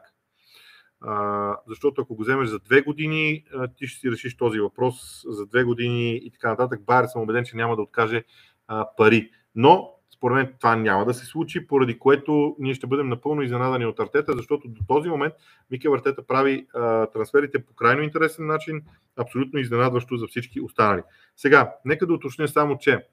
А, 1.01 1.55
защото 1.67 2.01
ако 2.01 2.15
го 2.15 2.23
вземеш 2.23 2.49
за 2.49 2.59
две 2.59 2.81
години, 2.81 3.43
ти 3.77 3.87
ще 3.87 3.99
си 3.99 4.11
решиш 4.11 4.37
този 4.37 4.59
въпрос 4.59 5.23
за 5.27 5.45
две 5.45 5.63
години 5.63 6.15
и 6.15 6.31
така 6.31 6.49
нататък. 6.49 6.81
Байер 6.85 7.05
съм 7.05 7.21
убеден, 7.21 7.45
че 7.45 7.57
няма 7.57 7.75
да 7.75 7.81
откаже 7.81 8.23
а, 8.67 8.87
пари. 8.97 9.31
Но 9.55 9.94
според 10.25 10.35
мен 10.35 10.53
това 10.59 10.75
няма 10.75 11.05
да 11.05 11.13
се 11.13 11.25
случи, 11.25 11.67
поради 11.67 11.99
което 11.99 12.55
ние 12.59 12.73
ще 12.73 12.87
бъдем 12.87 13.09
напълно 13.09 13.41
изненадани 13.41 13.85
от 13.85 13.99
Артета, 13.99 14.33
защото 14.33 14.67
до 14.67 14.81
този 14.87 15.09
момент 15.09 15.33
Микел 15.71 15.93
Артета 15.93 16.27
прави 16.27 16.67
а, 16.73 17.05
трансферите 17.05 17.65
по 17.65 17.73
крайно 17.73 18.01
интересен 18.01 18.45
начин, 18.45 18.81
абсолютно 19.17 19.59
изненадващо 19.59 20.17
за 20.17 20.27
всички 20.27 20.61
останали. 20.61 21.01
Сега, 21.37 21.73
нека 21.85 22.07
да 22.07 22.13
уточня 22.13 22.47
само, 22.47 22.77
че 22.77 23.05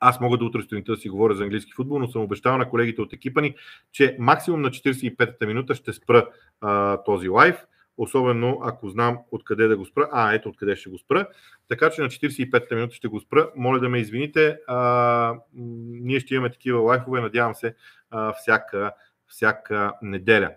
аз 0.00 0.20
мога 0.20 0.38
да 0.38 0.44
утре 0.44 0.62
сутринта 0.62 0.92
да 0.92 0.98
си 0.98 1.08
говоря 1.08 1.34
за 1.34 1.42
английски 1.42 1.72
футбол, 1.72 1.98
но 1.98 2.08
съм 2.08 2.22
обещал 2.22 2.58
на 2.58 2.70
колегите 2.70 3.02
от 3.02 3.12
екипа 3.12 3.40
ни, 3.40 3.54
че 3.92 4.16
максимум 4.18 4.62
на 4.62 4.70
45-та 4.70 5.46
минута 5.46 5.74
ще 5.74 5.92
спра 5.92 6.28
а, 6.60 7.02
този 7.02 7.28
лайв 7.28 7.56
особено 7.98 8.60
ако 8.62 8.88
знам 8.88 9.18
откъде 9.30 9.68
да 9.68 9.76
го 9.76 9.84
спра. 9.84 10.08
А, 10.12 10.34
ето 10.34 10.48
откъде 10.48 10.76
ще 10.76 10.90
го 10.90 10.98
спра. 10.98 11.26
Така 11.68 11.90
че 11.90 12.02
на 12.02 12.08
45-та 12.08 12.74
минута 12.74 12.94
ще 12.94 13.08
го 13.08 13.20
спра. 13.20 13.50
Моля 13.56 13.80
да 13.80 13.88
ме 13.88 13.98
извините. 13.98 14.58
А, 14.66 15.34
ние 15.54 16.20
ще 16.20 16.34
имаме 16.34 16.52
такива 16.52 16.80
лайфове, 16.80 17.20
надявам 17.20 17.54
се, 17.54 17.74
а, 18.10 18.32
всяка, 18.32 18.92
всяка 19.28 19.92
неделя. 20.02 20.50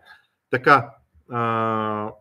Така, 0.49 0.89
а, 1.29 2.11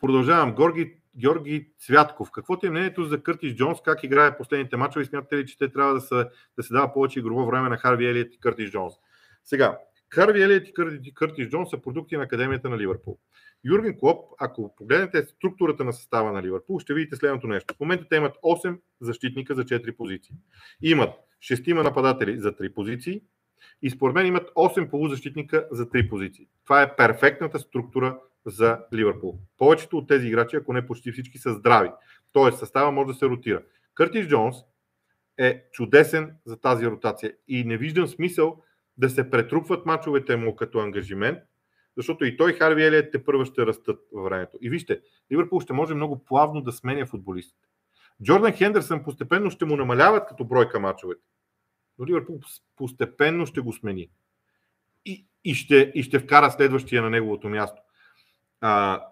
продължавам. 0.00 0.54
Горги, 0.54 0.94
Георги 1.16 1.68
Цвятков. 1.78 2.30
Какво 2.30 2.58
ти 2.58 2.66
е 2.66 2.70
мнението 2.70 3.04
за 3.04 3.22
Къртис 3.22 3.54
Джонс? 3.54 3.78
Как 3.84 4.04
играе 4.04 4.36
последните 4.36 4.76
мачове? 4.76 5.04
Смятате 5.04 5.36
ли, 5.36 5.46
че 5.46 5.58
те 5.58 5.72
трябва 5.72 5.94
да, 5.94 6.00
са, 6.00 6.28
да 6.56 6.62
се 6.62 6.74
дава 6.74 6.92
повече 6.92 7.18
игрово 7.18 7.46
време 7.46 7.68
на 7.68 7.76
Харви 7.76 8.06
Елият 8.06 8.34
и 8.34 8.40
Къртис 8.40 8.70
Джонс? 8.70 8.94
Сега, 9.44 9.78
Харви 10.14 10.42
Елият 10.42 10.68
и 10.68 11.14
Къртис 11.14 11.48
Джонс 11.48 11.70
са 11.70 11.82
продукти 11.82 12.16
на 12.16 12.22
Академията 12.22 12.68
на 12.68 12.78
Ливърпул. 12.78 13.18
Юрген 13.64 13.98
Клоп, 13.98 14.24
ако 14.40 14.74
погледнете 14.76 15.22
структурата 15.22 15.84
на 15.84 15.92
състава 15.92 16.32
на 16.32 16.42
Ливърпул, 16.42 16.78
ще 16.78 16.94
видите 16.94 17.16
следното 17.16 17.46
нещо. 17.46 17.74
В 17.74 17.80
момента 17.80 18.06
те 18.10 18.16
имат 18.16 18.36
8 18.44 18.78
защитника 19.00 19.54
за 19.54 19.64
4 19.64 19.96
позиции. 19.96 20.34
Имат 20.82 21.10
6 21.42 21.82
нападатели 21.82 22.38
за 22.38 22.52
3 22.52 22.74
позиции 22.74 23.22
и 23.82 23.90
според 23.90 24.14
мен 24.14 24.26
имат 24.26 24.50
8 24.50 24.90
полузащитника 24.90 25.68
за 25.70 25.86
3 25.86 26.08
позиции. 26.08 26.48
Това 26.64 26.82
е 26.82 26.96
перфектната 26.96 27.58
структура 27.58 28.18
за 28.46 28.78
Ливърпул. 28.94 29.38
Повечето 29.58 29.98
от 29.98 30.08
тези 30.08 30.26
играчи, 30.26 30.56
ако 30.56 30.72
не 30.72 30.86
почти 30.86 31.12
всички, 31.12 31.38
са 31.38 31.54
здрави. 31.54 31.90
Тоест 32.32 32.58
състава 32.58 32.90
може 32.90 33.06
да 33.06 33.14
се 33.14 33.26
ротира. 33.26 33.62
Къртис 33.94 34.26
Джонс 34.26 34.56
е 35.38 35.64
чудесен 35.72 36.36
за 36.44 36.60
тази 36.60 36.86
ротация 36.86 37.32
и 37.48 37.64
не 37.64 37.76
виждам 37.76 38.06
смисъл 38.06 38.62
да 38.96 39.10
се 39.10 39.30
претрупват 39.30 39.86
мачовете 39.86 40.36
му 40.36 40.56
като 40.56 40.78
ангажимент, 40.78 41.38
защото 41.96 42.24
и 42.24 42.36
той 42.36 42.52
Харви 42.52 42.84
Елият 42.84 43.12
те 43.12 43.24
първа 43.24 43.44
ще 43.44 43.66
растат 43.66 44.00
във 44.12 44.24
времето. 44.24 44.58
И 44.60 44.70
вижте, 44.70 45.00
Ливърпул 45.32 45.60
ще 45.60 45.72
може 45.72 45.94
много 45.94 46.24
плавно 46.24 46.60
да 46.60 46.72
сменя 46.72 47.06
футболистите. 47.06 47.68
Джордан 48.22 48.52
Хендерсън 48.52 49.04
постепенно 49.04 49.50
ще 49.50 49.64
му 49.64 49.76
намаляват 49.76 50.28
като 50.28 50.44
бройка 50.44 50.80
мачовете. 50.80 51.22
Но 51.98 52.06
Ливърпул 52.06 52.40
постепенно 52.76 53.46
ще 53.46 53.60
го 53.60 53.72
смени. 53.72 54.10
И, 55.04 55.26
и, 55.44 55.54
ще, 55.54 55.92
и 55.94 56.02
ще 56.02 56.18
вкара 56.18 56.50
следващия 56.50 57.02
на 57.02 57.10
неговото 57.10 57.48
място. 57.48 57.82
А, 58.60 59.02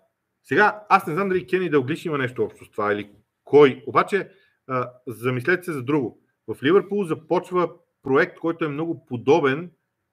сега, 0.44 0.84
аз 0.88 1.06
не 1.06 1.14
знам 1.14 1.28
дали 1.28 1.46
Кени 1.46 1.70
Дълглиш 1.70 2.04
има 2.04 2.18
нещо 2.18 2.42
общо 2.44 2.64
с 2.64 2.70
това 2.70 2.92
или 2.92 3.10
кой. 3.44 3.84
Обаче, 3.86 4.30
а, 4.66 4.90
замислете 5.06 5.62
се 5.62 5.72
за 5.72 5.82
друго. 5.82 6.20
В 6.48 6.62
Ливърпул 6.62 7.04
започва 7.04 7.72
проект, 8.02 8.38
който 8.38 8.64
е 8.64 8.68
много 8.68 9.06
подобен 9.06 9.70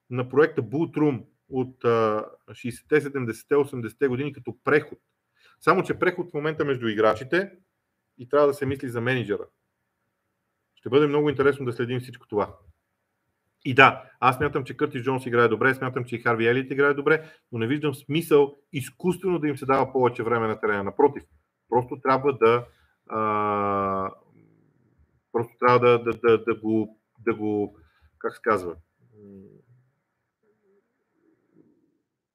на 0.10 0.30
проекта 0.30 0.62
Boot 0.62 0.98
Room 0.98 1.26
от 1.50 1.84
60-те, 1.84 3.02
70-те, 3.02 3.56
80-те 3.56 4.08
години 4.08 4.34
като 4.34 4.58
преход. 4.64 5.00
Само, 5.62 5.84
че 5.84 6.00
преход 6.00 6.30
в 6.30 6.34
момента 6.34 6.66
между 6.66 6.88
играчите 6.88 7.52
и 8.18 8.30
трябва 8.30 8.48
да 8.48 8.54
се 8.54 8.66
мисли 8.66 8.90
за 8.90 9.02
менеджера. 9.02 9.48
Ще 10.76 10.90
бъде 10.90 11.08
много 11.08 11.30
интересно 11.30 11.66
да 11.66 11.74
следим 11.74 12.00
всичко 12.00 12.28
това. 12.28 12.56
И 13.66 13.74
да, 13.74 14.04
аз 14.20 14.38
смятам, 14.38 14.64
че 14.64 14.78
Къртис 14.78 15.04
Джонс 15.04 15.26
играе 15.26 15.48
добре, 15.48 15.74
смятам, 15.74 16.06
че 16.06 16.16
и 16.16 16.20
Харви 16.20 16.48
Елит 16.48 16.72
играе 16.72 16.94
добре, 16.94 17.32
но 17.52 17.60
не 17.60 17.68
виждам 17.68 17.96
смисъл 17.96 18.56
изкуствено 18.74 19.40
да 19.40 19.48
им 19.48 19.58
се 19.58 19.66
дава 19.66 19.92
повече 19.92 20.24
време 20.24 20.48
на 20.48 20.60
терена. 20.60 20.84
Напротив, 20.84 21.24
просто 21.70 22.02
трябва 22.02 22.38
да 22.38 22.66
а, 23.10 24.12
просто 25.32 25.54
трябва 25.60 25.80
да, 25.80 26.04
да, 26.04 26.20
да, 26.20 26.44
да, 26.44 26.56
го, 26.56 26.99
да 27.30 27.36
го, 27.36 27.78
как 28.18 28.36
се 28.36 28.42
казва, 28.42 28.76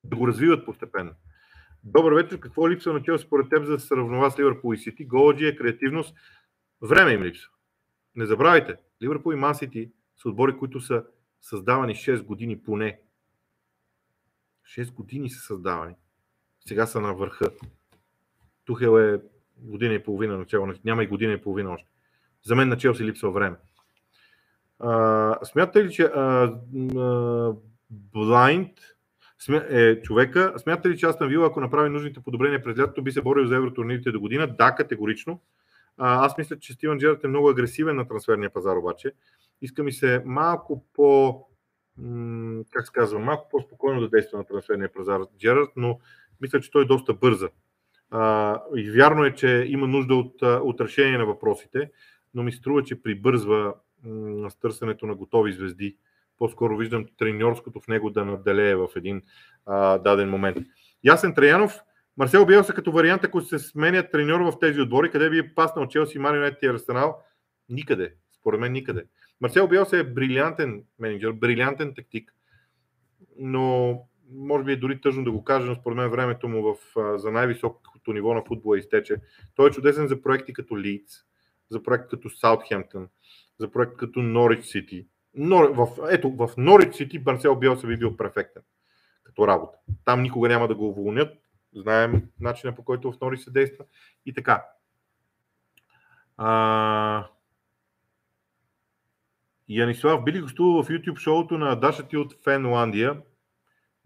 да 0.05 0.17
го 0.17 0.29
развиват 0.29 0.65
постепенно. 0.65 1.15
Добър 1.85 2.13
вечер. 2.13 2.41
Какво 2.41 2.71
липсва 2.71 2.93
на 2.93 3.03
Челси 3.03 3.27
според 3.27 3.49
теб 3.51 3.65
за 3.65 3.73
да 3.73 3.81
се 3.81 3.87
сравнова 3.87 4.31
с 4.31 4.39
Ливърпул 4.39 4.75
и 4.75 4.79
Сити? 4.79 5.05
Голджия, 5.05 5.57
креативност. 5.57 6.17
Време 6.83 7.13
им 7.13 7.23
липсва. 7.23 7.51
Не 8.17 8.27
забравяйте, 8.27 8.77
Ливърпул 9.03 9.33
и 9.33 9.37
Ман 9.37 9.55
Сити 9.55 9.93
са 10.17 10.29
отбори, 10.29 10.59
които 10.59 10.81
са 10.81 11.05
създавани 11.41 11.95
6 11.95 12.23
години 12.23 12.63
поне. 12.63 13.01
6 14.77 14.93
години 14.93 15.31
са 15.31 15.41
създавани. 15.41 15.95
Сега 16.67 16.87
са 16.87 17.01
на 17.01 17.15
върха. 17.15 17.51
Тухел 18.65 18.99
е 18.99 19.21
година 19.57 19.95
и 19.95 20.03
половина 20.03 20.39
начало. 20.39 20.73
Няма 20.85 21.05
и 21.05 21.07
година 21.07 21.33
и 21.33 21.43
половина 21.43 21.71
още. 21.71 21.89
За 22.45 22.57
мен 22.57 22.69
на 22.69 22.77
Челси 22.77 23.05
липсва 23.05 23.31
време. 23.31 23.57
А, 24.79 25.45
смятате 25.45 25.85
ли, 25.85 25.93
че 25.93 26.11
Блайнд 27.91 28.71
е 29.71 30.01
човека? 30.03 30.55
Смятате 30.57 30.89
ли, 30.89 30.99
че 30.99 31.07
Астан 31.07 31.29
Вила, 31.29 31.47
ако 31.47 31.61
направи 31.61 31.91
нужните 31.91 32.21
подобрения 32.21 32.63
през 32.63 32.79
лятото, 32.79 33.03
би 33.03 33.13
се 33.13 33.23
борил 33.23 33.47
за 33.47 33.57
евротурнирите 33.57 34.13
до 34.13 34.21
година? 34.21 34.47
Да, 34.59 34.75
категорично. 34.75 35.41
А, 35.99 36.27
аз 36.27 36.39
мисля, 36.39 36.59
че 36.59 36.73
Стивен 36.73 36.99
Джерард 36.99 37.25
е 37.25 37.29
много 37.29 37.49
агресивен 37.49 37.97
на 37.97 38.09
трансферния 38.09 38.51
пазар, 38.51 38.77
обаче. 38.77 39.13
Иска 39.63 39.83
ми 39.83 39.93
се 39.93 40.23
малко 40.25 40.85
по, 40.95 41.41
как 42.71 42.87
се 42.87 42.93
казва, 42.93 43.19
малко 43.19 43.49
по-спокойно 43.51 44.01
да 44.01 44.09
действа 44.09 44.39
на 44.39 44.45
трансферния 44.45 44.93
пазар 44.93 45.21
Джерард, 45.39 45.71
но 45.77 45.99
мисля, 46.41 46.61
че 46.61 46.71
той 46.71 46.83
е 46.83 46.87
доста 46.87 47.15
бърза. 47.15 47.49
А, 48.11 48.61
и 48.77 48.91
вярно 48.91 49.25
е, 49.25 49.35
че 49.35 49.65
има 49.69 49.87
нужда 49.87 50.15
от, 50.15 50.43
от 50.43 50.81
решение 50.81 51.19
на 51.19 51.27
въпросите, 51.27 51.91
но 52.35 52.43
ми 52.43 52.53
струва, 52.53 52.83
че 52.83 53.03
прибързва 53.03 53.75
м- 54.05 54.51
с 54.51 54.57
търсенето 54.57 55.07
на 55.07 55.15
готови 55.15 55.53
звезди. 55.53 55.97
По-скоро 56.39 56.77
виждам 56.77 57.07
треньорското 57.19 57.81
в 57.81 57.89
него 57.89 58.11
да 58.11 58.25
наделее 58.25 58.75
в 58.75 58.89
един 58.97 59.23
а, 59.67 59.99
даден 59.99 60.31
момент. 60.31 60.57
Ясен 61.05 61.35
Траянов, 61.35 61.81
Марсел 62.17 62.47
Биелса 62.47 62.75
като 62.75 62.93
вариант, 62.93 63.25
ако 63.25 63.41
се 63.41 63.59
сменят 63.59 64.11
треньор 64.13 64.41
в 64.41 64.59
тези 64.61 64.81
отбори, 64.81 65.11
къде 65.11 65.31
би 65.31 65.39
е 65.39 65.55
паснал 65.55 65.89
Челси, 65.89 66.19
Марионет 66.19 66.63
и 66.63 66.67
Арсенал? 66.67 67.19
Никъде. 67.69 68.15
Според 68.33 68.61
мен 68.61 68.73
никъде. 68.73 69.05
Марсел 69.41 69.69
Биелса 69.69 69.99
е 69.99 70.05
брилянтен 70.05 70.85
менеджер, 70.99 71.33
брилянтен 71.33 71.95
тактик, 71.95 72.35
но 73.39 73.99
може 74.31 74.65
би 74.65 74.73
е 74.73 74.77
дори 74.77 75.01
тъжно 75.01 75.25
да 75.25 75.33
го 75.33 75.45
кажа, 75.45 75.67
но 75.67 75.75
според 75.75 75.97
мен 75.97 76.11
времето 76.11 76.49
му 76.49 76.63
в, 76.63 76.77
за 77.19 77.33
най-високото 77.33 78.13
ниво 78.13 78.35
на 78.35 78.43
футбола 78.45 78.79
изтече. 78.79 79.17
Той 79.55 79.69
е 79.69 79.73
чудесен 79.73 80.09
за 80.09 80.23
проекти 80.23 80.53
като 80.53 80.79
Лидс, 80.79 81.15
за 81.71 81.83
проект 81.83 82.11
като 82.11 82.31
Саутхемптън, 82.31 83.09
за 83.61 83.71
проект 83.71 83.97
като 83.97 84.23
Норич 84.23 84.65
Сити. 84.65 85.07
Нор... 85.35 85.71
В... 85.71 85.89
Ето, 86.11 86.31
в 86.31 86.51
Норич 86.57 86.95
Сити 86.95 87.23
Марсел 87.27 87.57
Биелса 87.57 87.87
би 87.87 87.97
бил 87.97 88.17
перфектен 88.17 88.63
като 89.25 89.49
работа. 89.49 89.79
Там 90.05 90.23
никога 90.23 90.49
няма 90.49 90.69
да 90.69 90.75
го 90.75 90.89
уволнят. 90.89 91.39
Знаем 91.75 92.29
начина 92.41 92.75
по 92.75 92.85
който 92.85 93.13
в 93.13 93.21
Норич 93.21 93.41
се 93.41 93.51
действа. 93.51 93.85
И 94.27 94.35
така. 94.35 94.65
А... 96.37 97.27
Янислав, 99.69 100.25
би 100.25 100.41
гостувал 100.41 100.83
в 100.83 100.89
YouTube 100.89 101.19
шоуто 101.19 101.59
на 101.59 101.77
Даша 101.77 102.09
ти 102.09 102.17
от 102.17 102.45
Фенландия? 102.45 103.23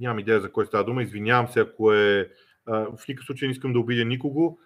Нямам 0.01 0.19
идея 0.19 0.41
за 0.41 0.53
кой 0.53 0.67
става 0.67 0.85
дума. 0.85 1.03
Извинявам 1.03 1.49
се, 1.49 1.61
ако 1.61 1.93
е... 1.93 2.31
В 2.67 2.99
никакъв 3.09 3.27
случай 3.27 3.49
не 3.49 3.53
искам 3.53 3.73
да 3.73 3.79
обидя 3.79 4.05
никого. 4.05 4.59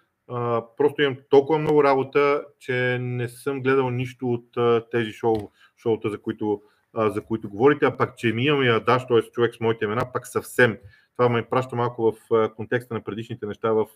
Просто 0.77 1.01
имам 1.01 1.17
толкова 1.29 1.59
много 1.59 1.83
работа, 1.83 2.45
че 2.59 2.97
не 3.01 3.29
съм 3.29 3.61
гледал 3.61 3.89
нищо 3.89 4.27
от 4.27 4.57
тези 4.91 5.11
шоу, 5.11 5.35
шоута, 5.77 6.09
за 6.09 6.21
които, 6.21 6.61
за 6.95 7.21
които 7.21 7.49
говорите. 7.49 7.85
А 7.85 7.97
пак, 7.97 8.17
че 8.17 8.33
ми 8.33 8.45
имам 8.45 8.63
и 8.63 8.79
Даш, 8.85 9.07
т.е. 9.07 9.21
човек 9.21 9.55
с 9.55 9.59
моите 9.59 9.85
имена, 9.85 10.11
пак 10.13 10.27
съвсем. 10.27 10.77
Това 11.17 11.29
ме 11.29 11.49
праща 11.49 11.75
малко 11.75 12.11
в 12.11 12.49
контекста 12.55 12.93
на 12.93 13.01
предишните 13.01 13.45
неща 13.45 13.71
в 13.71 13.87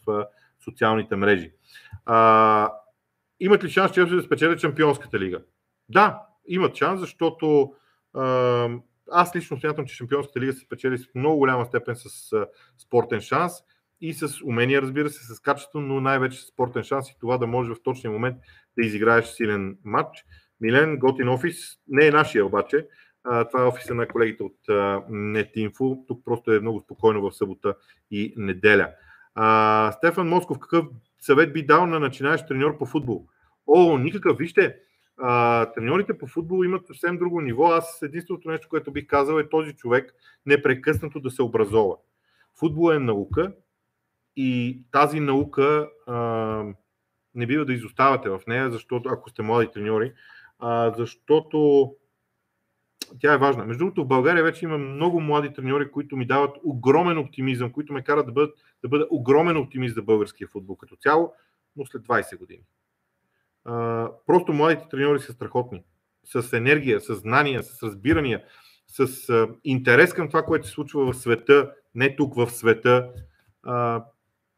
социалните 0.64 1.16
мрежи. 1.16 1.52
А, 2.06 2.72
имат 3.40 3.64
ли 3.64 3.70
шанс 3.70 3.92
Челси 3.92 4.16
да 4.16 4.22
спечелят 4.22 4.60
Шампионската 4.60 5.20
лига? 5.20 5.42
Да, 5.90 6.22
имат 6.48 6.76
шанс, 6.76 7.00
защото 7.00 7.74
а, 8.14 8.70
аз 9.12 9.36
лично 9.36 9.60
смятам, 9.60 9.86
че 9.86 9.96
Шампионската 9.96 10.40
лига 10.40 10.54
се 10.54 10.60
спечели 10.60 10.98
с 10.98 11.08
много 11.16 11.38
голяма 11.38 11.66
степен 11.66 11.96
с 11.96 12.34
а, 12.34 12.48
спортен 12.78 13.22
шанс 13.22 13.54
и 14.02 14.14
с 14.14 14.42
умения, 14.46 14.82
разбира 14.82 15.10
се, 15.10 15.36
с 15.36 15.40
качество, 15.40 15.80
но 15.80 16.02
най-вече 16.02 16.42
с 16.42 16.48
спортен 16.48 16.84
шанс 16.84 17.10
и 17.10 17.18
това 17.20 17.38
да 17.38 17.48
може 17.48 17.72
в 17.72 17.84
точния 17.84 18.12
момент 18.12 18.38
да 18.78 18.86
изиграеш 18.86 19.26
силен 19.26 19.78
матч. 19.84 20.26
Милен, 20.62 20.98
готин 20.98 21.30
офис, 21.30 21.56
не 21.88 22.08
е 22.08 22.12
нашия 22.12 22.46
обаче, 22.46 22.88
това 23.24 23.64
е 23.64 23.68
офиса 23.68 23.96
на 23.96 24.08
колегите 24.08 24.44
от 24.44 24.58
NetInfo. 25.10 26.08
Тук 26.08 26.26
просто 26.26 26.54
е 26.54 26.60
много 26.60 26.80
спокойно 26.80 27.22
в 27.22 27.36
събота 27.36 27.76
и 28.12 28.34
неделя. 28.38 28.90
А, 29.36 29.92
Стефан 29.92 30.28
Москов, 30.28 30.60
какъв 30.60 30.86
съвет 31.20 31.54
би 31.54 31.66
дал 31.66 31.86
на 31.86 32.00
начинаещ 32.00 32.48
треньор 32.48 32.78
по 32.78 32.86
футбол? 32.86 33.28
О, 33.68 33.98
никакъв. 33.98 34.38
Вижте, 34.38 34.76
а, 35.18 35.66
треньорите 35.74 36.18
по 36.18 36.28
футбол 36.28 36.66
имат 36.66 36.88
съвсем 36.88 37.18
друго 37.18 37.42
ниво. 37.42 37.66
Аз 37.66 38.02
единственото 38.02 38.50
нещо, 38.50 38.70
което 38.70 38.92
бих 38.92 39.08
казал 39.08 39.40
е 39.40 39.50
този 39.50 39.74
човек 39.74 40.14
непрекъснато 40.46 41.20
да 41.20 41.32
се 41.32 41.42
образова. 41.42 41.96
Футбол 42.60 42.94
е 42.94 43.00
наука 43.00 43.54
и 44.38 44.82
тази 44.92 45.20
наука 45.20 45.90
а, 46.08 46.16
не 47.36 47.46
бива 47.46 47.66
да 47.66 47.74
изоставате 47.74 48.30
в 48.30 48.42
нея, 48.48 48.72
защото 48.72 49.10
ако 49.10 49.30
сте 49.30 49.42
млади 49.42 49.72
треньори, 49.74 50.14
а, 50.60 50.94
защото 50.98 51.92
тя 53.20 53.34
е 53.34 53.38
важна. 53.38 53.66
Между 53.66 53.80
другото, 53.80 54.04
в 54.04 54.08
България 54.08 54.44
вече 54.44 54.66
има 54.66 54.78
много 54.78 55.22
млади 55.22 55.54
треньори, 55.54 55.92
които 55.92 56.18
ми 56.18 56.28
дават 56.28 56.58
огромен 56.64 57.18
оптимизъм, 57.18 57.72
които 57.72 57.94
ме 57.94 58.04
карат 58.04 58.26
да 58.26 58.32
бъдат, 58.32 58.56
да 58.82 58.90
бъда 58.90 59.08
огромен 59.10 59.58
оптимист 59.58 59.96
за 59.96 60.02
българския 60.02 60.48
футбол 60.48 60.76
като 60.76 60.96
цяло, 60.96 61.34
но 61.76 61.86
след 61.86 62.02
20 62.02 62.38
години 62.38 62.64
просто 64.26 64.54
младите 64.54 64.86
треньори 64.90 65.20
са 65.20 65.34
страхотни. 65.34 65.84
С 66.24 66.54
енергия, 66.54 67.02
с 67.02 67.16
знания, 67.16 67.64
с 67.64 67.84
разбирания, 67.84 68.44
с 68.88 69.30
а, 69.30 69.48
интерес 69.64 70.14
към 70.14 70.28
това, 70.28 70.44
което 70.44 70.68
се 70.68 70.74
случва 70.74 71.12
в 71.12 71.18
света, 71.18 71.72
не 71.96 72.16
тук 72.16 72.36
в 72.36 72.50
света. 72.50 73.10
А, 73.64 74.04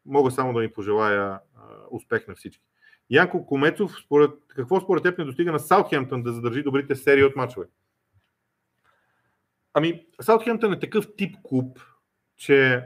мога 0.10 0.32
само 0.32 0.53
да 0.53 0.60
ми 0.60 0.74
пожелая 0.74 1.39
успех 1.91 2.28
на 2.28 2.36
всички. 2.36 2.64
Янко 3.10 3.45
Комецов, 3.45 3.91
според, 4.05 4.32
какво 4.47 4.82
според 4.82 5.03
теб 5.03 5.18
не 5.18 5.26
достига 5.26 5.51
на 5.51 5.60
Саутхемптън 5.60 6.24
да 6.24 6.34
задържи 6.34 6.64
добрите 6.64 6.95
серии 6.95 7.24
от 7.24 7.36
мачове? 7.36 7.66
Ами, 9.74 10.05
Саутхемптън 10.22 10.74
е 10.74 10.80
такъв 10.80 11.07
тип 11.18 11.36
клуб, 11.43 11.80
че, 12.38 12.86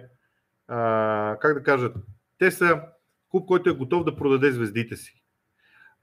а, 0.67 1.37
как 1.41 1.53
да 1.53 1.63
кажа, 1.63 1.91
те 2.37 2.51
са 2.51 2.81
клуб, 3.29 3.47
който 3.47 3.69
е 3.69 3.73
готов 3.73 4.03
да 4.03 4.15
продаде 4.15 4.51
звездите 4.51 4.95
си. 4.95 5.23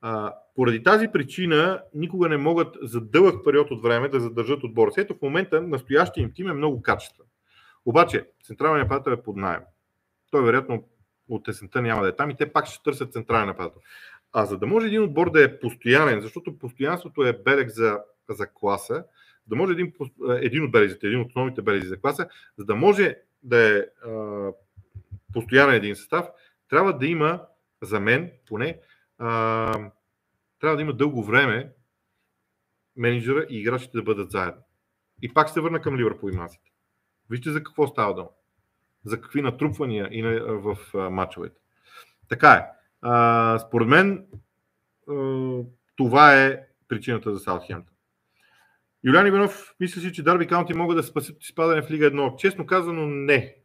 А, 0.01 0.35
поради 0.55 0.83
тази 0.83 1.09
причина 1.09 1.83
никога 1.95 2.29
не 2.29 2.37
могат 2.37 2.77
за 2.83 3.01
дълъг 3.01 3.45
период 3.45 3.71
от 3.71 3.83
време 3.83 4.09
да 4.09 4.21
задържат 4.21 4.64
отбора. 4.64 4.91
Ето 4.97 5.14
в 5.14 5.23
момента 5.23 5.62
настоящия 5.62 6.23
им 6.23 6.33
тим 6.35 6.49
е 6.49 6.53
много 6.53 6.83
качествен. 6.83 7.27
Обаче 7.87 8.27
централният 8.45 8.89
нападател 8.89 9.11
е 9.11 9.23
под 9.23 9.37
найем. 9.37 9.62
Той 10.31 10.45
вероятно 10.45 10.89
от 11.31 11.49
есента 11.49 11.83
няма 11.83 12.03
да 12.03 12.09
е 12.09 12.16
там 12.16 12.31
и 12.31 12.37
те 12.37 12.53
пак 12.53 12.66
ще 12.66 12.83
търсят 12.83 13.12
централен 13.12 13.47
нападател. 13.47 13.81
А 14.33 14.45
за 14.47 14.59
да 14.59 14.66
може 14.66 14.87
един 14.87 15.03
отбор 15.03 15.31
да 15.31 15.45
е 15.45 15.61
постоянен, 15.61 16.20
защото 16.20 16.59
постоянството 16.59 17.24
е 17.24 17.33
белег 17.33 17.70
за, 17.70 18.01
за 18.28 18.47
класа, 18.47 19.05
да 19.47 19.57
може 19.57 19.72
един, 19.72 19.93
един 20.41 20.64
от 20.64 20.70
белезите, 20.70 21.07
един 21.07 21.20
от 21.20 21.28
основните 21.28 21.62
белези 21.62 21.89
за 21.89 22.01
класа, 22.01 22.28
за 22.59 22.64
да 22.64 22.74
може 22.74 23.16
да 23.43 23.78
е 23.78 24.09
а, 24.09 24.49
постоянен 25.33 25.74
един 25.74 25.97
състав, 25.97 26.26
трябва 26.68 26.99
да 26.99 27.07
има, 27.07 27.43
за 27.83 28.01
мен 28.01 28.31
поне, 28.47 28.81
а, 29.18 29.91
трябва 30.61 30.76
да 30.76 30.83
има 30.83 30.93
дълго 30.93 31.24
време 31.24 31.72
менеджера 32.97 33.47
и 33.51 33.59
играчите 33.59 33.97
да 33.97 34.03
бъдат 34.03 34.31
заедно. 34.31 34.62
И 35.22 35.35
пак 35.35 35.51
се 35.51 35.61
върна 35.61 35.81
към 35.81 35.97
Ливърпул 35.97 36.31
и 36.31 36.37
Масите. 36.37 36.72
Вижте 37.31 37.51
за 37.51 37.62
какво 37.62 37.87
става 37.87 38.14
дума. 38.14 38.28
За 39.05 39.20
какви 39.20 39.42
натрупвания 39.42 40.09
и 40.12 40.22
в 40.44 40.76
матчовете. 41.11 41.61
Така 42.28 42.53
е. 42.53 42.66
А, 43.03 43.59
според 43.59 43.88
мен 43.88 44.26
това 45.96 46.42
е 46.42 46.61
причината 46.88 47.34
за 47.34 47.40
Саутхемптън. 47.40 47.94
Юлиан 49.05 49.26
Иванов, 49.26 49.74
мисля 49.80 50.01
си, 50.01 50.12
че 50.12 50.22
Дарби 50.22 50.46
Каунти 50.46 50.74
могат 50.74 50.96
да 50.96 51.03
спасят 51.03 51.42
изпадане 51.42 51.82
в 51.82 51.90
Лига 51.90 52.11
1. 52.11 52.36
Честно 52.36 52.66
казано, 52.66 53.07
не. 53.07 53.57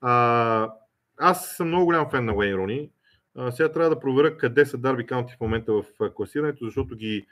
А, 0.00 0.70
аз 1.18 1.56
съм 1.56 1.68
много 1.68 1.84
голям 1.84 2.10
фен 2.10 2.24
на 2.24 2.34
Уейн 2.34 2.54
Руни. 2.54 2.90
сега 3.50 3.72
трябва 3.72 3.90
да 3.90 4.00
проверя 4.00 4.36
къде 4.36 4.66
са 4.66 4.78
Дарби 4.78 5.06
Каунти 5.06 5.34
в 5.36 5.40
момента 5.40 5.72
в 5.72 5.84
класирането, 6.14 6.64
защото 6.64 6.96
ги 6.96 7.26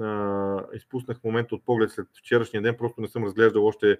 а, 0.00 0.64
изпуснах 0.74 1.24
момента 1.24 1.54
от 1.54 1.64
поглед 1.64 1.90
след 1.90 2.06
вчерашния 2.18 2.62
ден, 2.62 2.76
просто 2.78 3.00
не 3.00 3.08
съм 3.08 3.24
разглеждал 3.24 3.66
още 3.66 3.98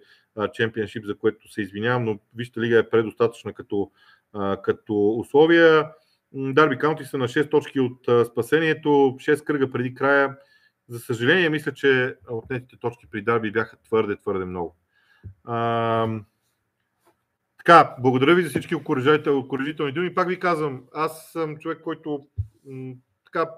чемпионшип, 0.53 1.05
за 1.05 1.19
което 1.19 1.53
се 1.53 1.63
извинявам, 1.63 2.05
но 2.05 2.19
вижте 2.35 2.61
лига 2.61 2.79
е 2.79 2.89
предостатъчна 2.89 3.53
като, 3.53 3.91
а, 4.33 4.63
като 4.63 5.09
условия. 5.19 5.91
Дарби 6.33 6.79
Каунти 6.79 7.05
са 7.05 7.19
на 7.19 7.29
6 7.29 7.51
точки 7.51 7.81
от 7.81 8.09
а, 8.09 8.25
спасението, 8.25 8.89
6 8.89 9.45
кръга 9.45 9.71
преди 9.71 9.95
края. 9.95 10.37
За 10.89 10.99
съжаление, 10.99 11.51
мисля, 11.51 11.73
че 11.73 12.17
отнетите 12.31 12.77
точки 12.77 13.07
при 13.11 13.23
Дарби 13.23 13.51
бяха 13.53 13.77
твърде, 13.77 14.17
твърде 14.17 14.45
много. 14.45 14.77
А, 15.45 16.07
така, 17.59 17.95
благодаря 17.99 18.35
ви 18.35 18.43
за 18.43 18.49
всички 18.49 18.75
окоръжителни 18.75 19.93
думи. 19.93 20.15
Пак 20.15 20.29
ви 20.29 20.41
казвам, 20.41 20.85
аз 20.95 21.33
съм 21.33 21.57
човек, 21.57 21.81
който 21.81 22.21
м- 22.67 22.95
така 23.25 23.51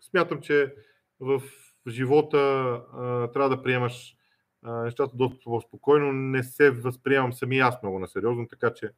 смятам, 0.00 0.40
че 0.40 0.74
в 1.20 1.42
живота 1.88 2.38
а, 2.38 3.32
трябва 3.32 3.48
да 3.48 3.62
приемаш 3.62 4.16
а, 4.62 4.72
нещата 4.72 5.16
доста 5.16 5.44
по-спокойно. 5.44 6.12
Не 6.12 6.42
се 6.42 6.70
възприемам 6.70 7.32
сами 7.32 7.58
аз 7.58 7.82
много 7.82 7.98
на 7.98 8.08
сериозно, 8.08 8.48
така 8.48 8.74
че 8.74 8.90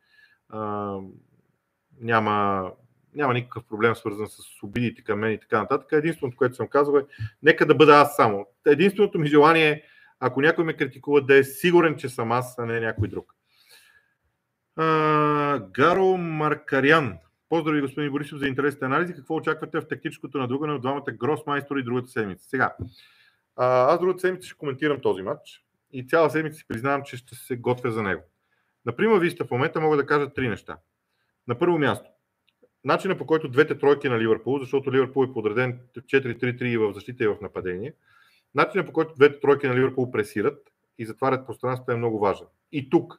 а, 0.49 0.95
няма, 2.01 2.71
няма 3.15 3.35
никакъв 3.35 3.65
проблем 3.65 3.95
свързан 3.95 4.29
с 4.29 4.63
обидите 4.63 5.05
към 5.05 5.19
мен 5.19 5.33
и 5.33 5.41
така 5.41 5.61
нататък. 5.61 5.89
Единственото, 5.93 6.37
което 6.37 6.57
съм 6.57 6.69
казал 6.69 6.97
е, 6.97 7.05
нека 7.43 7.67
да 7.67 7.75
бъда 7.75 7.93
аз 7.93 8.17
само. 8.17 8.47
Единственото 8.67 9.19
ми 9.19 9.29
желание 9.29 9.69
е, 9.69 9.83
ако 10.21 10.41
някой 10.41 10.65
ме 10.65 10.77
критикува, 10.77 11.21
да 11.21 11.39
е 11.39 11.45
сигурен, 11.45 11.97
че 11.97 12.09
съм 12.09 12.33
аз, 12.33 12.59
а 12.59 12.67
не 12.67 12.81
някой 12.81 13.09
друг. 13.09 13.35
А, 14.77 15.59
Гаро 15.59 16.17
Маркарян. 16.17 17.19
Поздрави, 17.49 17.81
господин 17.81 18.11
Борисов, 18.11 18.39
за 18.39 18.47
интересните 18.47 18.85
анализи. 18.85 19.15
Какво 19.15 19.35
очаквате 19.35 19.81
в 19.81 19.89
тактическото 19.89 20.39
надугане 20.39 20.73
от 20.73 20.81
двамата 20.81 21.13
гросмайстори 21.13 21.83
другата 21.83 22.09
седмица? 22.09 22.49
Сега, 22.49 22.77
аз 23.57 24.01
другата 24.01 24.21
седмица 24.21 24.47
ще 24.47 24.59
коментирам 24.59 25.01
този 25.01 25.23
матч 25.23 25.65
и 25.93 26.07
цяла 26.07 26.31
седмица 26.31 26.59
си 26.59 26.65
признавам, 26.69 27.03
че 27.03 27.17
ще 27.17 27.35
се 27.35 27.57
готвя 27.57 27.91
за 27.91 28.03
него. 28.03 28.23
Например, 28.87 29.19
вижте, 29.19 29.45
в 29.45 29.51
момента 29.51 29.81
мога 29.81 29.97
да 29.97 30.07
кажа 30.07 30.33
три 30.33 30.49
неща. 30.49 30.77
На 31.49 31.59
първо 31.59 31.79
място, 31.79 32.11
начина 32.85 33.19
по 33.19 33.27
който 33.27 33.49
двете 33.49 33.79
тройки 33.79 34.09
на 34.09 34.19
Ливърпул, 34.19 34.59
защото 34.59 34.93
Ливърпул 34.93 35.25
е 35.25 35.33
подреден 35.33 35.81
4-3-3 35.99 36.77
в 36.79 36.95
защита 36.95 37.25
и 37.25 37.29
в 37.29 37.37
нападение, 37.43 37.95
начина 38.55 38.87
по 38.87 38.93
който 38.93 39.15
двете 39.15 39.41
тройки 39.41 39.67
на 39.67 39.75
Ливърпул 39.77 40.11
пресират 40.11 40.73
и 40.99 41.07
затварят 41.07 41.47
пространството 41.47 41.93
е 41.93 41.97
много 41.97 42.19
важен. 42.19 42.47
И 42.73 42.91
тук 42.91 43.19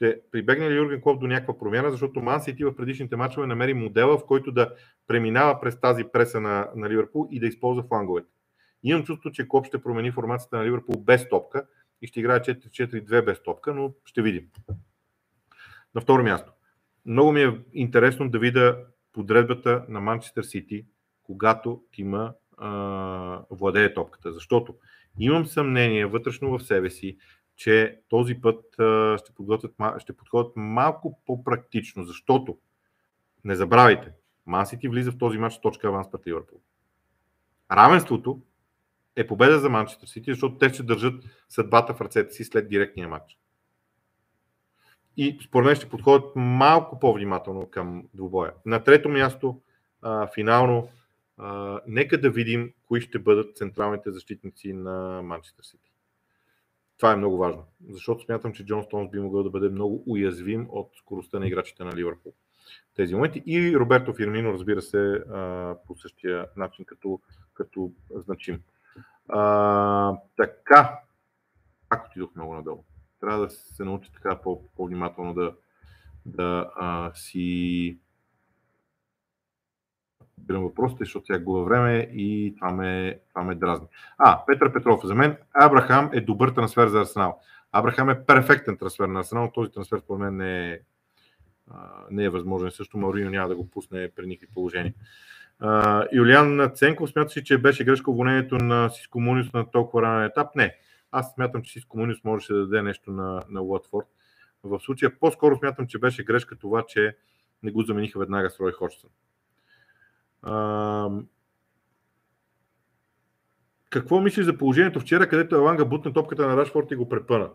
ще 0.00 0.20
прибегне 0.32 0.70
ли 0.70 0.74
Юрген 0.74 1.00
Клоп 1.00 1.20
до 1.20 1.26
някаква 1.26 1.58
промяна, 1.58 1.90
защото 1.90 2.22
Ман 2.22 2.40
Сити 2.40 2.64
в 2.64 2.76
предишните 2.76 3.16
мачове 3.16 3.46
намери 3.46 3.74
модела, 3.74 4.18
в 4.18 4.26
който 4.26 4.52
да 4.52 4.74
преминава 5.06 5.60
през 5.60 5.80
тази 5.80 6.04
преса 6.12 6.40
на, 6.40 6.68
на 6.76 6.88
Ливърпул 6.88 7.28
и 7.30 7.40
да 7.40 7.46
използва 7.46 7.82
фланговете. 7.82 8.28
Имам 8.82 9.04
чувство, 9.04 9.30
че 9.30 9.48
Клоп 9.48 9.66
ще 9.66 9.82
промени 9.82 10.12
формацията 10.12 10.56
на 10.56 10.64
Ливърпул 10.64 11.00
без 11.00 11.28
топка 11.28 11.66
и 12.02 12.06
ще 12.06 12.20
играе 12.20 12.40
4-4-2 12.40 13.24
без 13.24 13.42
топка, 13.42 13.74
но 13.74 13.92
ще 14.04 14.22
видим. 14.22 14.46
На 15.94 16.00
второ 16.00 16.22
място. 16.22 16.52
Много 17.06 17.32
ми 17.32 17.42
е 17.42 17.58
интересно 17.72 18.30
да 18.30 18.38
видя 18.38 18.78
подредбата 19.12 19.84
на 19.88 20.00
Манчестър 20.00 20.42
Сити, 20.42 20.86
когато 21.22 21.82
тима 21.92 22.32
а, 22.58 23.42
владее 23.50 23.94
топката. 23.94 24.32
Защото 24.32 24.74
имам 25.18 25.46
съмнение 25.46 26.06
вътрешно 26.06 26.58
в 26.58 26.62
себе 26.62 26.90
си, 26.90 27.18
че 27.60 28.00
този 28.08 28.34
път 28.34 28.64
ще, 29.20 29.34
подготвят, 29.34 29.74
ще 29.98 30.12
подходят 30.12 30.52
малко 30.56 31.20
по-практично, 31.26 32.04
защото 32.04 32.58
не 33.44 33.54
забравяйте, 33.54 34.12
Мансити 34.46 34.88
влиза 34.88 35.12
в 35.12 35.18
този 35.18 35.38
матч 35.38 35.54
с 35.54 35.60
точка 35.60 35.88
аванс 35.88 36.10
пред 36.10 36.26
Ливърпул. 36.26 36.60
Равенството 37.72 38.42
е 39.16 39.26
победа 39.26 39.58
за 39.58 39.68
Манчестър 39.68 40.06
Сити, 40.06 40.32
защото 40.32 40.58
те 40.58 40.68
ще 40.68 40.82
държат 40.82 41.24
съдбата 41.48 41.94
в 41.94 42.00
ръцете 42.00 42.34
си 42.34 42.44
след 42.44 42.68
директния 42.68 43.08
матч. 43.08 43.38
И 45.16 45.38
според 45.44 45.66
мен 45.66 45.76
ще 45.76 45.88
подходят 45.88 46.36
малко 46.36 47.00
по-внимателно 47.00 47.70
към 47.70 48.08
двубоя. 48.14 48.52
На 48.66 48.84
трето 48.84 49.08
място, 49.08 49.60
финално, 50.34 50.88
нека 51.86 52.20
да 52.20 52.30
видим 52.30 52.72
кои 52.86 53.00
ще 53.00 53.18
бъдат 53.18 53.56
централните 53.56 54.10
защитници 54.10 54.72
на 54.72 55.22
Манчестър 55.22 55.64
Сити. 55.64 55.89
Това 57.00 57.12
е 57.12 57.16
много 57.16 57.38
важно, 57.38 57.64
защото 57.90 58.24
смятам, 58.24 58.52
че 58.52 58.66
Джон 58.66 58.82
Стоунс 58.82 59.10
би 59.10 59.20
могъл 59.20 59.42
да 59.42 59.50
бъде 59.50 59.68
много 59.68 60.02
уязвим 60.06 60.66
от 60.70 60.90
скоростта 60.96 61.38
на 61.38 61.46
играчите 61.46 61.84
на 61.84 61.96
Ливърпул 61.96 62.32
тези 62.96 63.14
моменти. 63.14 63.42
И 63.46 63.76
Роберто 63.76 64.14
Фирмино, 64.14 64.52
разбира 64.52 64.82
се, 64.82 65.22
по 65.86 65.96
същия 65.96 66.46
начин 66.56 66.84
като, 66.84 67.20
като 67.54 67.92
значим. 68.14 68.62
А, 69.28 70.16
така, 70.36 71.00
ако 71.90 72.06
отидох 72.10 72.34
много 72.34 72.54
надолу. 72.54 72.84
Трябва 73.20 73.38
да 73.40 73.50
се 73.50 73.84
научи 73.84 74.12
така 74.12 74.38
по-внимателно 74.76 75.34
да, 75.34 75.54
да 76.26 76.70
а, 76.76 77.10
си 77.14 77.98
разбирам 80.40 80.62
въпросите, 80.62 81.04
защото 81.04 81.24
тя 81.26 81.38
губа 81.38 81.62
време 81.62 82.08
и 82.12 82.54
това 82.56 82.72
ме, 82.72 83.18
това 83.28 83.42
ме 83.42 83.54
дразни. 83.54 83.86
А, 84.18 84.44
Петър 84.46 84.72
Петров. 84.72 85.00
За 85.04 85.14
мен 85.14 85.36
Абрахам 85.54 86.10
е 86.12 86.20
добър 86.20 86.48
трансфер 86.48 86.88
за 86.88 87.00
Арсенал. 87.00 87.40
Абрахам 87.72 88.10
е 88.10 88.24
перфектен 88.24 88.76
трансфер 88.76 89.08
на 89.08 89.20
Арсенал. 89.20 89.50
Този 89.54 89.72
трансфер 89.72 89.98
според 89.98 90.20
мен 90.20 90.36
не 90.36 90.72
е, 90.72 90.78
не 92.10 92.24
е 92.24 92.28
възможен. 92.28 92.70
Също 92.70 92.98
Марино 92.98 93.30
няма 93.30 93.48
да 93.48 93.56
го 93.56 93.70
пусне 93.70 94.10
при 94.16 94.26
никакви 94.26 94.54
положения. 94.54 94.94
Uh, 95.62 96.08
Юлиан 96.12 96.70
Ценков 96.74 97.10
смята 97.10 97.30
си, 97.30 97.44
че 97.44 97.58
беше 97.58 97.84
грешка 97.84 98.10
уволнението 98.10 98.56
на 98.56 98.88
Сиско 98.90 99.20
Муниус 99.20 99.52
на 99.52 99.70
толкова 99.70 100.02
ранен 100.02 100.24
етап. 100.24 100.54
Не. 100.54 100.76
Аз 101.12 101.34
смятам, 101.34 101.62
че 101.62 101.72
Сиско 101.72 101.98
Муниус 101.98 102.24
можеше 102.24 102.52
да 102.52 102.66
даде 102.66 102.82
нещо 102.82 103.10
на, 103.10 103.42
на 103.48 103.62
Уотфорд. 103.62 104.06
В 104.64 104.80
случая 104.80 105.18
по-скоро 105.20 105.56
смятам, 105.56 105.86
че 105.86 105.98
беше 105.98 106.24
грешка 106.24 106.56
това, 106.56 106.84
че 106.88 107.16
не 107.62 107.70
го 107.70 107.82
замениха 107.82 108.18
веднага 108.18 108.50
с 108.50 108.60
Рой 108.60 108.72
Ходжсън. 108.72 109.10
А, 110.42 111.08
какво 113.90 114.20
мислиш 114.20 114.46
за 114.46 114.58
положението 114.58 115.00
вчера, 115.00 115.28
където 115.28 115.54
Еланга 115.54 115.84
бутна 115.84 116.12
топката 116.12 116.46
на 116.46 116.56
Рашфорд 116.56 116.90
и 116.90 116.96
го 116.96 117.08
препъна? 117.08 117.50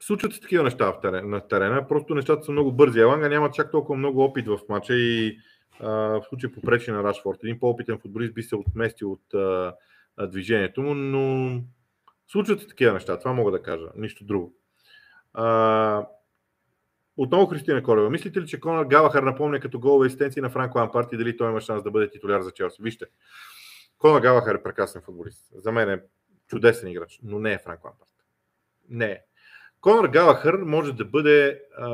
Случват 0.00 0.32
се 0.32 0.40
такива 0.40 0.64
неща 0.64 0.92
в 0.92 1.00
терена, 1.00 1.28
на 1.28 1.48
терена, 1.48 1.88
просто 1.88 2.14
нещата 2.14 2.44
са 2.44 2.52
много 2.52 2.72
бързи. 2.72 3.00
Еланга 3.00 3.28
няма 3.28 3.50
чак 3.50 3.70
толкова 3.70 3.98
много 3.98 4.24
опит 4.24 4.46
в 4.46 4.58
матча 4.68 4.94
и 4.94 5.38
а, 5.80 5.88
в 5.90 6.22
случай 6.28 6.52
попречи 6.52 6.90
на 6.90 7.02
Рашфорд. 7.02 7.38
Един 7.42 7.60
по-опитен 7.60 7.98
футболист 7.98 8.34
би 8.34 8.42
се 8.42 8.56
отместил 8.56 9.12
от 9.12 9.34
а, 9.34 9.74
движението 10.26 10.82
му, 10.82 10.94
но 10.94 11.60
случват 12.28 12.60
се 12.60 12.66
такива 12.66 12.92
неща, 12.92 13.18
това 13.18 13.32
мога 13.32 13.50
да 13.50 13.62
кажа, 13.62 13.86
нищо 13.96 14.24
друго. 14.24 14.54
А, 15.34 16.06
отново 17.16 17.46
Христина 17.46 17.82
Колева. 17.82 18.10
Мислите 18.10 18.40
ли, 18.40 18.46
че 18.46 18.60
Конор 18.60 18.84
Галахар 18.84 19.22
напомня 19.22 19.60
като 19.60 19.80
голове 19.80 20.06
асистенции 20.06 20.42
на 20.42 20.50
Франко 20.50 20.78
Ампарти 20.78 21.16
дали 21.16 21.36
той 21.36 21.50
има 21.50 21.60
шанс 21.60 21.82
да 21.82 21.90
бъде 21.90 22.10
титуляр 22.10 22.40
за 22.40 22.50
Челси? 22.50 22.82
Вижте, 22.82 23.06
Конор 23.98 24.20
Галахар 24.20 24.54
е 24.54 24.62
прекрасен 24.62 25.02
футболист. 25.02 25.50
За 25.54 25.72
мен 25.72 25.90
е 25.90 26.02
чудесен 26.46 26.88
играч, 26.88 27.20
но 27.22 27.38
не 27.38 27.52
е 27.52 27.58
Франко 27.58 27.88
Ампарти. 27.88 28.12
Не 28.88 29.06
е. 29.06 29.20
Конор 29.80 30.08
Галахър 30.08 30.54
може 30.54 30.92
да 30.92 31.04
бъде 31.04 31.60
а, 31.78 31.88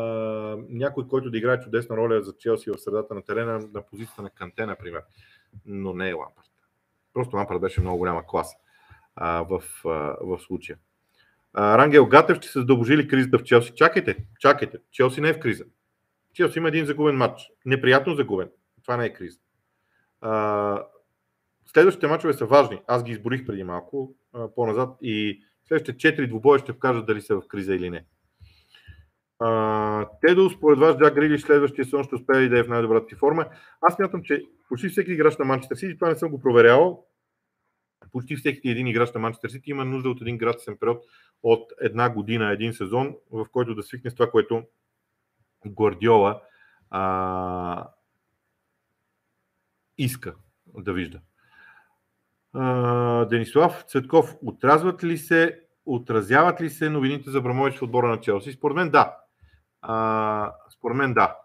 някой, 0.68 1.08
който 1.08 1.30
да 1.30 1.38
играе 1.38 1.60
чудесна 1.60 1.96
роля 1.96 2.22
за 2.22 2.36
Челси 2.36 2.70
в 2.70 2.78
средата 2.78 3.14
на 3.14 3.22
терена 3.22 3.68
на 3.72 3.86
позицията 3.86 4.22
на 4.22 4.30
Канте, 4.30 4.66
например, 4.66 5.02
но 5.66 5.94
не 5.94 6.08
е 6.08 6.12
Лампарт. 6.12 6.50
Просто 7.14 7.36
Лампарт 7.36 7.60
беше 7.60 7.80
много 7.80 7.98
голяма 7.98 8.26
класа 8.26 8.56
а, 9.16 9.42
в, 9.42 9.62
а, 9.84 10.16
в 10.20 10.38
случая. 10.38 10.78
Рангел 11.58 12.06
Гатев 12.06 12.36
ще 12.36 12.48
се 12.48 12.58
задълбожи 12.58 13.08
кризата 13.08 13.38
в 13.38 13.42
Челси? 13.42 13.72
Чакайте, 13.74 14.16
чакайте. 14.40 14.78
Челси 14.92 15.20
не 15.20 15.28
е 15.28 15.32
в 15.32 15.38
криза. 15.38 15.64
Челси 16.34 16.58
има 16.58 16.68
един 16.68 16.86
загубен 16.86 17.16
матч. 17.16 17.42
Неприятно 17.66 18.14
загубен. 18.14 18.48
Това 18.82 18.96
не 18.96 19.06
е 19.06 19.12
криза. 19.12 19.38
А, 20.20 20.82
следващите 21.66 22.06
матчове 22.06 22.32
са 22.32 22.46
важни. 22.46 22.80
Аз 22.86 23.04
ги 23.04 23.12
изборих 23.12 23.46
преди 23.46 23.64
малко 23.64 24.14
а, 24.32 24.54
по-назад 24.54 24.96
и 25.02 25.42
следващите 25.68 25.98
четири 25.98 26.26
двубоя 26.26 26.58
ще 26.58 26.72
вкажат 26.72 27.06
дали 27.06 27.20
са 27.20 27.36
в 27.36 27.48
криза 27.48 27.74
или 27.74 27.90
не. 27.90 28.04
Тедо, 30.20 30.50
според 30.50 30.78
вас, 30.78 30.98
Джак 30.98 31.14
Грили 31.14 31.38
следващия 31.38 31.84
сезон 31.84 32.04
ще 32.04 32.14
успее 32.14 32.48
да 32.48 32.58
е 32.58 32.62
в 32.62 32.68
най-добрата 32.68 33.08
си 33.08 33.14
форма. 33.14 33.46
Аз 33.80 33.94
смятам, 33.94 34.22
че 34.22 34.42
почти 34.68 34.88
всеки 34.88 35.12
играч 35.12 35.36
на 35.36 35.44
Манчестър 35.44 35.76
Сити, 35.76 35.98
това 35.98 36.08
не 36.08 36.14
съм 36.14 36.30
го 36.30 36.40
проверявал, 36.40 37.06
почти 38.12 38.36
всеки 38.36 38.68
един 38.68 38.86
играч 38.86 39.12
на 39.12 39.20
Манчестър 39.20 39.48
Сити 39.48 39.70
има 39.70 39.84
нужда 39.84 40.10
от 40.10 40.20
един 40.20 40.38
градсен 40.38 40.76
период 40.80 41.04
от 41.42 41.72
една 41.80 42.10
година, 42.10 42.52
един 42.52 42.72
сезон, 42.72 43.16
в 43.30 43.46
който 43.52 43.74
да 43.74 43.82
свикне 43.82 44.10
с 44.10 44.14
това, 44.14 44.30
което 44.30 44.62
Гвардиола 45.66 46.42
а, 46.90 47.88
иска 49.98 50.34
да 50.66 50.92
вижда. 50.92 51.20
А, 52.52 53.24
Денислав 53.24 53.84
Цветков, 53.88 54.36
отразват 54.46 55.04
ли 55.04 55.18
се, 55.18 55.60
отразяват 55.86 56.60
ли 56.60 56.70
се 56.70 56.90
новините 56.90 57.30
за 57.30 57.40
Брамович 57.40 57.78
в 57.78 57.82
отбора 57.82 58.08
на 58.08 58.20
Челси? 58.20 58.52
Според 58.52 58.76
мен 58.76 58.90
да. 58.90 59.16
А, 59.82 60.52
според 60.70 60.96
мен 60.96 61.14
да. 61.14 61.36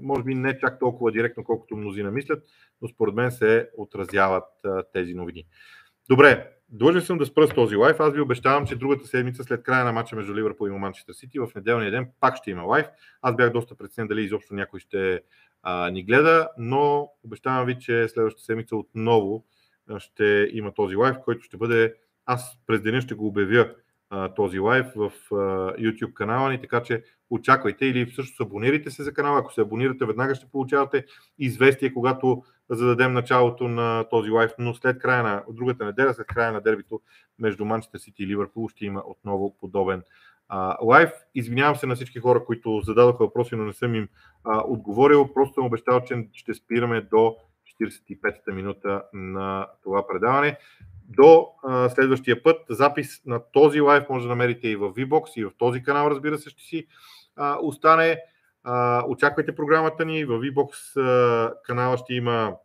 Може 0.00 0.22
би 0.22 0.34
не 0.34 0.58
чак 0.58 0.78
толкова 0.78 1.12
директно, 1.12 1.44
колкото 1.44 1.76
мнозина 1.76 2.10
мислят, 2.10 2.44
но 2.82 2.88
според 2.88 3.14
мен 3.14 3.30
се 3.30 3.70
отразяват 3.76 4.48
а, 4.64 4.82
тези 4.92 5.14
новини. 5.14 5.46
Добре, 6.10 6.50
длъжен 6.68 7.02
съм 7.02 7.18
да 7.18 7.26
спра 7.26 7.46
с 7.46 7.54
този 7.54 7.76
лайф. 7.76 8.00
Аз 8.00 8.12
ви 8.12 8.20
обещавам, 8.20 8.66
че 8.66 8.76
другата 8.76 9.06
седмица 9.06 9.44
след 9.44 9.62
края 9.62 9.84
на 9.84 9.92
матча 9.92 10.16
между 10.16 10.34
Ливърпул 10.34 10.66
и 10.66 10.70
Манчестър 10.70 11.14
Сити 11.14 11.38
в 11.38 11.48
неделния 11.56 11.90
ден 11.90 12.08
пак 12.20 12.36
ще 12.36 12.50
има 12.50 12.62
лайф. 12.62 12.86
Аз 13.22 13.36
бях 13.36 13.52
доста 13.52 13.74
преценен 13.74 14.08
дали 14.08 14.22
изобщо 14.22 14.54
някой 14.54 14.80
ще 14.80 15.20
а, 15.62 15.90
ни 15.90 16.04
гледа, 16.04 16.48
но 16.58 17.10
обещавам 17.24 17.66
ви, 17.66 17.78
че 17.78 18.08
следващата 18.08 18.44
седмица 18.44 18.76
отново 18.76 19.44
ще 19.98 20.48
има 20.52 20.74
този 20.74 20.96
лайф, 20.96 21.16
който 21.24 21.42
ще 21.42 21.56
бъде, 21.56 21.94
аз 22.26 22.58
през 22.66 22.80
деня 22.80 23.00
ще 23.00 23.14
го 23.14 23.26
обявя 23.26 23.74
този 24.36 24.58
лайв 24.58 24.86
в 24.96 25.12
YouTube 25.78 26.12
канала 26.12 26.50
ни, 26.50 26.60
така 26.60 26.82
че 26.82 27.04
очаквайте 27.30 27.86
или 27.86 28.06
всъщност 28.06 28.40
абонирайте 28.40 28.90
се 28.90 29.02
за 29.02 29.14
канала. 29.14 29.38
Ако 29.38 29.52
се 29.52 29.60
абонирате, 29.60 30.04
веднага 30.04 30.34
ще 30.34 30.50
получавате 30.50 31.04
известие, 31.38 31.94
когато 31.94 32.42
зададем 32.70 33.12
началото 33.12 33.68
на 33.68 34.04
този 34.10 34.30
лайв, 34.30 34.52
но 34.58 34.74
след 34.74 34.98
края 34.98 35.22
на 35.22 35.42
другата 35.50 35.84
неделя, 35.84 36.14
след 36.14 36.26
края 36.26 36.52
на 36.52 36.60
дербито 36.60 37.00
между 37.38 37.64
Манчестър 37.64 37.98
Сити 37.98 38.22
и 38.22 38.26
Ливърпул 38.26 38.68
ще 38.68 38.84
има 38.84 39.02
отново 39.06 39.56
подобен 39.60 40.02
лайв. 40.82 41.10
Извинявам 41.34 41.76
се 41.76 41.86
на 41.86 41.94
всички 41.94 42.18
хора, 42.18 42.44
които 42.44 42.80
зададоха 42.84 43.24
въпроси, 43.24 43.56
но 43.56 43.64
не 43.64 43.72
съм 43.72 43.94
им 43.94 44.08
а, 44.44 44.62
отговорил. 44.66 45.32
Просто 45.34 45.54
съм 45.54 45.66
обещал, 45.66 46.00
че 46.04 46.28
ще 46.32 46.54
спираме 46.54 47.00
до 47.00 47.36
45-та 47.82 48.52
минута 48.52 49.02
на 49.12 49.66
това 49.82 50.06
предаване. 50.06 50.58
До 51.16 51.46
а, 51.62 51.88
следващия 51.88 52.42
път 52.42 52.56
запис 52.68 53.20
на 53.26 53.40
този 53.52 53.80
лайв 53.80 54.04
може 54.10 54.22
да 54.22 54.28
намерите 54.28 54.68
и 54.68 54.76
в 54.76 54.90
VBOX, 54.92 55.36
и 55.36 55.44
в 55.44 55.50
този 55.58 55.82
канал, 55.82 56.10
разбира 56.10 56.38
се, 56.38 56.50
ще 56.50 56.62
си 56.62 56.86
а, 57.36 57.58
остане. 57.62 58.20
А, 58.64 59.04
очаквайте 59.08 59.54
програмата 59.54 60.04
ни. 60.04 60.24
В 60.24 60.40
VBOX 60.40 60.96
а, 60.96 61.54
канала 61.64 61.96
ще 61.96 62.14
има 62.14 62.56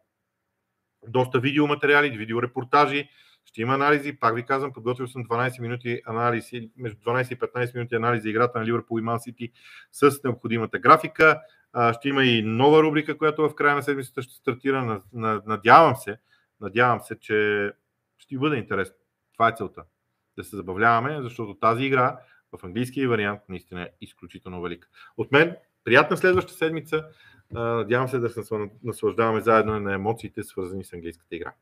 доста 1.08 1.40
видеоматериали, 1.40 2.18
видеорепортажи, 2.18 3.10
ще 3.46 3.62
има 3.62 3.74
анализи. 3.74 4.20
Пак 4.20 4.36
ви 4.36 4.46
казвам, 4.46 4.74
подготвил 4.74 5.08
съм 5.08 5.26
12 5.26 5.62
минути 5.62 6.02
анализи, 6.06 6.72
между 6.78 6.98
12 6.98 7.34
и 7.34 7.40
15 7.40 7.76
минути 7.76 7.96
анализи 7.96 8.22
за 8.22 8.30
играта 8.30 8.60
на 8.60 8.66
Ливърпул 8.66 9.00
и 9.00 9.02
Ман 9.02 9.20
Сити 9.20 9.52
с 9.92 10.20
необходимата 10.24 10.80
графика. 10.80 11.42
А, 11.74 11.94
ще 11.94 12.10
има 12.10 12.24
и 12.24 12.42
нова 12.42 12.84
рубрика, 12.84 13.18
която 13.18 13.50
в 13.50 13.56
края 13.56 13.76
на 13.76 13.84
седмицата 13.84 14.22
ще 14.22 14.34
стартира. 14.34 15.02
Надявам 15.14 15.96
се, 15.96 16.18
надявам 16.62 17.02
се, 17.02 17.20
че 17.20 17.72
ще 18.18 18.38
бъде 18.38 18.56
интересно. 18.56 18.96
Това 19.34 19.50
е 19.50 19.56
целта. 19.58 19.84
Да 20.38 20.44
се 20.44 20.56
забавляваме, 20.56 21.22
защото 21.22 21.56
тази 21.60 21.84
игра 21.84 22.20
в 22.52 22.64
английския 22.64 23.10
вариант 23.10 23.42
наистина 23.50 23.82
е 23.82 23.90
изключително 24.02 24.62
велика. 24.62 24.88
От 25.18 25.32
мен, 25.32 25.56
приятна 25.84 26.18
следваща 26.18 26.54
седмица. 26.54 27.06
Надявам 27.52 28.08
се 28.08 28.20
да 28.20 28.30
се 28.30 28.70
наслаждаваме 28.84 29.42
заедно 29.42 29.80
на 29.80 29.94
емоциите, 29.94 30.44
свързани 30.44 30.84
с 30.84 30.94
английската 30.94 31.36
игра. 31.36 31.54